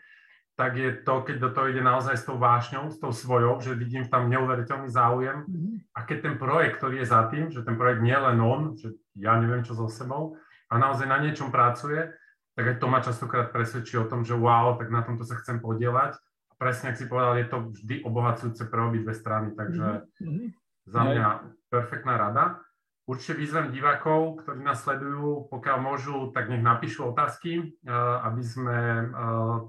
tak 0.58 0.74
je 0.74 0.89
to, 1.05 1.22
keď 1.22 1.36
do 1.38 1.49
toho 1.53 1.70
ide 1.70 1.86
naozaj 1.86 2.18
s 2.18 2.26
tou 2.26 2.41
vášňou, 2.41 2.89
s 2.89 2.97
tou 2.97 3.14
svojou, 3.14 3.62
že 3.62 3.78
vidím 3.78 4.10
tam 4.10 4.26
neuveriteľný 4.26 4.89
záujem. 4.89 5.45
Mm-hmm. 5.45 5.76
A 5.93 5.99
keď 6.01 6.18
ten 6.26 6.36
projekt, 6.41 6.82
ktorý 6.82 7.05
je 7.05 7.08
za 7.14 7.30
tým, 7.30 7.53
že 7.53 7.62
ten 7.62 7.78
projekt 7.78 8.01
nie 8.01 8.18
je 8.18 8.26
len 8.26 8.38
on, 8.41 8.62
že 8.74 8.97
ja 9.22 9.38
neviem 9.38 9.62
čo 9.62 9.78
so 9.78 9.86
sebou, 9.86 10.34
a 10.68 10.82
naozaj 10.82 11.05
na 11.05 11.22
niečom 11.22 11.53
pracuje, 11.53 12.10
tak 12.58 12.74
aj 12.74 12.76
to 12.82 12.88
ma 12.89 12.99
častokrát 13.05 13.53
presvedčí 13.53 14.01
o 14.01 14.10
tom, 14.10 14.26
že 14.26 14.34
wow, 14.34 14.74
tak 14.82 14.89
na 14.89 15.05
tomto 15.05 15.24
sa 15.24 15.38
chcem 15.38 15.62
podielať. 15.62 16.18
A 16.49 16.53
presne, 16.58 16.89
ak 16.89 16.97
si 16.97 17.05
povedal, 17.05 17.38
je 17.38 17.47
to 17.47 17.58
vždy 17.70 17.95
obohacujúce 18.01 18.66
pre 18.66 18.82
obidve 18.82 19.14
strany, 19.14 19.53
takže 19.53 20.10
mm-hmm. 20.18 20.47
Za 20.88 21.03
mňa 21.03 21.28
perfektná 21.68 22.16
rada. 22.16 22.64
Určite 23.08 23.39
vyzvem 23.39 23.72
divákov, 23.72 24.43
ktorí 24.43 24.68
nás 24.68 24.84
sledujú, 24.84 25.47
pokiaľ 25.47 25.78
môžu, 25.80 26.28
tak 26.36 26.51
nech 26.51 26.60
napíšu 26.60 27.16
otázky, 27.16 27.64
eh, 27.64 27.91
aby 28.28 28.43
sme 28.43 28.76
eh, 28.76 29.05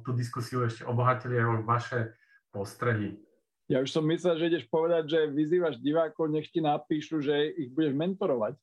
tú 0.02 0.10
diskusiu 0.10 0.66
ešte 0.66 0.82
obohatili 0.82 1.38
aj 1.38 1.46
o 1.46 1.54
vaše 1.62 2.18
postrehy. 2.50 3.14
Ja 3.70 3.78
už 3.78 3.94
som 3.94 4.02
myslel, 4.10 4.42
že 4.42 4.48
ideš 4.50 4.66
povedať, 4.66 5.02
že 5.06 5.20
vyzývaš 5.30 5.78
divákov, 5.78 6.34
nech 6.34 6.50
ti 6.50 6.58
napíšu, 6.58 7.22
že 7.22 7.54
ich 7.54 7.70
budeš 7.70 7.94
mentorovať. 7.94 8.58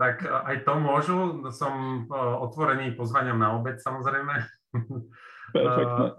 Tak 0.00 0.24
eh, 0.24 0.40
aj 0.40 0.56
to 0.64 0.72
môžu. 0.80 1.18
Som 1.52 2.08
otvorený 2.40 2.96
pozvaniam 2.96 3.36
na 3.36 3.52
obed, 3.60 3.76
samozrejme. 3.76 4.40
Perfektne 5.52 6.16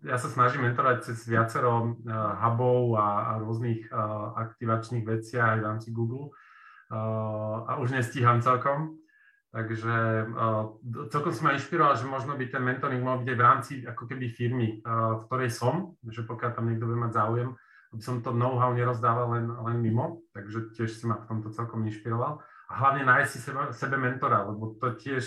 ja 0.00 0.16
sa 0.16 0.32
snažím 0.32 0.64
mentorovať 0.64 1.12
cez 1.12 1.28
viacero 1.28 2.00
hubov 2.40 2.96
a, 2.96 3.36
a 3.36 3.44
rôznych 3.44 3.92
aktivačných 4.32 5.04
vecí 5.04 5.36
aj 5.36 5.60
v 5.60 5.66
rámci 5.68 5.92
Google 5.92 6.32
a 6.90 7.76
už 7.80 7.92
nestíham 7.92 8.40
celkom. 8.40 8.96
Takže 9.48 10.28
celkom 11.08 11.32
som 11.32 11.48
ma 11.48 11.56
inšpiroval, 11.56 11.96
že 11.96 12.04
možno 12.04 12.36
by 12.36 12.52
ten 12.52 12.60
mentoring 12.60 13.00
mohol 13.00 13.24
byť 13.24 13.28
aj 13.32 13.38
v 13.40 13.46
rámci 13.48 13.72
ako 13.80 14.04
keby 14.04 14.28
firmy, 14.28 14.84
v 14.84 15.22
ktorej 15.24 15.48
som, 15.48 15.96
že 16.04 16.28
pokiaľ 16.28 16.50
tam 16.52 16.68
niekto 16.68 16.84
bude 16.84 17.00
mať 17.00 17.16
záujem, 17.16 17.56
aby 17.96 18.02
som 18.04 18.20
to 18.20 18.36
know-how 18.36 18.76
nerozdával 18.76 19.32
len, 19.32 19.48
len 19.48 19.80
mimo, 19.80 20.20
takže 20.36 20.76
tiež 20.76 20.92
si 20.92 21.08
ma 21.08 21.16
v 21.24 21.28
tomto 21.32 21.48
celkom 21.56 21.80
inšpiroval. 21.88 22.44
A 22.68 22.72
hlavne 22.76 23.08
nájsť 23.08 23.30
si 23.32 23.38
sebe, 23.40 23.72
sebe 23.72 23.96
mentora, 23.96 24.44
lebo 24.44 24.76
to 24.76 24.92
tiež 25.00 25.24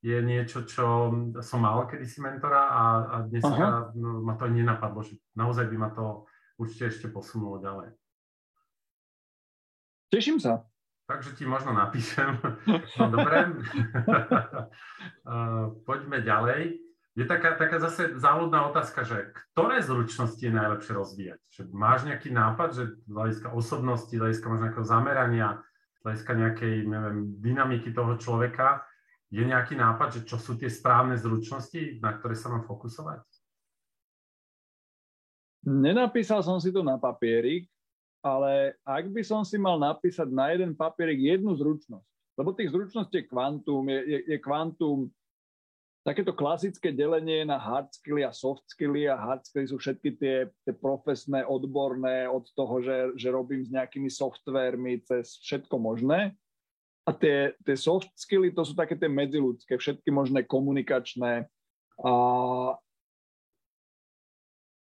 je 0.00 0.18
niečo, 0.24 0.64
čo 0.64 1.12
som 1.44 1.60
mal 1.60 1.84
kedysi 1.84 2.24
mentora 2.24 2.72
a, 2.72 2.82
a 3.04 3.16
dneska 3.28 3.92
no, 3.92 4.24
ma 4.24 4.34
to 4.40 4.48
ani 4.48 4.64
nenapadlo, 4.64 5.04
že 5.04 5.20
naozaj 5.36 5.68
by 5.68 5.76
ma 5.76 5.92
to 5.92 6.24
určite 6.56 6.88
ešte 6.88 7.06
posunulo 7.12 7.60
ďalej. 7.60 7.92
Teším 10.08 10.40
sa. 10.40 10.71
Takže 11.12 11.36
ti 11.36 11.44
možno 11.44 11.76
napíšem. 11.76 12.40
No 12.96 13.12
dobre. 13.12 13.52
Poďme 15.88 16.24
ďalej. 16.24 16.80
Je 17.12 17.28
taká, 17.28 17.60
taká 17.60 17.76
zase 17.76 18.16
závodná 18.16 18.64
otázka, 18.72 19.04
že 19.04 19.36
ktoré 19.36 19.84
zručnosti 19.84 20.40
je 20.40 20.48
najlepšie 20.48 20.92
rozvíjať? 20.96 21.40
Že 21.52 21.62
máš 21.76 22.08
nejaký 22.08 22.32
nápad, 22.32 22.68
že 22.72 22.84
z 23.04 23.12
hľadiska 23.12 23.52
osobnosti, 23.52 24.08
z 24.08 24.16
hľadiska 24.16 24.48
možno 24.48 24.64
nejakého 24.72 24.88
zamerania, 24.88 25.48
z 25.92 26.08
hľadiska 26.08 26.32
nejakej 26.32 26.74
neviem, 26.88 27.18
dynamiky 27.36 27.92
toho 27.92 28.16
človeka, 28.16 28.80
je 29.28 29.44
nejaký 29.44 29.76
nápad, 29.76 30.08
že 30.16 30.20
čo 30.24 30.40
sú 30.40 30.56
tie 30.56 30.72
správne 30.72 31.20
zručnosti, 31.20 32.00
na 32.00 32.16
ktoré 32.16 32.32
sa 32.32 32.48
mám 32.48 32.64
fokusovať? 32.64 33.20
Nenapísal 35.68 36.40
som 36.40 36.56
si 36.56 36.72
to 36.72 36.80
na 36.80 36.96
papierik, 36.96 37.71
ale 38.22 38.78
ak 38.86 39.10
by 39.10 39.22
som 39.26 39.42
si 39.42 39.58
mal 39.58 39.76
napísať 39.76 40.30
na 40.30 40.54
jeden 40.54 40.72
papierik 40.78 41.18
jednu 41.18 41.52
zručnosť, 41.58 42.08
lebo 42.38 42.54
tých 42.54 42.70
zručností 42.70 43.22
je 43.22 43.28
kvantum, 43.28 43.82
je, 43.90 44.00
je, 44.06 44.18
je 44.32 44.38
kvantum 44.38 45.10
takéto 46.02 46.34
klasické 46.34 46.90
delenie 46.90 47.46
na 47.46 47.58
hard 47.58 47.94
skilly 47.94 48.26
a 48.26 48.34
soft 48.34 48.66
skilly 48.66 49.06
a 49.06 49.14
hard 49.14 49.46
skilly 49.46 49.70
sú 49.70 49.78
všetky 49.78 50.10
tie, 50.18 50.36
tie 50.66 50.74
profesné, 50.74 51.46
odborné 51.46 52.26
od 52.26 52.42
toho, 52.58 52.82
že, 52.82 53.14
že 53.14 53.30
robím 53.30 53.62
s 53.62 53.70
nejakými 53.70 54.10
softvermi 54.10 55.02
cez 55.06 55.38
všetko 55.46 55.78
možné. 55.78 56.34
A 57.02 57.10
tie, 57.10 57.54
tie 57.66 57.74
soft 57.78 58.10
skilly, 58.14 58.54
to 58.54 58.62
sú 58.62 58.78
také 58.78 58.94
tie 58.94 59.10
medziludské, 59.10 59.74
všetky 59.74 60.10
možné 60.10 60.46
komunikačné. 60.46 61.46
A, 62.02 62.12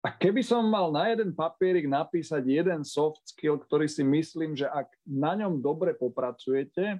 a 0.08 0.16
keby 0.16 0.40
som 0.40 0.64
mal 0.64 0.88
na 0.88 1.12
jeden 1.12 1.36
papierik 1.36 1.84
napísať 1.84 2.40
jeden 2.40 2.80
soft 2.80 3.20
skill, 3.28 3.60
ktorý 3.60 3.84
si 3.84 4.00
myslím, 4.00 4.56
že 4.56 4.64
ak 4.64 4.88
na 5.04 5.36
ňom 5.36 5.60
dobre 5.60 5.92
popracujete, 5.92 6.96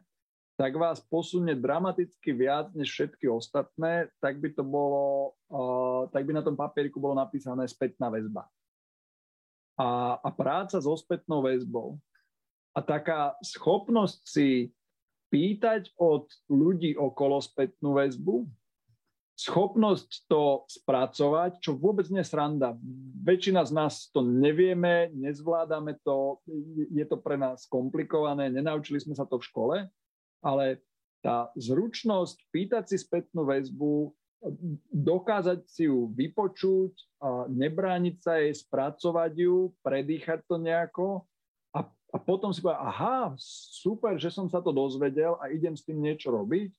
tak 0.60 0.76
vás 0.76 1.00
posunie 1.00 1.56
dramaticky 1.56 2.36
viac 2.36 2.68
než 2.76 2.92
všetky 2.92 3.32
ostatné, 3.32 4.12
tak 4.20 4.36
by 4.36 4.52
to 4.52 4.60
bolo, 4.60 5.32
uh, 5.48 6.04
tak 6.12 6.28
by 6.28 6.36
na 6.36 6.44
tom 6.44 6.52
papieriku 6.52 7.00
bolo 7.00 7.16
napísané 7.16 7.64
spätná 7.64 8.12
väzba. 8.12 8.44
A, 9.80 10.20
a 10.20 10.28
práca 10.28 10.76
so 10.76 10.92
spätnou 10.92 11.40
väzbou. 11.40 11.96
A 12.76 12.84
taká 12.84 13.40
schopnosť 13.40 14.20
si 14.28 14.48
pýtať 15.32 15.96
od 15.96 16.28
ľudí 16.52 16.92
okolo 16.92 17.40
spätnú 17.40 17.96
väzbu, 17.96 18.44
schopnosť 19.38 20.26
to 20.26 20.66
spracovať, 20.66 21.62
čo 21.62 21.78
vôbec 21.78 22.10
nie 22.10 22.26
sranda. 22.26 22.74
Väčšina 23.22 23.62
z 23.62 23.70
nás 23.70 24.10
to 24.10 24.26
nevieme, 24.26 25.14
nezvládame 25.14 25.94
to, 26.02 26.42
je 26.90 27.06
to 27.06 27.14
pre 27.22 27.38
nás 27.38 27.62
komplikované, 27.70 28.50
nenaučili 28.50 28.98
sme 28.98 29.14
sa 29.14 29.22
to 29.22 29.38
v 29.38 29.46
škole, 29.46 29.76
ale 30.42 30.82
tá 31.22 31.54
zručnosť 31.54 32.50
pýtať 32.50 32.90
si 32.90 32.96
spätnú 32.98 33.46
väzbu, 33.46 34.10
dokázať 34.90 35.66
si 35.70 35.86
ju 35.86 36.10
vypočuť, 36.14 36.94
nebrániť 37.50 38.16
sa 38.18 38.42
jej, 38.42 38.54
spracovať 38.54 39.32
ju, 39.38 39.70
predýchať 39.86 40.42
to 40.50 40.58
nejako 40.58 41.22
a 42.08 42.16
potom 42.16 42.48
si 42.56 42.64
povedal, 42.64 42.88
aha, 42.88 43.36
super, 43.38 44.16
že 44.16 44.32
som 44.32 44.48
sa 44.48 44.64
to 44.64 44.72
dozvedel 44.72 45.36
a 45.44 45.52
idem 45.52 45.76
s 45.76 45.84
tým 45.84 46.00
niečo 46.00 46.32
robiť. 46.32 46.72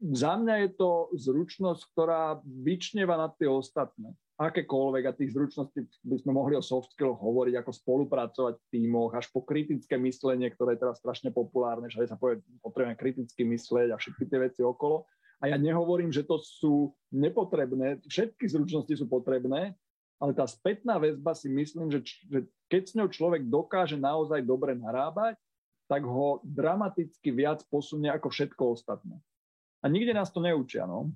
Za 0.00 0.40
mňa 0.40 0.54
je 0.64 0.70
to 0.80 0.90
zručnosť, 1.12 1.82
ktorá 1.92 2.40
vyčneva 2.44 3.20
na 3.20 3.28
tie 3.28 3.44
ostatné. 3.44 4.16
Akékoľvek 4.40 5.04
a 5.04 5.12
tých 5.12 5.36
zručností 5.36 5.84
by 6.00 6.16
sme 6.16 6.32
mohli 6.32 6.56
o 6.56 6.64
soft 6.64 6.96
skill 6.96 7.12
hovoriť, 7.12 7.60
ako 7.60 7.70
spolupracovať 7.76 8.56
v 8.56 8.68
tímoch, 8.72 9.12
až 9.12 9.28
po 9.28 9.44
kritické 9.44 10.00
myslenie, 10.00 10.48
ktoré 10.48 10.80
je 10.80 10.88
teraz 10.88 10.96
strašne 11.04 11.28
populárne, 11.28 11.92
že 11.92 12.00
sa 12.08 12.16
povie, 12.16 12.40
potrebujeme 12.64 12.96
kriticky 12.96 13.44
myslieť 13.44 13.92
a 13.92 14.00
všetky 14.00 14.24
tie 14.24 14.40
veci 14.40 14.64
okolo. 14.64 15.04
A 15.44 15.52
ja 15.52 15.60
nehovorím, 15.60 16.08
že 16.08 16.24
to 16.24 16.40
sú 16.40 16.96
nepotrebné, 17.12 18.00
všetky 18.08 18.48
zručnosti 18.48 18.92
sú 18.96 19.04
potrebné, 19.04 19.76
ale 20.16 20.32
tá 20.32 20.48
spätná 20.48 20.96
väzba 20.96 21.36
si 21.36 21.52
myslím, 21.52 21.92
že, 21.92 22.00
že 22.28 22.48
keď 22.72 22.82
s 22.88 22.96
ňou 22.96 23.08
človek 23.12 23.44
dokáže 23.48 24.00
naozaj 24.00 24.40
dobre 24.44 24.72
narábať, 24.72 25.36
tak 25.84 26.04
ho 26.04 26.40
dramaticky 26.44 27.28
viac 27.32 27.60
posunie 27.68 28.08
ako 28.08 28.32
všetko 28.32 28.62
ostatné. 28.72 29.20
A 29.80 29.88
nikde 29.88 30.12
nás 30.12 30.28
to 30.28 30.44
neučia, 30.44 30.84
no. 30.84 31.08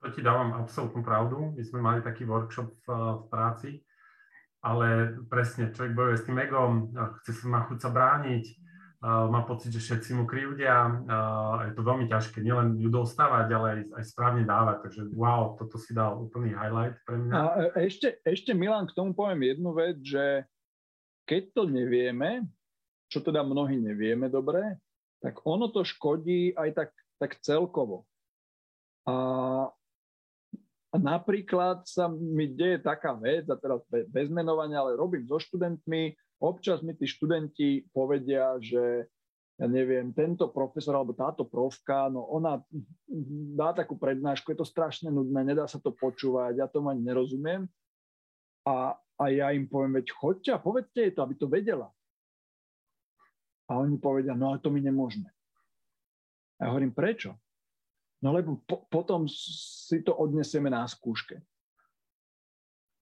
To 0.00 0.08
ti 0.10 0.24
dávam 0.24 0.56
absolútnu 0.56 1.04
pravdu. 1.04 1.52
My 1.54 1.62
sme 1.62 1.80
mali 1.84 2.00
taký 2.00 2.24
workshop 2.24 2.72
v, 2.82 2.88
v 2.88 3.24
práci, 3.28 3.70
ale 4.64 5.16
presne, 5.28 5.72
človek 5.72 5.92
bojuje 5.92 6.16
s 6.18 6.26
tým 6.26 6.38
egom, 6.40 6.92
chce 7.20 7.32
sa 7.36 7.46
má 7.48 7.60
chuť 7.68 7.78
sa 7.80 7.90
brániť, 7.92 8.44
má 9.04 9.48
pocit, 9.48 9.72
že 9.72 9.80
všetci 9.80 10.12
mu 10.12 10.28
krivdia. 10.28 11.00
Je 11.68 11.72
to 11.72 11.80
veľmi 11.80 12.04
ťažké 12.04 12.44
nielen 12.44 12.76
ju 12.76 12.92
dostávať, 12.92 13.46
ale 13.48 13.66
aj, 13.72 13.80
aj 13.96 14.04
správne 14.12 14.44
dávať. 14.44 14.76
Takže 14.84 15.02
wow, 15.16 15.56
toto 15.56 15.80
si 15.80 15.96
dal 15.96 16.20
úplný 16.20 16.52
highlight 16.52 17.00
pre 17.08 17.16
mňa. 17.16 17.32
A 17.32 17.80
ešte, 17.80 18.20
ešte 18.20 18.52
Milan, 18.52 18.84
k 18.84 18.96
tomu 18.96 19.16
poviem 19.16 19.56
jednu 19.56 19.72
vec, 19.72 19.96
že 20.04 20.44
keď 21.24 21.42
to 21.56 21.62
nevieme, 21.64 22.44
čo 23.08 23.24
teda 23.24 23.40
mnohí 23.40 23.80
nevieme 23.80 24.28
dobre, 24.28 24.76
tak 25.24 25.40
ono 25.48 25.72
to 25.72 25.80
škodí 25.80 26.52
aj 26.52 26.68
tak, 26.76 26.90
tak 27.20 27.36
celkovo. 27.44 28.08
A, 29.04 29.14
a 30.90 30.96
napríklad 30.96 31.84
sa 31.84 32.08
mi 32.08 32.48
deje 32.48 32.80
taká 32.80 33.12
vec, 33.12 33.44
a 33.52 33.60
teraz 33.60 33.84
bez 33.90 34.32
menovania, 34.32 34.80
ale 34.80 34.96
robím 34.96 35.28
so 35.28 35.36
študentmi, 35.36 36.16
občas 36.40 36.80
mi 36.80 36.96
tí 36.96 37.04
študenti 37.04 37.92
povedia, 37.92 38.56
že 38.56 39.04
ja 39.60 39.68
neviem, 39.68 40.08
tento 40.16 40.48
profesor 40.48 40.96
alebo 40.96 41.12
táto 41.12 41.44
profka, 41.44 42.08
no 42.08 42.24
ona 42.32 42.64
dá 43.52 43.76
takú 43.76 43.92
prednášku, 43.92 44.56
je 44.56 44.64
to 44.64 44.64
strašne 44.64 45.12
nudné, 45.12 45.44
nedá 45.44 45.68
sa 45.68 45.76
to 45.76 45.92
počúvať, 45.92 46.56
ja 46.56 46.64
tomu 46.64 46.88
ani 46.88 47.04
nerozumiem. 47.04 47.68
A, 48.64 48.96
a 49.20 49.24
ja 49.28 49.52
im 49.52 49.68
poviem, 49.68 50.00
veď 50.00 50.16
choďte 50.16 50.50
a 50.56 50.62
povedzte 50.64 51.04
jej 51.04 51.12
to, 51.12 51.20
aby 51.20 51.34
to 51.36 51.44
vedela. 51.44 51.92
A 53.68 53.76
oni 53.84 54.00
povedia, 54.00 54.32
no 54.32 54.48
ale 54.48 54.64
to 54.64 54.72
mi 54.72 54.80
nemôžeme. 54.80 55.28
Ja 56.60 56.68
hovorím, 56.68 56.92
prečo? 56.92 57.40
No 58.20 58.36
lebo 58.36 58.60
po, 58.68 58.84
potom 58.92 59.24
si 59.24 60.04
to 60.04 60.12
odnesieme 60.12 60.68
na 60.68 60.84
skúške. 60.84 61.40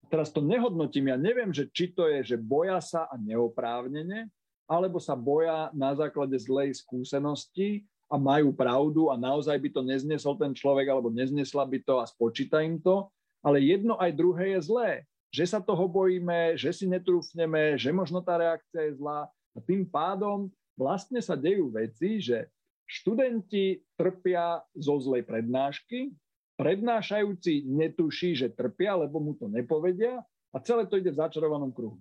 Teraz 0.09 0.31
to 0.33 0.41
nehodnotím, 0.41 1.11
ja 1.11 1.19
neviem, 1.19 1.51
že 1.53 1.69
či 1.69 1.93
to 1.93 2.07
je, 2.09 2.33
že 2.33 2.37
boja 2.41 2.79
sa 2.81 3.11
a 3.11 3.19
neoprávnene, 3.19 4.31
alebo 4.71 5.03
sa 5.03 5.19
boja 5.19 5.69
na 5.75 5.93
základe 5.93 6.39
zlej 6.39 6.81
skúsenosti 6.81 7.85
a 8.09 8.17
majú 8.17 8.55
pravdu 8.55 9.13
a 9.13 9.21
naozaj 9.21 9.59
by 9.61 9.69
to 9.69 9.83
neznesol 9.85 10.39
ten 10.39 10.57
človek 10.57 10.89
alebo 10.89 11.13
neznesla 11.13 11.67
by 11.69 11.83
to 11.85 12.01
a 12.01 12.09
spočíta 12.09 12.65
im 12.65 12.81
to, 12.81 13.11
ale 13.45 13.61
jedno 13.61 14.01
aj 14.01 14.17
druhé 14.17 14.57
je 14.57 14.61
zlé. 14.65 14.91
Že 15.29 15.45
sa 15.45 15.61
toho 15.61 15.85
bojíme, 15.85 16.57
že 16.57 16.73
si 16.73 16.89
netrúfneme, 16.89 17.77
že 17.77 17.93
možno 17.93 18.25
tá 18.25 18.41
reakcia 18.41 18.89
je 18.89 18.97
zlá 18.97 19.29
a 19.29 19.59
tým 19.61 19.85
pádom 19.85 20.49
vlastne 20.73 21.21
sa 21.21 21.37
dejú 21.37 21.69
veci, 21.69 22.17
že 22.17 22.49
študenti 22.89 23.85
trpia 24.01 24.65
zo 24.73 24.97
zlej 24.97 25.29
prednášky, 25.29 26.17
prednášajúci 26.57 27.69
netuší, 27.69 28.35
že 28.35 28.49
trpia, 28.51 28.97
lebo 28.97 29.21
mu 29.21 29.37
to 29.37 29.47
nepovedia 29.47 30.25
a 30.51 30.57
celé 30.65 30.89
to 30.89 30.97
ide 30.97 31.13
v 31.13 31.21
začarovanom 31.21 31.71
kruhu. 31.71 32.01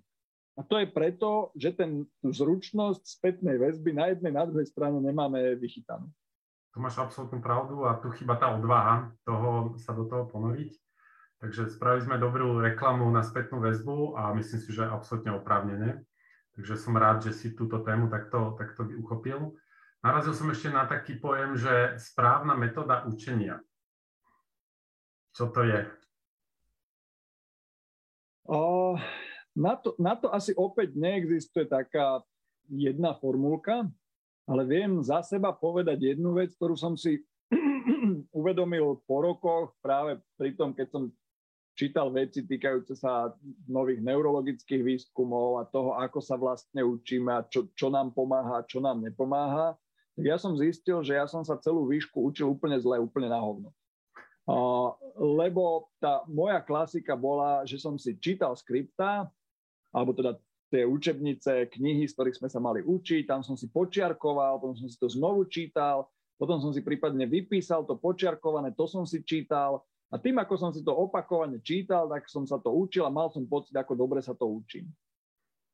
A 0.58 0.66
to 0.66 0.82
je 0.82 0.90
preto, 0.90 1.54
že 1.54 1.78
ten, 1.78 2.10
tú 2.18 2.34
zručnosť 2.34 3.06
spätnej 3.06 3.62
väzby 3.62 3.94
na 3.94 4.10
jednej, 4.10 4.34
na 4.34 4.50
druhej 4.50 4.66
strane 4.66 4.98
nemáme 4.98 5.54
vychytanú. 5.54 6.10
Tu 6.74 6.82
máš 6.82 6.98
absolútnu 6.98 7.38
pravdu 7.38 7.86
a 7.86 8.02
tu 8.02 8.10
chyba 8.18 8.42
tá 8.42 8.58
odvaha 8.58 9.14
toho, 9.22 9.78
sa 9.78 9.94
do 9.94 10.10
toho 10.10 10.26
ponoriť. 10.26 10.74
Takže 11.38 11.70
spravili 11.70 12.10
sme 12.10 12.18
dobrú 12.18 12.58
reklamu 12.58 13.06
na 13.14 13.22
spätnú 13.22 13.62
väzbu 13.62 14.18
a 14.18 14.34
myslím 14.34 14.58
si, 14.58 14.74
že 14.74 14.90
absolútne 14.90 15.38
oprávnené. 15.38 16.02
Takže 16.58 16.74
som 16.74 16.98
rád, 16.98 17.22
že 17.30 17.38
si 17.38 17.54
túto 17.54 17.86
tému 17.86 18.10
takto, 18.10 18.58
takto 18.58 18.90
uchopil. 18.98 19.54
Narazil 20.08 20.32
som 20.40 20.48
ešte 20.48 20.72
na 20.72 20.88
taký 20.88 21.20
pojem, 21.20 21.60
že 21.60 22.00
správna 22.00 22.56
metóda 22.56 23.04
učenia. 23.04 23.60
Čo 25.36 25.52
to 25.52 25.68
je? 25.68 25.84
O, 28.48 28.96
na 29.52 29.76
to, 29.76 30.00
na 30.00 30.16
to 30.16 30.32
asi 30.32 30.56
opäť 30.56 30.96
neexistuje 30.96 31.68
taká 31.68 32.24
jedna 32.72 33.20
formulka, 33.20 33.84
ale 34.48 34.64
viem 34.64 35.04
za 35.04 35.20
seba 35.28 35.52
povedať 35.52 36.16
jednu 36.16 36.40
vec, 36.40 36.56
ktorú 36.56 36.80
som 36.80 36.96
si 36.96 37.20
uvedomil 38.40 39.04
po 39.04 39.28
rokoch 39.28 39.76
práve 39.84 40.24
pri 40.40 40.56
tom, 40.56 40.72
keď 40.72 40.88
som 40.88 41.04
čítal 41.76 42.16
veci 42.16 42.48
týkajúce 42.48 42.96
sa 42.96 43.36
nových 43.68 44.00
neurologických 44.00 44.88
výskumov 44.88 45.60
a 45.60 45.68
toho, 45.68 46.00
ako 46.00 46.24
sa 46.24 46.40
vlastne 46.40 46.80
učíme 46.80 47.28
a 47.28 47.44
čo, 47.44 47.68
čo 47.76 47.92
nám 47.92 48.16
pomáha, 48.16 48.64
čo 48.64 48.80
nám 48.80 49.04
nepomáha. 49.04 49.76
Ja 50.18 50.42
som 50.42 50.58
zistil, 50.58 51.06
že 51.06 51.14
ja 51.14 51.30
som 51.30 51.46
sa 51.46 51.58
celú 51.62 51.86
výšku 51.86 52.18
učil 52.34 52.50
úplne 52.50 52.78
zle, 52.82 52.98
úplne 52.98 53.30
na 53.30 53.38
hovno. 53.38 53.70
Uh, 54.48 54.96
lebo 55.20 55.92
tá 56.00 56.24
moja 56.26 56.64
klasika 56.64 57.14
bola, 57.14 57.68
že 57.68 57.78
som 57.78 58.00
si 58.00 58.16
čítal 58.18 58.56
skripta, 58.56 59.28
alebo 59.92 60.16
teda 60.16 60.40
tie 60.72 60.88
učebnice, 60.88 61.68
knihy, 61.72 62.08
z 62.08 62.16
ktorých 62.16 62.40
sme 62.40 62.50
sa 62.50 62.60
mali 62.60 62.84
učiť, 62.84 63.28
tam 63.28 63.44
som 63.44 63.60
si 63.60 63.68
počiarkoval, 63.72 64.60
potom 64.60 64.76
som 64.76 64.88
si 64.88 64.98
to 65.00 65.08
znovu 65.12 65.48
čítal, 65.48 66.08
potom 66.40 66.60
som 66.60 66.72
si 66.72 66.84
prípadne 66.84 67.28
vypísal 67.28 67.84
to 67.88 67.96
počiarkované, 68.00 68.76
to 68.76 68.88
som 68.88 69.04
si 69.08 69.24
čítal 69.24 69.84
a 70.08 70.16
tým, 70.16 70.40
ako 70.40 70.56
som 70.56 70.72
si 70.72 70.80
to 70.84 70.96
opakovane 70.96 71.60
čítal, 71.60 72.08
tak 72.08 72.32
som 72.32 72.48
sa 72.48 72.56
to 72.56 72.72
učil 72.72 73.04
a 73.04 73.12
mal 73.12 73.28
som 73.28 73.44
pocit, 73.44 73.76
ako 73.76 73.96
dobre 73.96 74.24
sa 74.24 74.32
to 74.32 74.48
učím. 74.48 74.88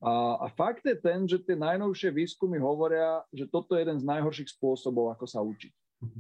A, 0.04 0.44
a 0.44 0.48
fakt 0.52 0.84
je 0.84 1.00
ten, 1.00 1.24
že 1.24 1.40
tie 1.40 1.56
najnovšie 1.56 2.12
výskumy 2.12 2.60
hovoria, 2.60 3.24
že 3.32 3.48
toto 3.48 3.80
je 3.80 3.88
jeden 3.88 3.96
z 3.96 4.04
najhorších 4.04 4.52
spôsobov, 4.52 5.16
ako 5.16 5.24
sa 5.24 5.40
učiť. 5.40 5.72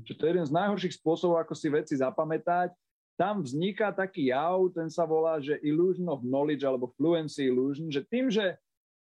Že 0.07 0.13
to 0.15 0.21
je 0.23 0.31
jeden 0.31 0.47
z 0.47 0.55
najhorších 0.55 0.95
spôsobov, 0.95 1.43
ako 1.43 1.51
si 1.51 1.67
veci 1.67 1.99
zapamätať 1.99 2.71
tam 3.13 3.45
vzniká 3.45 3.93
taký 3.93 4.33
jav, 4.33 4.57
ten 4.73 4.89
sa 4.89 5.05
volá, 5.05 5.37
že 5.37 5.61
illusion 5.61 6.09
of 6.09 6.25
knowledge 6.25 6.65
alebo 6.65 6.89
fluency 6.97 7.45
illusion, 7.45 7.93
že 7.93 8.01
tým, 8.09 8.29
že 8.33 8.57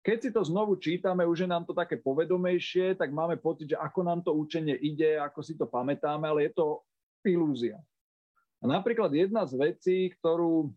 keď 0.05 0.17
si 0.21 0.29
to 0.29 0.45
znovu 0.45 0.77
čítame, 0.77 1.25
už 1.25 1.45
je 1.45 1.49
nám 1.49 1.65
to 1.65 1.73
také 1.73 1.97
povedomejšie, 1.97 2.93
tak 2.93 3.09
máme 3.09 3.41
pocit, 3.41 3.73
že 3.73 3.77
ako 3.81 4.05
nám 4.05 4.21
to 4.21 4.37
učenie 4.37 4.77
ide, 4.77 5.17
ako 5.17 5.41
si 5.41 5.57
to 5.57 5.65
pamätáme, 5.65 6.29
ale 6.29 6.45
je 6.45 6.51
to 6.53 6.85
ilúzia. 7.25 7.81
A 8.61 8.69
napríklad 8.69 9.09
jedna 9.09 9.49
z 9.49 9.57
vecí, 9.57 9.97
ktorú, 10.13 10.69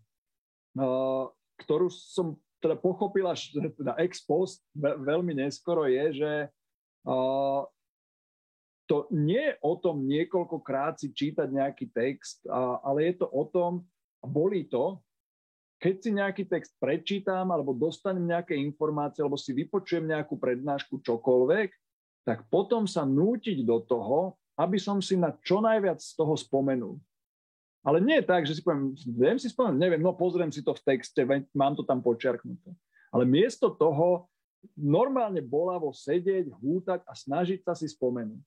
uh, 0.80 1.28
ktorú 1.60 1.92
som 1.92 2.40
teda 2.58 2.76
pochopila 2.78 3.34
teda 3.78 3.94
ex 4.02 4.22
post 4.22 4.62
veľmi 4.78 5.34
neskoro, 5.38 5.86
je, 5.86 6.22
že 6.22 6.32
uh, 7.06 7.62
to 8.88 9.04
nie 9.12 9.52
je 9.52 9.54
o 9.60 9.76
tom 9.76 10.08
niekoľkokrát 10.08 10.96
si 10.96 11.12
čítať 11.12 11.44
nejaký 11.52 11.92
text, 11.92 12.40
a, 12.48 12.80
ale 12.80 13.12
je 13.12 13.20
to 13.20 13.26
o 13.28 13.44
tom, 13.44 13.84
a 14.24 14.26
bolí 14.26 14.64
to, 14.64 14.96
keď 15.78 15.94
si 16.02 16.10
nejaký 16.10 16.44
text 16.50 16.74
prečítam 16.82 17.54
alebo 17.54 17.70
dostanem 17.76 18.26
nejaké 18.26 18.58
informácie 18.58 19.22
alebo 19.22 19.38
si 19.38 19.54
vypočujem 19.54 20.10
nejakú 20.10 20.34
prednášku 20.34 20.98
čokoľvek, 21.04 21.70
tak 22.26 22.48
potom 22.50 22.88
sa 22.88 23.06
nútiť 23.06 23.62
do 23.62 23.78
toho, 23.86 24.34
aby 24.58 24.74
som 24.80 24.98
si 24.98 25.14
na 25.14 25.30
čo 25.38 25.62
najviac 25.62 26.02
z 26.02 26.18
toho 26.18 26.34
spomenul. 26.34 26.98
Ale 27.88 28.04
nie 28.04 28.20
je 28.20 28.28
tak, 28.28 28.44
že 28.44 28.52
si 28.52 28.60
poviem, 28.60 28.92
viem 29.16 29.40
si 29.40 29.48
spomenúť, 29.48 29.80
neviem, 29.80 30.04
no 30.04 30.12
pozriem 30.12 30.52
si 30.52 30.60
to 30.60 30.76
v 30.76 30.84
texte, 30.84 31.24
mám 31.56 31.72
to 31.72 31.80
tam 31.88 32.04
počiarknuté. 32.04 32.76
Ale 33.08 33.24
miesto 33.24 33.72
toho 33.72 34.28
normálne 34.76 35.40
bolavo 35.40 35.88
sedieť, 35.96 36.52
hútať 36.52 37.00
a 37.08 37.16
snažiť 37.16 37.64
sa 37.64 37.72
si 37.72 37.88
spomenúť. 37.88 38.44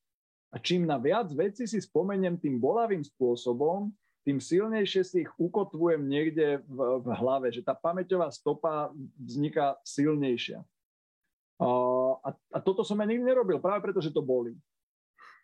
A 0.53 0.61
čím 0.61 0.85
na 0.85 1.01
viac 1.01 1.33
veci 1.33 1.65
si 1.65 1.81
spomeniem 1.81 2.37
tým 2.37 2.61
bolavým 2.61 3.01
spôsobom, 3.01 3.89
tým 4.21 4.37
silnejšie 4.37 5.01
si 5.01 5.17
ich 5.25 5.31
ukotvujem 5.41 6.05
niekde 6.05 6.61
v, 6.69 7.01
v 7.01 7.07
hlave, 7.17 7.49
že 7.49 7.65
tá 7.65 7.73
pamäťová 7.73 8.29
stopa 8.29 8.93
vzniká 9.17 9.81
silnejšia. 9.81 10.61
A, 11.57 12.29
a, 12.53 12.57
toto 12.61 12.85
som 12.85 13.01
ja 13.01 13.09
nikdy 13.09 13.25
nerobil, 13.25 13.57
práve 13.57 13.81
preto, 13.81 13.97
že 13.97 14.13
to 14.13 14.21
boli. 14.21 14.53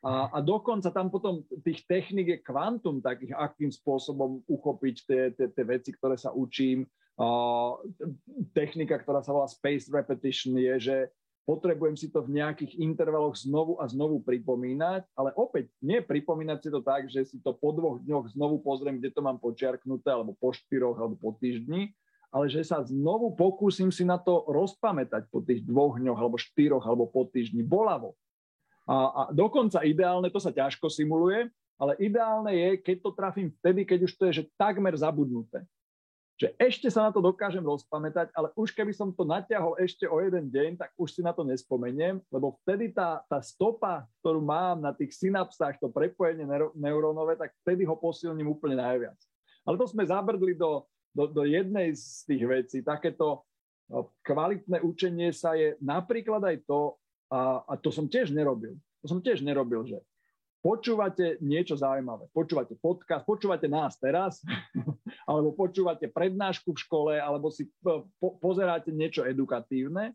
A, 0.06 0.30
a 0.30 0.38
dokonca 0.46 0.94
tam 0.94 1.10
potom 1.10 1.42
tých 1.66 1.86
technik 1.90 2.28
je 2.30 2.38
kvantum 2.46 3.02
takých, 3.02 3.34
akým 3.34 3.74
spôsobom 3.74 4.46
uchopiť 4.46 4.96
tie, 5.10 5.22
tie, 5.34 5.48
tie 5.50 5.66
veci, 5.66 5.90
ktoré 5.94 6.14
sa 6.18 6.30
učím. 6.30 6.86
A, 7.18 7.28
technika, 8.54 9.02
ktorá 9.02 9.26
sa 9.26 9.34
volá 9.34 9.50
space 9.50 9.90
repetition, 9.90 10.54
je, 10.54 10.76
že 10.78 10.98
potrebujem 11.48 11.96
si 11.96 12.12
to 12.12 12.20
v 12.22 12.44
nejakých 12.44 12.76
intervaloch 12.78 13.40
znovu 13.40 13.80
a 13.80 13.88
znovu 13.88 14.20
pripomínať, 14.20 15.08
ale 15.16 15.32
opäť 15.40 15.72
nie 15.80 16.04
pripomínať 16.04 16.60
si 16.60 16.70
to 16.70 16.84
tak, 16.84 17.08
že 17.08 17.24
si 17.24 17.38
to 17.40 17.56
po 17.56 17.72
dvoch 17.72 18.04
dňoch 18.04 18.36
znovu 18.36 18.60
pozriem, 18.60 19.00
kde 19.00 19.16
to 19.16 19.24
mám 19.24 19.40
počiarknuté, 19.40 20.12
alebo 20.12 20.36
po 20.36 20.52
štyroch, 20.52 21.00
alebo 21.00 21.16
po 21.16 21.32
týždni, 21.40 21.96
ale 22.36 22.52
že 22.52 22.68
sa 22.68 22.84
znovu 22.84 23.32
pokúsim 23.34 23.88
si 23.96 24.04
na 24.04 24.20
to 24.20 24.44
rozpamätať 24.52 25.32
po 25.32 25.40
tých 25.40 25.64
dvoch 25.64 25.96
dňoch, 25.96 26.20
alebo 26.20 26.36
štyroch, 26.36 26.84
alebo 26.84 27.08
po 27.08 27.24
týždni, 27.32 27.64
bolavo. 27.64 28.20
A, 28.88 28.96
a 28.96 29.22
dokonca 29.36 29.84
ideálne, 29.84 30.32
to 30.32 30.40
sa 30.40 30.56
ťažko 30.56 30.88
simuluje, 30.88 31.52
ale 31.78 31.94
ideálne 32.00 32.56
je, 32.56 32.70
keď 32.80 32.98
to 33.04 33.12
trafím 33.14 33.52
vtedy, 33.62 33.84
keď 33.84 34.00
už 34.08 34.14
to 34.16 34.24
je 34.32 34.34
že 34.42 34.44
takmer 34.56 34.96
zabudnuté 34.96 35.68
že 36.38 36.54
ešte 36.62 36.86
sa 36.94 37.10
na 37.10 37.12
to 37.12 37.18
dokážem 37.18 37.66
rozpamätať, 37.66 38.30
ale 38.38 38.54
už 38.54 38.70
keby 38.70 38.94
som 38.94 39.10
to 39.10 39.26
natiahol 39.26 39.74
ešte 39.82 40.06
o 40.06 40.22
jeden 40.22 40.54
deň, 40.54 40.78
tak 40.78 40.94
už 40.94 41.18
si 41.18 41.22
na 41.26 41.34
to 41.34 41.42
nespomeniem, 41.42 42.22
lebo 42.30 42.62
vtedy 42.62 42.94
tá, 42.94 43.26
tá 43.26 43.42
stopa, 43.42 44.06
ktorú 44.22 44.46
mám 44.46 44.78
na 44.78 44.94
tých 44.94 45.18
synapsách, 45.18 45.82
to 45.82 45.90
prepojenie 45.90 46.46
neurónové, 46.78 47.42
tak 47.42 47.58
vtedy 47.66 47.90
ho 47.90 47.98
posilním 47.98 48.54
úplne 48.54 48.78
najviac. 48.78 49.18
Ale 49.66 49.82
to 49.82 49.90
sme 49.90 50.06
zabrdli 50.06 50.54
do, 50.54 50.86
do, 51.10 51.26
do 51.26 51.42
jednej 51.42 51.98
z 51.98 52.30
tých 52.30 52.44
vecí. 52.46 52.78
Takéto 52.86 53.42
no, 53.90 54.14
kvalitné 54.22 54.86
učenie 54.86 55.34
sa 55.34 55.58
je 55.58 55.74
napríklad 55.82 56.46
aj 56.46 56.70
to, 56.70 57.02
a, 57.28 57.64
a 57.68 57.74
to 57.80 57.92
som 57.92 58.08
tiež 58.08 58.32
nerobil. 58.32 58.76
To 59.04 59.06
som 59.08 59.20
tiež 59.20 59.44
nerobil, 59.44 59.84
že 59.88 60.00
počúvate 60.62 61.40
niečo 61.40 61.78
zaujímavé, 61.78 62.28
počúvate 62.34 62.76
podcast, 62.76 63.24
počúvate 63.24 63.70
nás 63.70 63.96
teraz, 63.96 64.42
alebo 65.30 65.54
počúvate 65.54 66.10
prednášku 66.12 66.74
v 66.74 66.82
škole, 66.82 67.14
alebo 67.16 67.48
si 67.54 67.70
po, 67.80 68.36
pozeráte 68.42 68.92
niečo 68.92 69.24
edukatívne. 69.24 70.12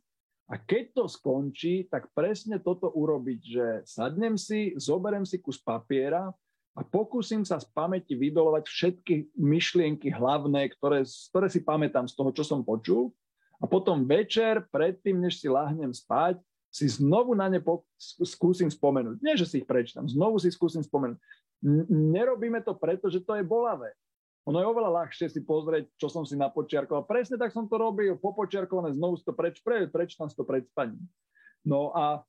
A 0.50 0.60
keď 0.60 0.92
to 0.92 1.04
skončí, 1.08 1.88
tak 1.88 2.12
presne 2.12 2.60
toto 2.60 2.90
urobiť, 2.92 3.40
že 3.40 3.66
sadnem 3.88 4.36
si, 4.36 4.76
zoberem 4.76 5.24
si 5.24 5.40
kus 5.40 5.56
papiera 5.56 6.28
a 6.76 6.80
pokúsim 6.84 7.40
sa 7.46 7.56
z 7.56 7.68
pamäti 7.72 8.12
vydolovať 8.12 8.68
všetky 8.68 9.32
myšlienky 9.38 10.12
hlavné, 10.12 10.68
ktoré, 10.76 11.08
ktoré 11.32 11.46
si 11.48 11.64
pamätám 11.64 12.04
z 12.04 12.12
toho, 12.12 12.28
čo 12.36 12.44
som 12.44 12.60
počul. 12.60 13.16
A 13.62 13.70
potom 13.70 14.04
večer, 14.04 14.66
predtým, 14.68 15.22
než 15.22 15.38
si 15.38 15.48
lahnem 15.48 15.94
spať, 15.94 16.42
si 16.72 16.88
znovu 16.88 17.36
na 17.36 17.52
ne 17.52 17.60
po, 17.60 17.84
skúsim 18.00 18.72
spomenúť. 18.72 19.20
Nie, 19.20 19.36
že 19.36 19.44
si 19.44 19.60
ich 19.60 19.68
prečítam, 19.68 20.08
znovu 20.08 20.40
si 20.40 20.48
skúsim 20.48 20.80
spomenúť. 20.80 21.20
N- 21.60 21.86
nerobíme 22.16 22.64
to 22.64 22.72
preto, 22.72 23.12
že 23.12 23.20
to 23.20 23.36
je 23.36 23.44
bolavé. 23.44 23.92
Ono 24.48 24.58
je 24.58 24.66
oveľa 24.66 25.04
ľahšie 25.04 25.30
si 25.30 25.44
pozrieť, 25.44 25.86
čo 26.00 26.10
som 26.10 26.26
si 26.26 26.34
napočiarkoval. 26.34 27.06
Presne 27.06 27.38
tak 27.38 27.54
som 27.54 27.68
to 27.68 27.78
robil, 27.78 28.18
popočiarkované, 28.18 28.96
znovu 28.96 29.20
si 29.20 29.22
to 29.22 29.36
preč, 29.36 29.62
pre, 29.62 29.86
prečítam 29.86 30.26
si 30.26 30.34
to 30.34 30.42
pred 30.42 30.66
spaním. 30.66 31.04
No 31.62 31.94
a, 31.94 32.24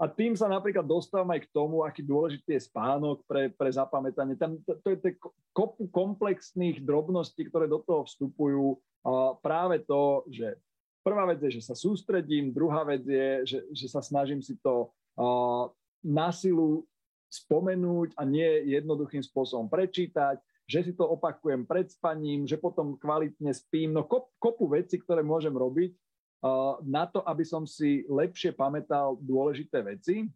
a 0.00 0.04
tým 0.10 0.34
sa 0.34 0.50
napríklad 0.50 0.82
dostávam 0.82 1.30
aj 1.30 1.46
k 1.46 1.52
tomu, 1.54 1.86
aký 1.86 2.02
dôležitý 2.02 2.58
je 2.58 2.66
spánok 2.66 3.22
pre, 3.22 3.54
pre 3.54 3.70
zapamätanie. 3.70 4.34
Tam, 4.34 4.58
to, 4.66 4.82
to 4.82 4.88
je 4.90 4.98
to 4.98 5.08
kopu 5.54 5.86
komplexných 5.92 6.82
drobností, 6.82 7.46
ktoré 7.46 7.70
do 7.70 7.84
toho 7.86 8.02
vstupujú. 8.02 8.80
A 9.06 9.38
práve 9.38 9.78
to, 9.86 10.26
že 10.26 10.58
prvá 11.02 11.28
vec 11.28 11.42
je, 11.42 11.60
že 11.60 11.66
sa 11.66 11.74
sústredím, 11.74 12.54
druhá 12.54 12.84
vec 12.84 13.02
je, 13.04 13.28
že, 13.46 13.58
že 13.72 13.86
sa 13.88 14.02
snažím 14.04 14.42
si 14.44 14.58
to 14.60 14.90
uh, 15.18 15.70
na 16.04 16.30
silu 16.30 16.86
spomenúť 17.28 18.16
a 18.16 18.24
nie 18.24 18.72
jednoduchým 18.72 19.20
spôsobom 19.20 19.68
prečítať 19.68 20.40
že 20.68 20.84
si 20.84 20.92
to 20.92 21.08
opakujem 21.08 21.64
pred 21.64 21.88
spaním, 21.88 22.44
že 22.44 22.60
potom 22.60 23.00
kvalitne 23.00 23.56
spím. 23.56 23.96
No 23.96 24.04
kop, 24.04 24.28
kopu 24.36 24.68
veci, 24.68 25.00
ktoré 25.00 25.24
môžem 25.24 25.56
robiť 25.56 25.96
uh, 25.96 26.76
na 26.84 27.08
to, 27.08 27.24
aby 27.24 27.40
som 27.40 27.64
si 27.64 28.04
lepšie 28.04 28.52
pamätal 28.52 29.16
dôležité 29.16 29.80
veci. 29.80 30.28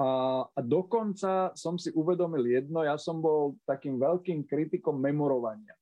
A, 0.00 0.40
a 0.46 0.60
dokonca 0.64 1.52
som 1.52 1.76
si 1.76 1.92
uvedomil 1.92 2.48
jedno, 2.48 2.80
ja 2.80 2.96
som 2.96 3.20
bol 3.20 3.60
takým 3.68 4.00
veľkým 4.00 4.48
kritikom 4.48 4.96
memorovania. 4.96 5.74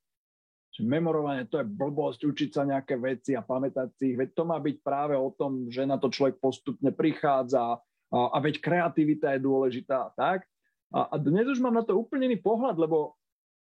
Memorovanie 0.83 1.49
to 1.49 1.63
je 1.63 1.67
blbosť, 1.67 2.29
učiť 2.29 2.51
sa 2.53 2.63
nejaké 2.69 3.01
veci 3.01 3.33
a 3.33 3.41
pamätať 3.41 3.89
si 3.97 4.13
ich. 4.13 4.19
Veď 4.19 4.37
to 4.37 4.43
má 4.45 4.61
byť 4.61 4.77
práve 4.85 5.15
o 5.17 5.33
tom, 5.33 5.73
že 5.73 5.89
na 5.89 5.97
to 5.97 6.13
človek 6.13 6.37
postupne 6.37 6.93
prichádza 6.93 7.61
a, 7.63 7.79
a 8.13 8.37
veď 8.43 8.61
kreativita 8.61 9.33
je 9.37 9.41
dôležitá 9.41 10.13
tak. 10.13 10.45
A, 10.93 11.13
a 11.13 11.15
dnes 11.17 11.49
už 11.49 11.59
mám 11.65 11.75
na 11.75 11.85
to 11.85 11.97
úplne 11.97 12.29
iný 12.29 12.39
pohľad, 12.39 12.77
lebo 12.77 13.17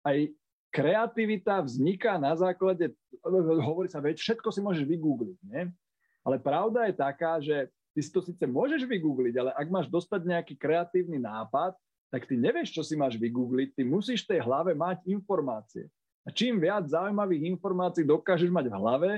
aj 0.05 0.31
kreativita 0.69 1.65
vzniká 1.65 2.21
na 2.21 2.37
základe, 2.37 2.93
hovorí 3.65 3.89
sa, 3.89 4.05
veď 4.05 4.21
všetko 4.21 4.49
si 4.53 4.61
môžeš 4.61 4.85
vygoogliť, 4.85 5.39
nie? 5.49 5.73
Ale 6.23 6.37
pravda 6.37 6.87
je 6.87 6.95
taká, 6.95 7.41
že 7.41 7.73
ty 7.97 8.01
si 8.05 8.13
to 8.13 8.21
síce 8.21 8.45
môžeš 8.45 8.85
vygoogliť, 8.85 9.35
ale 9.41 9.51
ak 9.57 9.69
máš 9.73 9.89
dostať 9.89 10.29
nejaký 10.29 10.55
kreatívny 10.61 11.17
nápad, 11.17 11.73
tak 12.13 12.29
ty 12.29 12.37
nevieš, 12.37 12.73
čo 12.73 12.83
si 12.85 12.97
máš 12.97 13.17
vygoogliť, 13.17 13.81
ty 13.81 13.83
musíš 13.85 14.25
v 14.25 14.37
tej 14.37 14.41
hlave 14.45 14.77
mať 14.77 15.05
informácie. 15.09 15.89
A 16.29 16.33
čím 16.37 16.61
viac 16.61 16.85
zaujímavých 16.85 17.57
informácií 17.57 18.05
dokážeš 18.05 18.53
mať 18.53 18.69
v 18.69 18.77
hlave, 18.77 19.11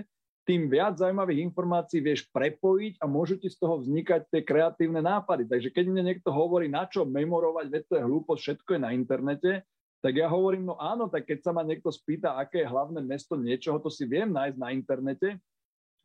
tým 0.47 0.71
viac 0.71 0.95
zaujímavých 0.95 1.43
informácií 1.51 1.99
vieš 1.99 2.31
prepojiť 2.31 3.03
a 3.03 3.11
môžu 3.11 3.35
ti 3.35 3.51
z 3.51 3.59
toho 3.59 3.83
vznikať 3.83 4.31
tie 4.31 4.47
kreatívne 4.47 5.03
nápady. 5.03 5.51
Takže 5.51 5.75
keď 5.75 5.85
mne 5.91 6.07
niekto 6.07 6.31
hovorí, 6.31 6.71
na 6.71 6.87
čo 6.87 7.03
memorovať, 7.03 7.67
veď 7.67 7.83
to 7.91 7.95
je 7.99 8.07
hlúposť, 8.07 8.41
všetko 8.41 8.71
je 8.79 8.81
na 8.81 8.91
internete, 8.95 9.51
tak 9.99 10.23
ja 10.23 10.31
hovorím, 10.31 10.71
no 10.71 10.79
áno, 10.79 11.11
tak 11.11 11.27
keď 11.27 11.39
sa 11.45 11.51
ma 11.51 11.67
niekto 11.67 11.91
spýta, 11.91 12.39
aké 12.39 12.63
je 12.63 12.71
hlavné 12.71 13.03
mesto 13.03 13.35
niečoho, 13.35 13.83
to 13.83 13.91
si 13.91 14.07
viem 14.07 14.31
nájsť 14.31 14.57
na 14.57 14.71
internete, 14.71 15.35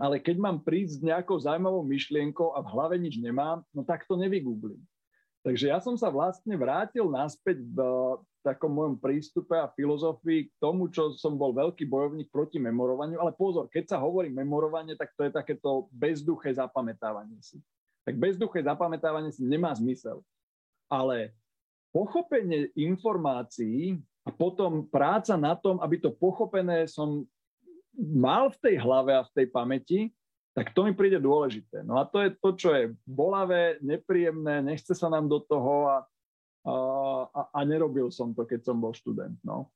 ale 0.02 0.18
keď 0.18 0.36
mám 0.42 0.58
prísť 0.66 1.00
s 1.00 1.06
nejakou 1.06 1.38
zaujímavou 1.38 1.86
myšlienkou 1.86 2.58
a 2.58 2.66
v 2.66 2.72
hlave 2.74 2.96
nič 2.98 3.22
nemám, 3.22 3.62
no 3.72 3.86
tak 3.86 4.10
to 4.10 4.18
nevygooglím. 4.18 4.82
Takže 5.46 5.70
ja 5.70 5.78
som 5.78 5.94
sa 5.96 6.10
vlastne 6.10 6.58
vrátil 6.58 7.08
naspäť 7.08 7.62
takom 8.46 8.70
mojom 8.70 9.02
prístupe 9.02 9.58
a 9.58 9.74
filozofii 9.74 10.48
k 10.48 10.52
tomu, 10.62 10.94
čo 10.94 11.18
som 11.18 11.34
bol 11.34 11.50
veľký 11.50 11.90
bojovník 11.90 12.30
proti 12.30 12.62
memorovaniu. 12.62 13.18
Ale 13.18 13.34
pozor, 13.34 13.66
keď 13.66 13.96
sa 13.96 13.98
hovorí 13.98 14.30
memorovanie, 14.30 14.94
tak 14.94 15.18
to 15.18 15.26
je 15.26 15.34
takéto 15.34 15.90
bezduché 15.90 16.54
zapamätávanie 16.54 17.42
si. 17.42 17.58
Tak 18.06 18.22
bezduché 18.22 18.62
zapamätávanie 18.62 19.34
si 19.34 19.42
nemá 19.42 19.74
zmysel. 19.74 20.22
Ale 20.86 21.34
pochopenie 21.90 22.70
informácií 22.78 23.98
a 24.22 24.30
potom 24.30 24.86
práca 24.86 25.34
na 25.34 25.58
tom, 25.58 25.82
aby 25.82 25.98
to 25.98 26.14
pochopené 26.14 26.86
som 26.86 27.26
mal 27.98 28.54
v 28.54 28.58
tej 28.62 28.76
hlave 28.78 29.18
a 29.18 29.26
v 29.26 29.34
tej 29.34 29.48
pamäti, 29.50 30.00
tak 30.56 30.72
to 30.72 30.88
mi 30.88 30.96
príde 30.96 31.20
dôležité. 31.20 31.84
No 31.84 32.00
a 32.00 32.08
to 32.08 32.24
je 32.24 32.32
to, 32.40 32.50
čo 32.56 32.70
je 32.72 32.84
bolavé, 33.04 33.76
nepríjemné, 33.84 34.64
nechce 34.64 34.96
sa 34.96 35.12
nám 35.12 35.28
do 35.28 35.44
toho 35.44 35.92
a, 35.92 36.08
a, 36.66 37.42
a 37.54 37.60
nerobil 37.62 38.10
som 38.10 38.34
to, 38.34 38.42
keď 38.44 38.66
som 38.66 38.82
bol 38.82 38.92
študent. 38.92 39.38
No. 39.46 39.70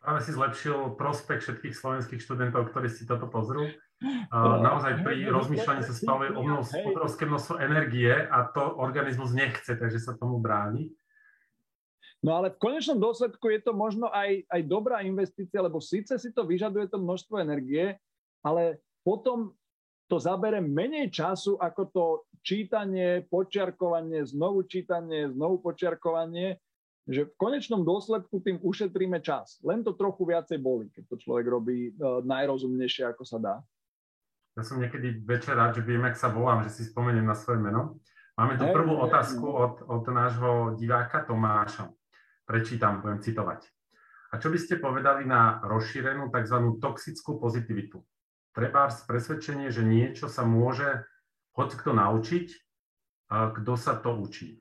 Práve 0.00 0.24
si 0.24 0.32
zlepšil 0.32 0.96
prospech 0.96 1.44
všetkých 1.44 1.74
slovenských 1.76 2.20
študentov, 2.24 2.72
ktorí 2.72 2.88
si 2.88 3.04
toto 3.04 3.28
pozrú. 3.28 3.68
Uh, 4.00 4.56
naozaj 4.64 5.04
pri 5.04 5.28
rozmýšľaní 5.28 5.84
sa 5.84 5.92
spaluje 5.92 6.32
obrovské 6.88 7.28
množstvo 7.28 7.60
energie 7.60 8.08
a 8.08 8.48
to 8.48 8.64
organizmus 8.80 9.36
nechce, 9.36 9.76
takže 9.76 10.00
sa 10.00 10.16
tomu 10.16 10.40
bráni. 10.40 10.88
No 12.24 12.36
ale 12.40 12.52
v 12.52 12.60
konečnom 12.60 12.96
dôsledku 12.96 13.48
je 13.52 13.60
to 13.60 13.72
možno 13.76 14.08
aj, 14.08 14.44
aj 14.48 14.60
dobrá 14.64 15.04
investícia, 15.04 15.60
lebo 15.60 15.80
síce 15.84 16.16
si 16.16 16.32
to 16.32 16.48
vyžaduje 16.48 16.88
to 16.88 17.00
množstvo 17.00 17.40
energie, 17.40 17.96
ale 18.40 18.80
potom 19.04 19.52
to 20.10 20.18
zabere 20.18 20.58
menej 20.58 21.14
času 21.14 21.54
ako 21.54 21.82
to 21.94 22.04
čítanie, 22.42 23.22
počiarkovanie, 23.30 24.26
znovu 24.26 24.66
čítanie, 24.66 25.30
znovu 25.30 25.62
počiarkovanie 25.62 26.58
že 27.10 27.26
v 27.26 27.32
konečnom 27.34 27.82
dôsledku 27.82 28.38
tým 28.38 28.62
ušetríme 28.62 29.18
čas. 29.18 29.58
Len 29.66 29.82
to 29.82 29.98
trochu 29.98 30.22
viacej 30.30 30.62
boli, 30.62 30.86
keď 30.94 31.10
to 31.10 31.16
človek 31.18 31.46
robí 31.50 31.90
uh, 31.90 32.22
najrozumnejšie, 32.22 33.10
ako 33.10 33.22
sa 33.26 33.38
dá. 33.42 33.54
Ja 34.54 34.62
som 34.62 34.78
niekedy 34.78 35.18
večer 35.26 35.58
rád, 35.58 35.80
že 35.80 35.82
viem, 35.82 36.06
ak 36.06 36.14
sa 36.14 36.30
volám, 36.30 36.62
že 36.66 36.70
si 36.70 36.82
spomeniem 36.86 37.26
na 37.26 37.34
svoje 37.34 37.58
meno. 37.58 37.98
Máme 38.38 38.56
tu 38.56 38.64
prvú 38.70 38.94
otázku 39.04 39.42
od, 39.42 39.74
od 39.90 40.04
nášho 40.06 40.78
diváka 40.78 41.26
Tomáša. 41.26 41.90
Prečítam, 42.46 43.02
budem 43.02 43.20
citovať. 43.20 43.68
A 44.30 44.38
čo 44.38 44.48
by 44.48 44.58
ste 44.58 44.78
povedali 44.78 45.26
na 45.26 45.58
rozšírenú 45.66 46.30
tzv. 46.30 46.56
toxickú 46.78 47.42
pozitivitu? 47.42 48.00
Treba 48.50 48.90
presvedčenie, 48.90 49.70
že 49.70 49.86
niečo 49.86 50.26
sa 50.26 50.42
môže 50.42 51.06
hoď 51.54 51.70
kto 51.78 51.90
naučiť, 51.94 52.46
kto 53.30 53.72
sa 53.78 53.94
to 53.98 54.10
učí. 54.18 54.58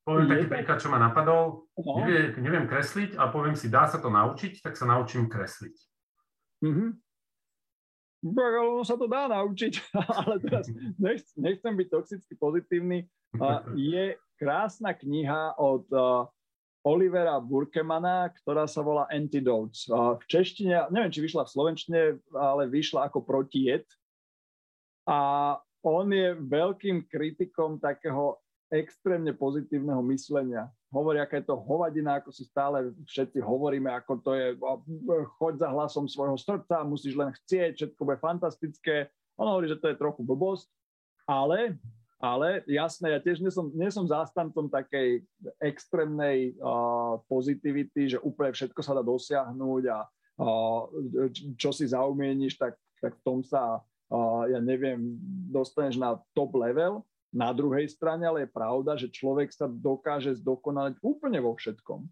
Poviem 0.00 0.26
taký 0.26 0.46
príklad, 0.48 0.80
čo 0.80 0.88
ma 0.88 0.98
napadol. 0.98 1.70
No. 1.76 2.02
Nevie, 2.02 2.34
neviem 2.40 2.66
kresliť 2.66 3.14
a 3.20 3.28
poviem 3.28 3.54
si, 3.54 3.70
dá 3.70 3.86
sa 3.86 4.00
to 4.00 4.08
naučiť, 4.08 4.64
tak 4.64 4.74
sa 4.74 4.88
naučím 4.88 5.28
kresliť. 5.28 5.76
Mm-hmm. 6.64 6.90
Ono 8.26 8.84
sa 8.84 8.96
to 8.96 9.06
dá 9.06 9.28
naučiť, 9.28 9.72
ale 10.24 10.40
teraz 10.42 10.66
nech, 10.96 11.22
nechcem 11.36 11.72
byť 11.76 11.88
toxicky 11.92 12.34
pozitívny. 12.34 13.06
Je 13.76 14.16
krásna 14.40 14.96
kniha 14.96 15.60
od 15.60 15.86
uh, 15.92 16.26
Olivera 16.80 17.36
Burkemana, 17.36 18.32
ktorá 18.40 18.64
sa 18.64 18.80
volá 18.80 19.04
Antidotes. 19.12 19.84
V 19.92 20.24
češtine, 20.24 20.88
neviem, 20.88 21.12
či 21.12 21.20
vyšla 21.20 21.44
v 21.44 21.52
slovenčine, 21.52 22.00
ale 22.32 22.72
vyšla 22.72 23.12
ako 23.12 23.20
protijed. 23.20 23.84
A 25.04 25.56
on 25.84 26.08
je 26.08 26.36
veľkým 26.40 27.04
kritikom 27.08 27.76
takého 27.80 28.40
extrémne 28.70 29.34
pozitívneho 29.34 30.00
myslenia. 30.08 30.70
Hovorí, 30.94 31.18
aká 31.18 31.42
je 31.42 31.50
to 31.50 31.58
hovadina, 31.58 32.22
ako 32.22 32.30
si 32.30 32.46
stále 32.46 32.94
všetci 33.06 33.42
hovoríme, 33.42 33.90
ako 33.90 34.12
to 34.22 34.30
je, 34.34 34.46
choď 35.36 35.54
za 35.60 35.68
hlasom 35.70 36.06
svojho 36.06 36.38
srdca, 36.38 36.86
musíš 36.86 37.18
len 37.18 37.34
chcieť, 37.34 37.76
všetko 37.76 38.00
bude 38.06 38.18
fantastické. 38.22 39.10
On 39.34 39.50
hovorí, 39.50 39.68
že 39.68 39.78
to 39.78 39.90
je 39.90 39.98
trochu 39.98 40.22
blbosť, 40.22 40.70
ale, 41.26 41.76
ale 42.20 42.60
jasné, 42.68 43.16
ja 43.16 43.20
tiež 43.20 43.40
nie 43.40 43.48
som, 43.48 43.72
nie 43.72 43.88
zástancom 43.88 44.68
takej 44.68 45.24
extrémnej 45.56 46.52
uh, 46.60 47.16
pozitivity, 47.26 48.12
že 48.12 48.18
úplne 48.20 48.52
všetko 48.52 48.80
sa 48.84 48.92
dá 48.92 49.00
dosiahnuť 49.00 49.82
a 49.88 49.98
uh, 50.04 50.80
čo 51.56 51.72
si 51.72 51.88
zaumieníš, 51.88 52.60
tak, 52.60 52.76
tak 53.00 53.16
v 53.16 53.24
tom 53.24 53.38
sa, 53.40 53.80
uh, 54.12 54.44
ja 54.52 54.60
neviem, 54.60 55.16
dostaneš 55.48 55.96
na 55.96 56.20
top 56.36 56.60
level 56.60 57.00
na 57.30 57.54
druhej 57.54 57.86
strane 57.86 58.26
ale 58.26 58.44
je 58.44 58.50
pravda, 58.50 58.98
že 58.98 59.06
človek 59.06 59.54
sa 59.54 59.70
dokáže 59.70 60.34
zdokonaliť 60.42 60.98
úplne 60.98 61.38
vo 61.38 61.54
všetkom. 61.54 62.02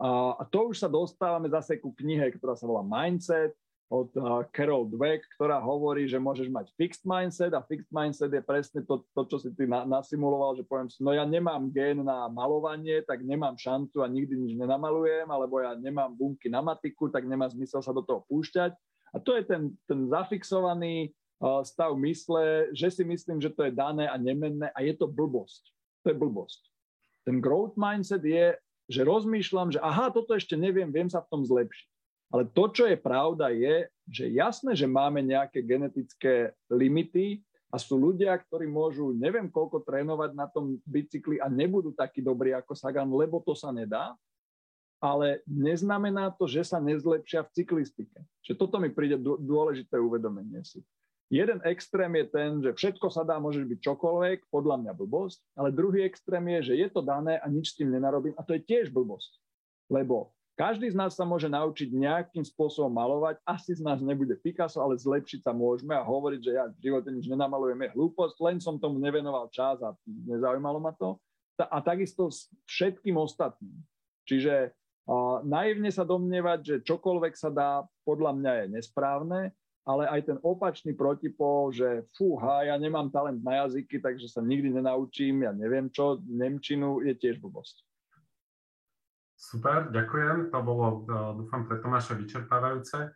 A 0.00 0.42
to 0.48 0.72
už 0.72 0.80
sa 0.80 0.88
dostávame 0.88 1.46
zase 1.52 1.76
ku 1.76 1.92
knihe, 1.92 2.32
ktorá 2.34 2.56
sa 2.56 2.64
volá 2.64 2.80
Mindset 2.80 3.52
od 3.90 4.14
uh, 4.14 4.46
Carol 4.54 4.86
Dweck, 4.86 5.26
ktorá 5.34 5.58
hovorí, 5.58 6.06
že 6.06 6.22
môžeš 6.22 6.46
mať 6.46 6.70
fixed 6.78 7.02
mindset 7.02 7.50
a 7.50 7.66
fixed 7.66 7.90
mindset 7.90 8.30
je 8.30 8.38
presne 8.38 8.86
to, 8.86 9.02
to 9.10 9.22
čo 9.26 9.36
si 9.42 9.50
ty 9.50 9.66
na, 9.66 9.82
nasimuloval, 9.82 10.54
že 10.54 10.62
poviem 10.62 10.86
si, 10.86 11.02
no 11.02 11.10
ja 11.10 11.26
nemám 11.26 11.66
gen 11.74 12.06
na 12.06 12.30
malovanie, 12.30 13.02
tak 13.02 13.26
nemám 13.26 13.58
šancu 13.58 13.98
a 14.00 14.06
nikdy 14.06 14.38
nič 14.38 14.52
nenamalujem, 14.54 15.26
alebo 15.26 15.58
ja 15.58 15.74
nemám 15.74 16.14
bunky 16.14 16.46
na 16.46 16.62
matiku, 16.62 17.10
tak 17.10 17.26
nemá 17.26 17.50
zmysel 17.50 17.82
sa 17.82 17.90
do 17.90 18.06
toho 18.06 18.22
púšťať. 18.30 18.78
A 19.10 19.18
to 19.18 19.34
je 19.34 19.42
ten, 19.42 19.74
ten 19.90 20.06
zafixovaný 20.06 21.10
stav 21.66 21.90
mysle, 21.98 22.70
že 22.70 22.94
si 22.94 23.02
myslím, 23.02 23.42
že 23.42 23.50
to 23.50 23.66
je 23.66 23.74
dané 23.74 24.06
a 24.06 24.14
nemenné 24.14 24.70
a 24.70 24.86
je 24.86 24.94
to 24.94 25.10
blbosť. 25.10 25.66
To 26.06 26.14
je 26.14 26.16
blbosť. 26.16 26.62
Ten 27.26 27.42
growth 27.42 27.74
mindset 27.74 28.22
je, 28.22 28.54
že 28.86 29.02
rozmýšľam, 29.02 29.74
že 29.74 29.82
aha, 29.82 30.14
toto 30.14 30.38
ešte 30.38 30.54
neviem, 30.54 30.94
viem 30.94 31.10
sa 31.10 31.24
v 31.26 31.30
tom 31.32 31.42
zlepšiť. 31.42 31.89
Ale 32.30 32.46
to, 32.46 32.70
čo 32.70 32.86
je 32.86 32.94
pravda, 32.94 33.50
je, 33.50 33.90
že 34.06 34.30
jasné, 34.30 34.78
že 34.78 34.86
máme 34.86 35.18
nejaké 35.18 35.66
genetické 35.66 36.54
limity 36.70 37.42
a 37.70 37.78
sú 37.78 37.98
ľudia, 37.98 38.38
ktorí 38.38 38.70
môžu 38.70 39.10
neviem 39.14 39.50
koľko 39.50 39.82
trénovať 39.82 40.30
na 40.38 40.46
tom 40.46 40.78
bicykli 40.86 41.42
a 41.42 41.50
nebudú 41.50 41.90
takí 41.90 42.22
dobrí 42.22 42.54
ako 42.54 42.74
Sagan, 42.74 43.10
lebo 43.10 43.42
to 43.42 43.54
sa 43.54 43.74
nedá. 43.74 44.14
Ale 45.00 45.40
neznamená 45.48 46.28
to, 46.36 46.44
že 46.44 46.60
sa 46.60 46.76
nezlepšia 46.76 47.48
v 47.48 47.52
cyklistike. 47.56 48.18
Čiže 48.44 48.58
toto 48.60 48.76
mi 48.76 48.92
príde 48.92 49.16
dôležité 49.18 49.96
uvedomenie 49.96 50.60
si. 50.60 50.84
Jeden 51.30 51.62
extrém 51.62 52.10
je 52.20 52.26
ten, 52.26 52.50
že 52.58 52.74
všetko 52.74 53.06
sa 53.08 53.22
dá, 53.22 53.38
môže 53.38 53.62
byť 53.62 53.78
čokoľvek, 53.80 54.50
podľa 54.50 54.76
mňa 54.82 54.92
blbosť, 54.98 55.38
ale 55.54 55.70
druhý 55.70 56.02
extrém 56.02 56.42
je, 56.58 56.74
že 56.74 56.84
je 56.84 56.88
to 56.90 57.06
dané 57.06 57.38
a 57.38 57.46
nič 57.46 57.72
s 57.72 57.78
tým 57.78 57.94
nenarobím 57.94 58.34
a 58.34 58.42
to 58.42 58.58
je 58.58 58.66
tiež 58.66 58.90
blbosť. 58.90 59.38
Lebo 59.88 60.34
každý 60.58 60.90
z 60.92 60.96
nás 60.98 61.16
sa 61.16 61.24
môže 61.24 61.48
naučiť 61.48 61.88
nejakým 61.90 62.44
spôsobom 62.44 62.90
malovať, 62.90 63.40
asi 63.46 63.76
z 63.76 63.82
nás 63.82 63.98
nebude 64.04 64.36
Picasso, 64.40 64.80
ale 64.80 64.98
zlepšiť 64.98 65.46
sa 65.46 65.52
môžeme 65.54 65.96
a 65.96 66.04
hovoriť, 66.04 66.40
že 66.40 66.52
ja 66.52 66.64
v 66.68 66.80
živote 66.80 67.08
nič 67.10 67.26
nenamalujem, 67.30 67.80
je 67.86 67.94
hlúposť, 67.96 68.36
len 68.44 68.56
som 68.60 68.76
tomu 68.76 69.00
nevenoval 69.00 69.48
čas 69.50 69.80
a 69.80 69.96
nezaujímalo 70.06 70.78
ma 70.82 70.92
to. 70.96 71.16
A 71.60 71.80
takisto 71.84 72.32
s 72.32 72.48
všetkým 72.64 73.20
ostatným. 73.20 73.76
Čiže 74.24 74.72
a 75.10 75.42
naivne 75.42 75.90
sa 75.90 76.06
domnievať, 76.06 76.60
že 76.62 76.84
čokoľvek 76.86 77.34
sa 77.34 77.50
dá, 77.50 77.82
podľa 78.06 78.30
mňa 78.36 78.52
je 78.54 78.66
nesprávne 78.78 79.40
ale 79.90 80.06
aj 80.06 80.20
ten 80.22 80.38
opačný 80.44 80.92
protipol, 80.94 81.72
že 81.72 82.06
fúha, 82.14 82.68
ja 82.68 82.76
nemám 82.78 83.10
talent 83.10 83.42
na 83.42 83.64
jazyky, 83.66 83.98
takže 83.98 84.30
sa 84.30 84.44
nikdy 84.44 84.70
nenaučím, 84.70 85.42
ja 85.42 85.50
neviem 85.50 85.88
čo, 85.90 86.20
Nemčinu 86.22 87.02
je 87.02 87.16
tiež 87.16 87.40
blbosť. 87.40 87.82
Super, 89.40 89.88
ďakujem. 89.88 90.52
To 90.52 90.58
bolo, 90.60 90.86
e, 91.08 91.16
dúfam, 91.40 91.64
pre 91.64 91.80
Tomáša 91.80 92.12
vyčerpávajúce 92.12 93.08
e, 93.08 93.10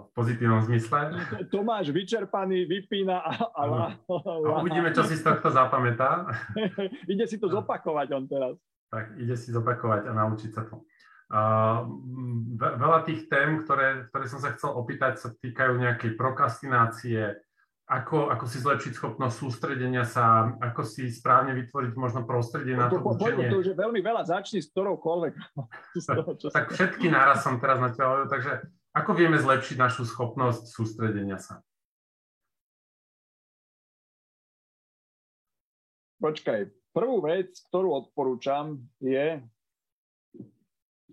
v 0.00 0.08
pozitívnom 0.16 0.64
zmysle. 0.64 1.12
Tomáš 1.52 1.92
vyčerpaný, 1.92 2.64
vypína 2.64 3.20
a, 3.20 3.32
a, 3.36 3.62
a, 4.00 4.16
a 4.16 4.58
uvidíme, 4.64 4.88
čo 4.96 5.04
si 5.04 5.20
z 5.20 5.28
tohto 5.28 5.52
zapamätá. 5.52 6.24
ide 7.12 7.28
si 7.28 7.36
to 7.36 7.52
zopakovať 7.52 8.08
on 8.16 8.24
teraz. 8.24 8.56
Tak, 8.88 9.20
ide 9.20 9.36
si 9.36 9.52
zopakovať 9.52 10.08
a 10.08 10.12
naučiť 10.16 10.50
sa 10.56 10.64
to. 10.64 10.88
Uh, 11.30 11.86
veľa 12.58 13.06
tých 13.06 13.30
tém, 13.30 13.62
ktoré, 13.62 14.10
ktoré 14.10 14.26
som 14.26 14.42
sa 14.42 14.50
chcel 14.50 14.74
opýtať, 14.74 15.14
sa 15.14 15.30
týkajú 15.30 15.78
nejakej 15.78 16.18
prokrastinácie, 16.18 17.38
ako, 17.90 18.30
ako 18.30 18.44
si 18.46 18.62
zlepšiť 18.62 18.92
schopnosť 18.94 19.34
sústredenia 19.34 20.06
sa, 20.06 20.54
ako 20.62 20.86
si 20.86 21.10
správne 21.10 21.50
vytvoriť 21.58 21.92
možno 21.98 22.22
prostredie 22.22 22.78
na 22.78 22.86
to 22.86 23.02
po, 23.02 23.18
učenie. 23.18 23.50
To 23.50 23.58
už 23.58 23.74
je 23.74 23.76
veľmi 23.76 23.98
veľa, 23.98 24.22
začni 24.22 24.62
s 24.62 24.70
ktoroukoľvek. 24.70 25.34
tak, 26.06 26.18
tak 26.54 26.66
všetky 26.70 27.10
náraz 27.10 27.42
som 27.42 27.58
teraz 27.58 27.82
na 27.82 27.90
teba 27.90 28.30
takže 28.30 28.62
ako 28.94 29.10
vieme 29.18 29.42
zlepšiť 29.42 29.74
našu 29.74 30.06
schopnosť 30.06 30.70
sústredenia 30.70 31.42
sa? 31.42 31.58
Počkaj, 36.22 36.94
prvú 36.94 37.26
vec, 37.26 37.58
ktorú 37.66 37.90
odporúčam, 38.06 38.78
je 39.02 39.42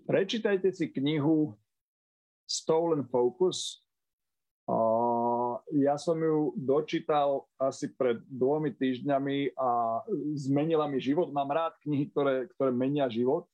Prečítajte 0.07 0.71
si 0.71 0.87
knihu 0.87 1.51
Stolen 2.47 3.03
Focus. 3.11 3.83
Ja 5.75 5.99
som 5.99 6.15
ju 6.19 6.55
dočítal 6.55 7.43
asi 7.59 7.91
pred 7.91 8.23
dvomi 8.31 8.71
týždňami 8.71 9.57
a 9.59 9.99
zmenila 10.39 10.87
mi 10.87 11.03
život. 11.03 11.27
Mám 11.35 11.51
rád 11.51 11.73
knihy, 11.83 12.07
ktoré, 12.11 12.47
ktoré 12.55 12.71
menia 12.71 13.11
život. 13.11 13.47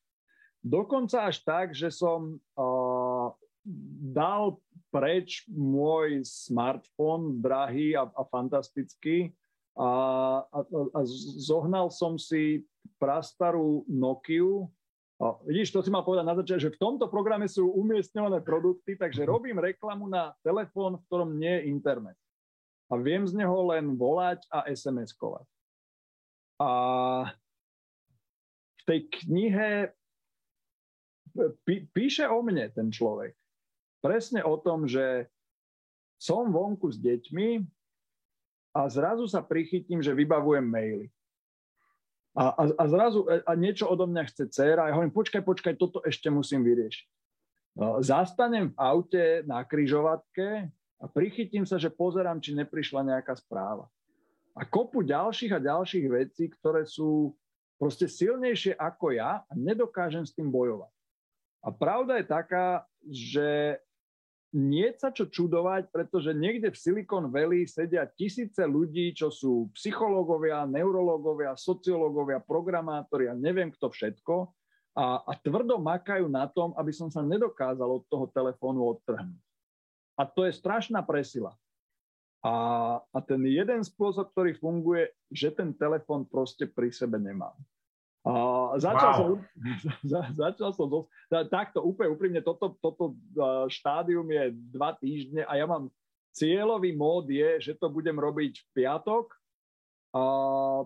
Dokonca 0.61 1.28
až 1.28 1.41
tak, 1.41 1.74
že 1.74 1.89
som 1.89 2.38
dal 4.14 4.61
preč 4.93 5.49
môj 5.49 6.22
smartfón, 6.22 7.41
drahý 7.41 7.97
a, 7.97 8.05
a 8.14 8.24
fantastický, 8.30 9.34
a, 9.74 9.89
a, 10.45 10.59
a 10.93 10.99
zohnal 11.41 11.89
som 11.89 12.14
si 12.22 12.61
prastarú 13.01 13.82
Nokiu, 13.89 14.70
O, 15.24 15.40
vidíš, 15.48 15.72
to 15.72 15.80
si 15.80 15.88
mal 15.88 16.04
povedať 16.04 16.26
na 16.28 16.36
začiatku, 16.36 16.64
že 16.68 16.76
v 16.76 16.82
tomto 16.84 17.08
programe 17.08 17.48
sú 17.48 17.72
umiestňované 17.72 18.44
produkty, 18.44 19.00
takže 19.00 19.24
robím 19.24 19.56
reklamu 19.56 20.12
na 20.12 20.36
telefón, 20.44 21.00
v 21.00 21.06
ktorom 21.08 21.40
nie 21.40 21.64
je 21.64 21.72
internet. 21.72 22.20
A 22.92 23.00
viem 23.00 23.24
z 23.24 23.40
neho 23.40 23.56
len 23.72 23.96
volať 23.96 24.44
a 24.52 24.68
SMS-kovať. 24.68 25.48
A 26.60 26.70
v 28.76 28.82
tej 28.84 29.00
knihe 29.24 29.96
pí, 31.64 31.88
píše 31.96 32.28
o 32.28 32.44
mne 32.44 32.68
ten 32.76 32.92
človek. 32.92 33.32
Presne 34.04 34.44
o 34.44 34.60
tom, 34.60 34.92
že 34.92 35.32
som 36.20 36.52
vonku 36.52 36.92
s 36.92 37.00
deťmi 37.00 37.64
a 38.76 38.92
zrazu 38.92 39.32
sa 39.32 39.40
prichytím, 39.40 40.04
že 40.04 40.12
vybavujem 40.12 40.68
maily. 40.68 41.08
A, 42.34 42.50
a, 42.50 42.64
a 42.66 42.84
zrazu 42.90 43.30
e, 43.30 43.46
a 43.46 43.54
niečo 43.54 43.86
odo 43.86 44.10
mňa 44.10 44.26
chce 44.26 44.50
dcera 44.50 44.90
ja 44.90 44.98
hovorím, 44.98 45.14
počkaj, 45.14 45.42
počkaj, 45.46 45.74
toto 45.78 46.02
ešte 46.02 46.34
musím 46.34 46.66
vyriešiť. 46.66 47.08
No, 47.74 48.02
zastanem 48.02 48.70
v 48.74 48.78
aute 48.78 49.26
na 49.50 49.62
kryžovatke 49.66 50.70
a 51.02 51.06
prichytím 51.10 51.66
sa, 51.66 51.82
že 51.82 51.94
pozerám, 51.94 52.42
či 52.42 52.54
neprišla 52.54 53.06
nejaká 53.06 53.34
správa. 53.38 53.90
A 54.54 54.62
kopu 54.62 55.02
ďalších 55.02 55.54
a 55.58 55.60
ďalších 55.62 56.06
vecí, 56.10 56.50
ktoré 56.54 56.86
sú 56.86 57.34
proste 57.82 58.06
silnejšie 58.06 58.78
ako 58.78 59.18
ja 59.18 59.42
a 59.42 59.52
nedokážem 59.58 60.22
s 60.22 60.34
tým 60.34 60.54
bojovať. 60.54 60.94
A 61.66 61.74
pravda 61.74 62.22
je 62.22 62.26
taká, 62.30 62.68
že 63.08 63.82
nie 64.54 64.93
sa 64.93 65.10
čo 65.10 65.26
čudovať, 65.26 65.89
pretože 65.89 66.30
niekde 66.30 66.70
v 66.70 66.78
Silicon 66.78 67.34
Valley 67.34 67.66
sedia 67.66 68.06
tisíce 68.06 68.62
ľudí, 68.62 69.10
čo 69.18 69.34
sú 69.34 69.74
psychológovia, 69.74 70.70
neurológovia, 70.70 71.58
sociológovia, 71.58 72.38
programátori 72.38 73.34
a 73.34 73.34
neviem 73.34 73.74
kto 73.74 73.89
všetko 73.89 74.54
a, 74.93 75.26
a 75.26 75.32
tvrdo 75.41 75.82
makajú 75.82 76.30
na 76.30 76.45
tom, 76.45 76.78
aby 76.78 76.93
som 76.93 77.10
sa 77.10 77.26
nedokázal 77.26 77.89
od 77.89 78.06
toho 78.06 78.30
telefónu 78.30 78.93
odtrhnúť. 78.93 79.41
A 80.14 80.30
to 80.30 80.45
je 80.45 80.54
strašná 80.54 81.01
presila. 81.01 81.58
A, 82.45 82.54
a 83.01 83.20
ten 83.26 83.41
jeden 83.49 83.82
spôsob, 83.82 84.30
ktorý 84.38 84.54
funguje, 84.54 85.10
že 85.34 85.49
ten 85.49 85.74
telefón 85.74 86.30
proste 86.30 86.70
pri 86.70 86.93
sebe 86.93 87.18
nemám. 87.18 87.58
Začal, 88.80 89.12
wow. 89.12 89.20
som, 89.20 89.30
za, 90.12 90.22
začal 90.32 90.70
som 90.72 90.88
zo, 90.88 91.00
takto 91.52 91.84
úplne 91.84 92.16
úprimne, 92.16 92.40
toto, 92.40 92.80
toto 92.80 93.20
štádium 93.68 94.24
je 94.32 94.44
dva 94.72 94.96
týždne 94.96 95.44
a 95.44 95.60
ja 95.60 95.68
mám 95.68 95.92
cieľový 96.32 96.96
mód 96.96 97.28
je, 97.28 97.60
že 97.60 97.74
to 97.76 97.92
budem 97.92 98.16
robiť 98.16 98.64
v 98.64 98.68
piatok 98.80 99.36
a 100.14 100.24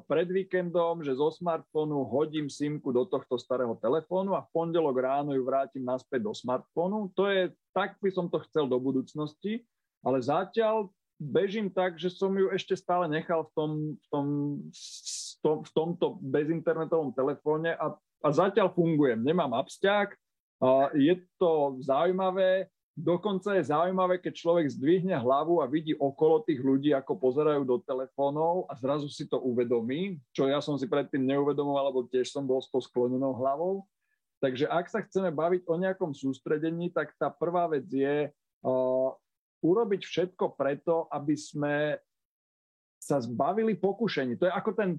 pred 0.08 0.24
víkendom, 0.32 1.04
že 1.04 1.12
zo 1.12 1.28
smartfónu 1.28 2.08
hodím 2.08 2.48
simku 2.48 2.96
do 2.96 3.04
tohto 3.04 3.36
starého 3.36 3.76
telefónu 3.76 4.32
a 4.32 4.48
v 4.48 4.52
pondelok 4.56 4.96
ráno 5.04 5.36
ju 5.36 5.44
vrátim 5.44 5.84
naspäť 5.84 6.24
do 6.24 6.32
smartfónu. 6.32 7.12
To 7.12 7.28
je, 7.28 7.52
tak 7.76 8.00
by 8.00 8.08
som 8.08 8.32
to 8.32 8.40
chcel 8.48 8.72
do 8.72 8.80
budúcnosti, 8.80 9.68
ale 10.00 10.24
zatiaľ 10.24 10.88
bežím 11.20 11.68
tak, 11.68 12.00
že 12.00 12.08
som 12.08 12.32
ju 12.40 12.48
ešte 12.56 12.80
stále 12.80 13.12
nechal 13.12 13.44
v 13.44 13.52
tom, 13.52 13.72
v 14.00 14.08
tom 14.08 14.26
tom, 15.48 15.58
v 15.64 15.72
tomto 15.72 16.20
bezinternetovom 16.20 17.16
telefóne 17.16 17.72
a, 17.80 17.96
a 17.96 18.30
zatiaľ 18.36 18.76
fungujem. 18.76 19.24
Nemám 19.24 19.56
absťák, 19.56 20.12
a 20.58 20.90
je 20.98 21.16
to 21.38 21.78
zaujímavé, 21.86 22.66
dokonca 22.98 23.54
je 23.54 23.70
zaujímavé, 23.70 24.18
keď 24.18 24.34
človek 24.34 24.74
zdvihne 24.74 25.14
hlavu 25.22 25.62
a 25.62 25.70
vidí 25.70 25.94
okolo 25.94 26.42
tých 26.42 26.58
ľudí, 26.66 26.98
ako 26.98 27.14
pozerajú 27.22 27.62
do 27.62 27.78
telefónov 27.86 28.66
a 28.66 28.74
zrazu 28.74 29.06
si 29.06 29.30
to 29.30 29.38
uvedomí, 29.38 30.18
čo 30.34 30.50
ja 30.50 30.58
som 30.58 30.74
si 30.82 30.90
predtým 30.90 31.22
neuvedomoval, 31.30 31.94
lebo 31.94 32.10
tiež 32.10 32.34
som 32.34 32.42
bol 32.42 32.58
s 32.58 32.74
sklonenou 32.74 33.38
hlavou. 33.38 33.86
Takže 34.42 34.66
ak 34.70 34.86
sa 34.90 35.02
chceme 35.06 35.30
baviť 35.30 35.66
o 35.70 35.78
nejakom 35.78 36.14
sústredení, 36.14 36.90
tak 36.90 37.14
tá 37.18 37.30
prvá 37.30 37.70
vec 37.70 37.86
je 37.90 38.30
uh, 38.30 39.10
urobiť 39.62 40.02
všetko 40.06 40.58
preto, 40.58 41.06
aby 41.10 41.34
sme 41.38 41.98
sa 42.98 43.22
zbavili 43.22 43.78
pokušení. 43.78 44.42
To 44.42 44.50
je 44.50 44.54
ako 44.54 44.72
ten 44.74 44.90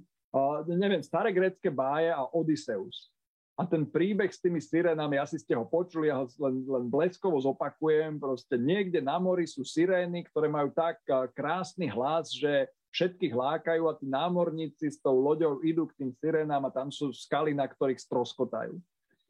neviem, 0.68 1.00
staré 1.00 1.32
grecké 1.32 1.72
báje 1.72 2.12
a 2.12 2.24
Odysseus. 2.32 3.12
A 3.58 3.66
ten 3.66 3.82
príbeh 3.82 4.30
s 4.30 4.38
tými 4.38 4.62
sirénami, 4.62 5.18
asi 5.18 5.34
ste 5.34 5.50
ho 5.58 5.66
počuli, 5.66 6.14
ja 6.14 6.22
ho 6.22 6.30
len, 6.38 6.62
len 6.62 6.84
bleskovo 6.86 7.42
zopakujem, 7.42 8.14
proste 8.22 8.54
niekde 8.54 9.02
na 9.02 9.18
mori 9.18 9.50
sú 9.50 9.66
sirény, 9.66 10.22
ktoré 10.30 10.46
majú 10.46 10.70
tak 10.70 11.02
krásny 11.34 11.90
hlas, 11.90 12.30
že 12.30 12.70
všetkých 12.94 13.34
lákajú 13.34 13.82
a 13.90 13.98
tí 13.98 14.06
námorníci 14.06 14.86
s 14.94 15.02
tou 15.02 15.18
loďou 15.18 15.58
idú 15.66 15.90
k 15.90 15.96
tým 15.98 16.10
sirénám 16.22 16.70
a 16.70 16.74
tam 16.74 16.94
sú 16.94 17.10
skaly, 17.10 17.50
na 17.50 17.66
ktorých 17.66 17.98
stroskotajú. 17.98 18.78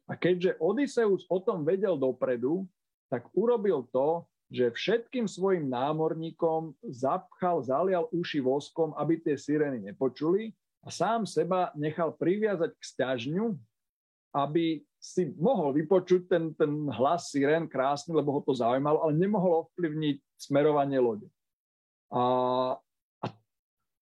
A 0.05 0.13
keďže 0.13 0.61
Odysseus 0.61 1.25
o 1.25 1.41
tom 1.41 1.65
vedel 1.65 1.97
dopredu, 1.97 2.69
tak 3.09 3.25
urobil 3.33 3.89
to, 3.89 4.29
že 4.49 4.73
všetkým 4.73 5.25
svojim 5.25 5.69
námorníkom 5.69 6.77
zapchal, 6.85 7.61
zalial 7.61 8.05
uši 8.13 8.41
voskom, 8.41 8.93
aby 8.97 9.21
tie 9.21 9.37
sirény 9.37 9.89
nepočuli 9.89 10.53
a 10.79 10.89
sám 10.89 11.27
seba 11.27 11.71
nechal 11.75 12.15
priviazať 12.15 12.71
k 12.75 12.83
stiažňu 12.83 13.59
aby 14.33 14.85
si 14.99 15.31
mohol 15.39 15.73
vypočuť 15.73 16.27
ten, 16.27 16.43
ten 16.53 16.69
hlas 16.91 17.31
sirén 17.31 17.65
krásny, 17.65 18.13
lebo 18.13 18.35
ho 18.35 18.41
to 18.43 18.53
zaujímalo, 18.53 19.01
ale 19.01 19.15
nemohol 19.15 19.65
ovplyvniť 19.65 20.21
smerovanie 20.37 20.99
lode. 20.99 21.27
A, 22.11 22.21
a 23.23 23.27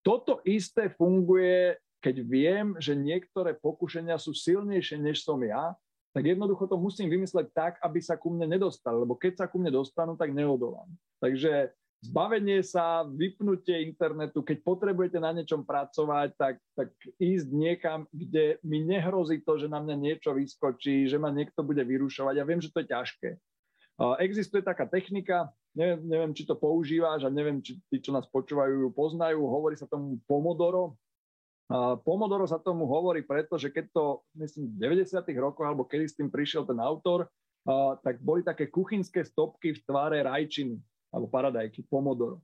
toto 0.02 0.42
isté 0.44 0.90
funguje, 0.90 1.78
keď 2.02 2.16
viem, 2.24 2.68
že 2.82 2.98
niektoré 2.98 3.56
pokušenia 3.56 4.18
sú 4.20 4.34
silnejšie, 4.34 5.00
než 5.00 5.24
som 5.24 5.40
ja, 5.46 5.76
tak 6.12 6.34
jednoducho 6.34 6.66
to 6.66 6.82
musím 6.82 7.14
vymysleť 7.14 7.48
tak, 7.54 7.74
aby 7.86 8.02
sa 8.02 8.18
ku 8.18 8.34
mne 8.34 8.58
nedostali, 8.58 8.98
lebo 8.98 9.14
keď 9.14 9.46
sa 9.46 9.46
ku 9.46 9.62
mne 9.62 9.70
dostanú, 9.70 10.18
tak 10.18 10.34
neodolám. 10.34 10.90
Takže 11.22 11.72
zbavenie 12.06 12.62
sa, 12.62 13.02
vypnutie 13.04 13.82
internetu, 13.82 14.46
keď 14.46 14.62
potrebujete 14.62 15.18
na 15.18 15.34
niečom 15.34 15.66
pracovať, 15.66 16.30
tak, 16.38 16.56
tak 16.78 16.94
ísť 17.18 17.50
niekam, 17.50 18.06
kde 18.14 18.62
mi 18.62 18.86
nehrozí 18.86 19.42
to, 19.42 19.58
že 19.58 19.66
na 19.66 19.82
mňa 19.82 19.96
niečo 19.98 20.38
vyskočí, 20.38 21.10
že 21.10 21.18
ma 21.18 21.34
niekto 21.34 21.66
bude 21.66 21.82
vyrušovať. 21.82 22.34
Ja 22.38 22.46
viem, 22.46 22.62
že 22.62 22.70
to 22.70 22.86
je 22.86 22.92
ťažké. 22.94 23.30
Existuje 24.22 24.62
taká 24.62 24.86
technika, 24.86 25.50
neviem, 25.74 26.06
neviem, 26.06 26.32
či 26.38 26.46
to 26.46 26.54
používaš 26.54 27.26
a 27.26 27.34
neviem, 27.34 27.66
či 27.66 27.82
tí, 27.90 27.98
čo 27.98 28.14
nás 28.14 28.30
počúvajú, 28.30 28.86
ju 28.86 28.90
poznajú. 28.94 29.42
Hovorí 29.42 29.74
sa 29.74 29.90
tomu 29.90 30.22
Pomodoro. 30.30 31.02
Pomodoro 32.06 32.46
sa 32.46 32.62
tomu 32.62 32.86
hovorí 32.86 33.26
preto, 33.26 33.58
že 33.58 33.74
keď 33.74 33.90
to, 33.90 34.06
myslím, 34.38 34.70
v 34.78 35.02
90. 35.02 35.18
rokoch, 35.42 35.66
alebo 35.66 35.84
kedy 35.90 36.06
s 36.06 36.16
tým 36.16 36.30
prišiel 36.30 36.64
ten 36.70 36.78
autor, 36.78 37.26
tak 38.06 38.22
boli 38.22 38.46
také 38.46 38.70
kuchynské 38.70 39.26
stopky 39.26 39.74
v 39.74 39.82
tvare 39.82 40.22
rajčiny 40.22 40.78
alebo 41.12 41.28
paradajky, 41.32 41.84
pomodoro. 41.88 42.44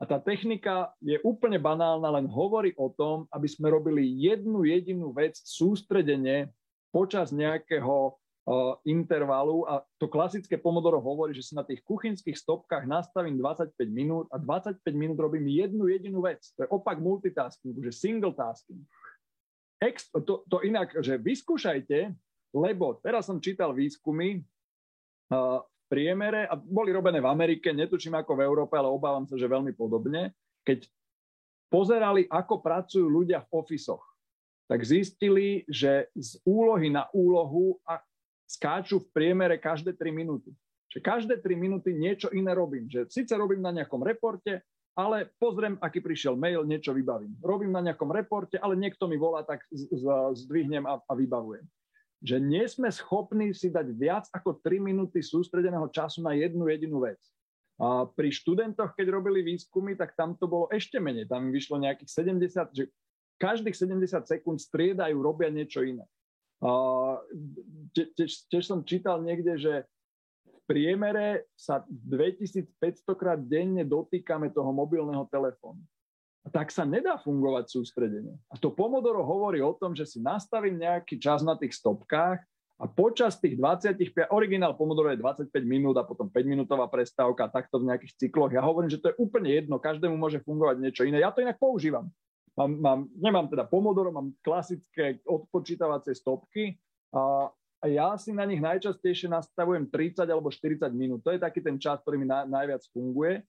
A 0.00 0.08
tá 0.08 0.16
technika 0.16 0.96
je 1.04 1.20
úplne 1.20 1.60
banálna, 1.60 2.08
len 2.16 2.24
hovorí 2.24 2.72
o 2.80 2.88
tom, 2.88 3.28
aby 3.28 3.44
sme 3.44 3.68
robili 3.68 4.08
jednu 4.16 4.64
jedinú 4.64 5.12
vec 5.12 5.36
sústredene 5.44 6.48
počas 6.88 7.28
nejakého 7.36 8.16
uh, 8.16 8.80
intervalu 8.88 9.68
a 9.68 9.84
to 10.00 10.08
klasické 10.08 10.56
pomodoro 10.56 11.04
hovorí, 11.04 11.36
že 11.36 11.44
si 11.44 11.52
na 11.52 11.60
tých 11.68 11.84
kuchynských 11.84 12.32
stopkách 12.32 12.88
nastavím 12.88 13.36
25 13.36 13.76
minút 13.92 14.26
a 14.32 14.40
25 14.40 14.80
minút 14.96 15.20
robím 15.20 15.44
jednu 15.52 15.84
jedinú 15.92 16.24
vec. 16.24 16.48
To 16.56 16.64
je 16.64 16.68
opak 16.72 16.96
multitasking, 16.96 17.76
že 17.84 17.92
single 17.92 18.32
tasking. 18.32 18.80
Ex, 19.84 20.08
to, 20.12 20.48
to 20.48 20.64
inak, 20.64 20.96
že 20.96 21.20
vyskúšajte, 21.20 22.12
lebo 22.56 22.96
teraz 23.04 23.28
som 23.28 23.36
čítal 23.36 23.76
výskumy, 23.76 24.40
uh, 25.28 25.60
priemere, 25.90 26.46
a 26.46 26.54
boli 26.54 26.94
robené 26.94 27.18
v 27.18 27.26
Amerike, 27.26 27.74
netučím 27.74 28.14
ako 28.14 28.38
v 28.38 28.46
Európe, 28.46 28.78
ale 28.78 28.86
obávam 28.86 29.26
sa, 29.26 29.34
že 29.34 29.50
veľmi 29.50 29.74
podobne, 29.74 30.30
keď 30.62 30.86
pozerali, 31.66 32.30
ako 32.30 32.62
pracujú 32.62 33.10
ľudia 33.10 33.42
v 33.42 33.50
ofisoch, 33.58 34.06
tak 34.70 34.86
zistili, 34.86 35.66
že 35.66 36.06
z 36.14 36.38
úlohy 36.46 36.94
na 36.94 37.10
úlohu 37.10 37.82
a 37.82 37.98
skáču 38.46 39.02
v 39.02 39.10
priemere 39.10 39.58
každé 39.58 39.98
3 39.98 40.14
minúty. 40.14 40.54
Že 40.94 40.98
každé 41.02 41.34
3 41.42 41.58
minúty 41.58 41.90
niečo 41.90 42.30
iné 42.30 42.54
robím. 42.54 42.86
Že 42.86 43.10
síce 43.10 43.34
robím 43.34 43.58
na 43.58 43.74
nejakom 43.74 43.98
reporte, 44.06 44.62
ale 44.94 45.26
pozriem, 45.42 45.74
aký 45.82 45.98
prišiel 45.98 46.38
mail, 46.38 46.62
niečo 46.62 46.94
vybavím. 46.94 47.34
Robím 47.42 47.74
na 47.74 47.82
nejakom 47.82 48.10
reporte, 48.14 48.58
ale 48.62 48.78
niekto 48.78 49.10
mi 49.10 49.18
volá, 49.18 49.42
tak 49.42 49.66
zdvihnem 50.38 50.86
a, 50.86 51.02
a 51.02 51.12
vybavujem 51.18 51.66
že 52.20 52.36
nie 52.36 52.68
sme 52.68 52.92
schopní 52.92 53.56
si 53.56 53.72
dať 53.72 53.86
viac 53.96 54.24
ako 54.32 54.60
3 54.60 54.76
minúty 54.80 55.24
sústredeného 55.24 55.88
času 55.88 56.20
na 56.20 56.36
jednu 56.36 56.68
jedinú 56.68 57.00
vec. 57.00 57.20
A 57.80 58.04
pri 58.04 58.28
študentoch, 58.28 58.92
keď 58.92 59.08
robili 59.08 59.40
výskumy, 59.40 59.96
tak 59.96 60.12
tam 60.12 60.36
to 60.36 60.44
bolo 60.44 60.68
ešte 60.68 61.00
menej. 61.00 61.24
Tam 61.24 61.48
vyšlo 61.48 61.80
nejakých 61.80 62.10
70, 62.12 62.76
že 62.76 62.84
každých 63.40 63.72
70 63.72 64.28
sekúnd 64.28 64.60
striedajú, 64.60 65.16
robia 65.16 65.48
niečo 65.48 65.80
iné. 65.80 66.04
A 66.60 66.70
tiež, 67.96 68.52
tiež 68.52 68.68
som 68.68 68.84
čítal 68.84 69.24
niekde, 69.24 69.56
že 69.56 69.88
v 70.44 70.60
priemere 70.68 71.48
sa 71.56 71.80
2500 71.88 72.68
krát 73.16 73.40
denne 73.40 73.80
dotýkame 73.80 74.52
toho 74.52 74.68
mobilného 74.76 75.24
telefónu 75.32 75.80
tak 76.48 76.72
sa 76.72 76.88
nedá 76.88 77.20
fungovať 77.20 77.68
sústredenie. 77.68 78.32
A 78.48 78.56
to 78.56 78.72
Pomodoro 78.72 79.20
hovorí 79.20 79.60
o 79.60 79.76
tom, 79.76 79.92
že 79.92 80.08
si 80.08 80.24
nastavím 80.24 80.80
nejaký 80.80 81.20
čas 81.20 81.44
na 81.44 81.52
tých 81.52 81.76
stopkách 81.76 82.40
a 82.80 82.84
počas 82.88 83.36
tých 83.36 83.60
25, 83.60 84.32
originál 84.32 84.72
Pomodoro 84.72 85.12
je 85.12 85.20
25 85.20 85.52
minút 85.68 86.00
a 86.00 86.08
potom 86.08 86.32
5 86.32 86.40
minútová 86.48 86.88
prestávka, 86.88 87.52
takto 87.52 87.76
v 87.76 87.92
nejakých 87.92 88.16
cykloch. 88.16 88.48
Ja 88.56 88.64
hovorím, 88.64 88.88
že 88.88 89.04
to 89.04 89.12
je 89.12 89.18
úplne 89.20 89.52
jedno, 89.52 89.76
každému 89.76 90.16
môže 90.16 90.40
fungovať 90.40 90.80
niečo 90.80 91.04
iné. 91.04 91.20
Ja 91.20 91.28
to 91.28 91.44
inak 91.44 91.60
používam. 91.60 92.08
Mám, 92.56 92.72
mám, 92.80 93.00
nemám 93.20 93.46
teda 93.52 93.68
Pomodoro, 93.68 94.08
mám 94.08 94.32
klasické 94.40 95.20
odpočítavacie 95.28 96.16
stopky 96.16 96.80
a, 97.12 97.52
a 97.52 97.84
ja 97.84 98.16
si 98.16 98.32
na 98.32 98.48
nich 98.48 98.64
najčastejšie 98.64 99.28
nastavujem 99.28 99.84
30 99.84 100.24
alebo 100.24 100.48
40 100.48 100.88
minút. 100.96 101.20
To 101.20 101.36
je 101.36 101.40
taký 101.40 101.60
ten 101.60 101.76
čas, 101.76 102.00
ktorý 102.00 102.16
mi 102.16 102.26
na, 102.26 102.48
najviac 102.48 102.80
funguje 102.96 103.44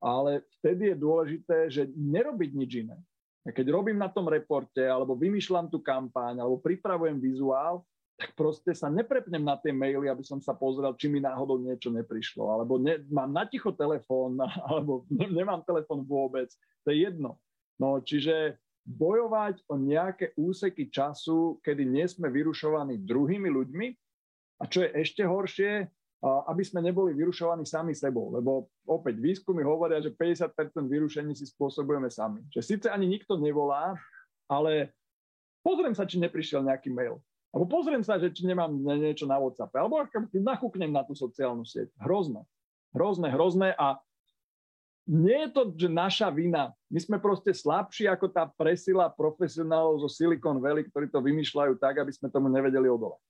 ale 0.00 0.44
vtedy 0.60 0.92
je 0.92 0.96
dôležité, 0.96 1.56
že 1.72 1.88
nerobiť 1.94 2.50
nič 2.52 2.70
iné. 2.86 2.98
A 3.46 3.54
keď 3.54 3.70
robím 3.70 3.96
na 3.96 4.10
tom 4.10 4.26
reporte, 4.26 4.82
alebo 4.82 5.14
vymýšľam 5.14 5.70
tú 5.70 5.78
kampaň, 5.78 6.42
alebo 6.42 6.58
pripravujem 6.58 7.22
vizuál, 7.22 7.86
tak 8.16 8.32
proste 8.32 8.72
sa 8.72 8.88
neprepnem 8.88 9.44
na 9.44 9.60
tie 9.60 9.76
maily, 9.76 10.08
aby 10.08 10.24
som 10.24 10.40
sa 10.40 10.56
pozrel, 10.56 10.96
či 10.96 11.06
mi 11.06 11.20
náhodou 11.20 11.60
niečo 11.60 11.92
neprišlo, 11.92 12.48
alebo 12.48 12.80
ne, 12.80 13.04
mám 13.12 13.28
naticho 13.28 13.70
telefón, 13.76 14.40
alebo 14.68 15.04
ne, 15.12 15.28
nemám 15.30 15.62
telefón 15.62 16.02
vôbec, 16.02 16.48
to 16.82 16.90
je 16.90 17.06
jedno. 17.06 17.38
No, 17.76 18.00
čiže 18.00 18.56
bojovať 18.88 19.66
o 19.68 19.76
nejaké 19.76 20.32
úseky 20.38 20.88
času, 20.88 21.60
kedy 21.60 21.84
nie 21.84 22.06
sme 22.08 22.32
vyrušovaní 22.32 23.04
druhými 23.04 23.52
ľuďmi, 23.52 23.86
a 24.56 24.64
čo 24.64 24.88
je 24.88 24.90
ešte 24.96 25.20
horšie, 25.20 25.84
aby 26.24 26.62
sme 26.64 26.80
neboli 26.80 27.12
vyrušovaní 27.12 27.68
sami 27.68 27.92
sebou. 27.92 28.32
Lebo 28.32 28.72
opäť 28.88 29.20
výskumy 29.20 29.60
hovoria, 29.62 30.00
že 30.00 30.14
50% 30.14 30.52
vyrušení 30.88 31.36
si 31.36 31.44
spôsobujeme 31.44 32.08
sami. 32.08 32.40
Že 32.50 32.60
síce 32.64 32.86
ani 32.88 33.04
nikto 33.06 33.36
nevolá, 33.36 33.94
ale 34.48 34.96
pozriem 35.60 35.92
sa, 35.92 36.08
či 36.08 36.16
neprišiel 36.16 36.64
nejaký 36.64 36.88
mail. 36.88 37.20
Alebo 37.52 37.68
pozriem 37.68 38.04
sa, 38.04 38.20
že 38.20 38.32
či 38.32 38.44
nemám 38.44 38.72
niečo 38.76 39.24
na 39.24 39.40
WhatsApp. 39.40 39.72
Alebo 39.76 40.00
nachúknem 40.36 40.92
na 40.92 41.04
tú 41.04 41.16
sociálnu 41.16 41.64
sieť. 41.64 41.92
Hrozné. 42.00 42.44
Hrozné, 42.96 43.28
hrozné 43.32 43.68
a 43.76 44.00
nie 45.06 45.46
je 45.46 45.50
to, 45.54 45.62
že 45.78 45.86
naša 45.86 46.28
vina. 46.34 46.74
My 46.90 46.98
sme 46.98 47.16
proste 47.22 47.54
slabší 47.54 48.10
ako 48.10 48.26
tá 48.26 48.50
presila 48.50 49.06
profesionálov 49.06 50.02
zo 50.02 50.10
Silicon 50.10 50.58
Valley, 50.58 50.82
ktorí 50.82 51.06
to 51.06 51.22
vymýšľajú 51.22 51.78
tak, 51.78 52.02
aby 52.02 52.10
sme 52.10 52.26
tomu 52.26 52.50
nevedeli 52.50 52.90
odolať. 52.90 53.22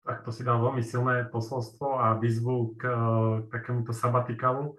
Tak 0.00 0.24
to 0.24 0.32
si 0.32 0.42
dal 0.42 0.58
veľmi 0.60 0.80
silné 0.80 1.28
posolstvo 1.28 2.00
a 2.00 2.16
výzvu 2.16 2.74
k, 2.80 2.82
k 3.44 3.46
takémuto 3.52 3.92
sabatikalu. 3.92 4.72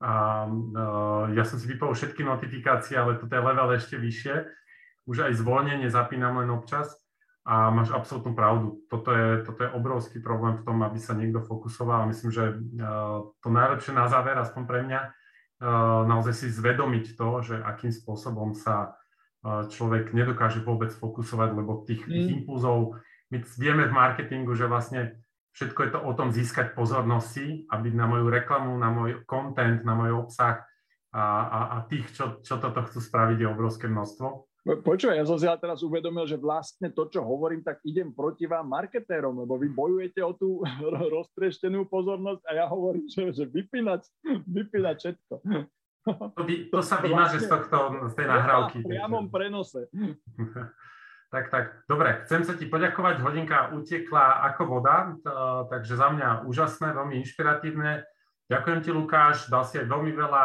A 0.00 0.44
uh, 0.48 1.24
ja 1.36 1.44
som 1.44 1.60
si 1.60 1.68
vypol 1.68 1.92
všetky 1.92 2.24
notifikácie, 2.24 2.96
ale 2.96 3.20
toto 3.20 3.32
je 3.32 3.40
level 3.40 3.68
ešte 3.76 4.00
vyššie. 4.00 4.34
Už 5.08 5.28
aj 5.28 5.40
zvolnenie 5.40 5.88
zapínam 5.92 6.40
len 6.40 6.48
občas 6.52 6.92
a 7.44 7.72
máš 7.72 7.92
absolútnu 7.92 8.36
pravdu. 8.36 8.84
Toto 8.88 9.12
je, 9.12 9.44
toto 9.44 9.60
je 9.64 9.72
obrovský 9.72 10.20
problém 10.20 10.60
v 10.60 10.64
tom, 10.64 10.80
aby 10.84 11.00
sa 11.00 11.16
niekto 11.16 11.40
fokusoval. 11.44 12.08
Myslím, 12.08 12.30
že 12.32 12.44
uh, 12.52 13.28
to 13.40 13.48
najlepšie 13.48 13.92
na 13.96 14.08
záver, 14.08 14.36
aspoň 14.40 14.62
pre 14.68 14.80
mňa, 14.84 15.00
naozaj 16.08 16.32
si 16.40 16.48
zvedomiť 16.48 17.20
to, 17.20 17.28
že 17.44 17.60
akým 17.60 17.92
spôsobom 17.92 18.56
sa 18.56 18.96
človek 19.44 20.16
nedokáže 20.16 20.64
vôbec 20.64 20.88
fokusovať, 20.88 21.52
lebo 21.52 21.84
tých, 21.84 22.00
tých 22.08 22.28
mm. 22.32 22.34
impulzov 22.40 22.96
my 23.30 23.38
vieme 23.56 23.86
v 23.86 23.94
marketingu, 23.94 24.52
že 24.58 24.66
vlastne 24.66 25.22
všetko 25.54 25.80
je 25.86 25.90
to 25.94 26.00
o 26.02 26.12
tom 26.14 26.34
získať 26.34 26.74
pozornosti, 26.74 27.66
aby 27.70 27.90
na 27.94 28.06
moju 28.06 28.30
reklamu, 28.30 28.74
na 28.78 28.90
môj 28.90 29.22
content, 29.26 29.82
na 29.86 29.94
môj 29.94 30.14
obsah 30.14 30.62
a, 31.10 31.22
a, 31.22 31.60
a 31.74 31.76
tých, 31.90 32.06
čo, 32.14 32.38
čo 32.42 32.58
toto 32.58 32.86
chcú 32.86 32.98
spraviť, 33.02 33.38
je 33.42 33.48
obrovské 33.50 33.86
množstvo. 33.90 34.50
Počúvaj, 34.60 35.16
ja 35.16 35.24
som 35.24 35.40
si 35.40 35.48
teraz 35.48 35.80
uvedomil, 35.80 36.28
že 36.28 36.36
vlastne 36.36 36.92
to, 36.92 37.08
čo 37.08 37.24
hovorím, 37.24 37.64
tak 37.64 37.80
idem 37.80 38.12
proti 38.12 38.44
vám 38.44 38.68
marketérom, 38.68 39.32
lebo 39.32 39.56
vy 39.56 39.72
bojujete 39.72 40.20
o 40.20 40.36
tú 40.36 40.60
roztrieštenú 41.16 41.88
pozornosť 41.88 42.44
a 42.44 42.50
ja 42.60 42.66
hovorím, 42.68 43.08
že, 43.08 43.32
že 43.32 43.44
vypínať, 43.48 44.04
vypínať 44.44 44.96
všetko. 45.00 45.34
To, 46.36 46.42
by, 46.44 46.54
to 46.68 46.78
sa 46.84 47.00
vymaže 47.04 47.40
vlastne, 47.40 47.48
z, 47.48 47.48
tohto, 47.48 47.76
z 48.08 48.14
tej 48.20 48.26
nahrávky. 48.28 48.76
V 48.84 48.88
priamom 48.92 49.26
prenose. 49.32 49.88
Tak, 51.30 51.46
tak, 51.46 51.86
dobre, 51.86 52.26
chcem 52.26 52.42
sa 52.42 52.58
ti 52.58 52.66
poďakovať, 52.66 53.22
hodinka 53.22 53.70
utekla 53.70 54.42
ako 54.50 54.62
voda, 54.66 55.14
takže 55.70 55.94
za 55.94 56.10
mňa 56.10 56.42
úžasné, 56.42 56.90
veľmi 56.90 57.22
inšpiratívne. 57.22 58.02
Ďakujem 58.50 58.80
ti, 58.82 58.90
Lukáš, 58.90 59.46
dal 59.46 59.62
si 59.62 59.78
aj 59.78 59.86
veľmi 59.86 60.10
veľa 60.10 60.44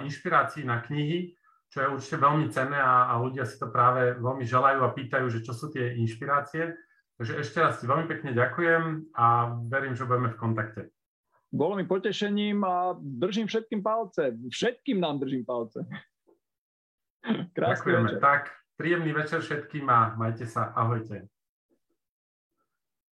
inšpirácií 0.00 0.64
na 0.64 0.80
knihy, 0.80 1.36
čo 1.68 1.84
je 1.84 1.92
určite 1.92 2.16
veľmi 2.16 2.48
cenné 2.48 2.80
a, 2.80 3.12
a 3.12 3.20
ľudia 3.20 3.44
si 3.44 3.60
to 3.60 3.68
práve 3.68 4.16
veľmi 4.16 4.48
želajú 4.48 4.88
a 4.88 4.96
pýtajú, 4.96 5.28
že 5.28 5.44
čo 5.44 5.52
sú 5.52 5.68
tie 5.68 5.92
inšpirácie. 6.00 6.72
Takže 7.20 7.36
ešte 7.36 7.60
raz 7.60 7.76
ti 7.76 7.84
veľmi 7.84 8.08
pekne 8.08 8.32
ďakujem 8.32 9.12
a 9.12 9.52
verím, 9.68 9.92
že 9.92 10.08
budeme 10.08 10.32
v 10.32 10.40
kontakte. 10.40 10.82
Bolo 11.52 11.76
mi 11.76 11.84
potešením 11.84 12.64
a 12.64 12.96
držím 12.96 13.52
všetkým 13.52 13.84
palce. 13.84 14.32
Všetkým 14.48 14.96
nám 14.96 15.20
držím 15.20 15.44
palce. 15.44 15.84
Krásne 17.52 17.76
Ďakujeme. 17.76 18.08
Večer. 18.16 18.20
Tak, 18.24 18.42
Príjemný 18.80 19.12
večer 19.12 19.44
všetkým 19.44 19.84
a 19.92 20.16
majte 20.16 20.48
sa. 20.48 20.72
Ahojte. 20.72 21.28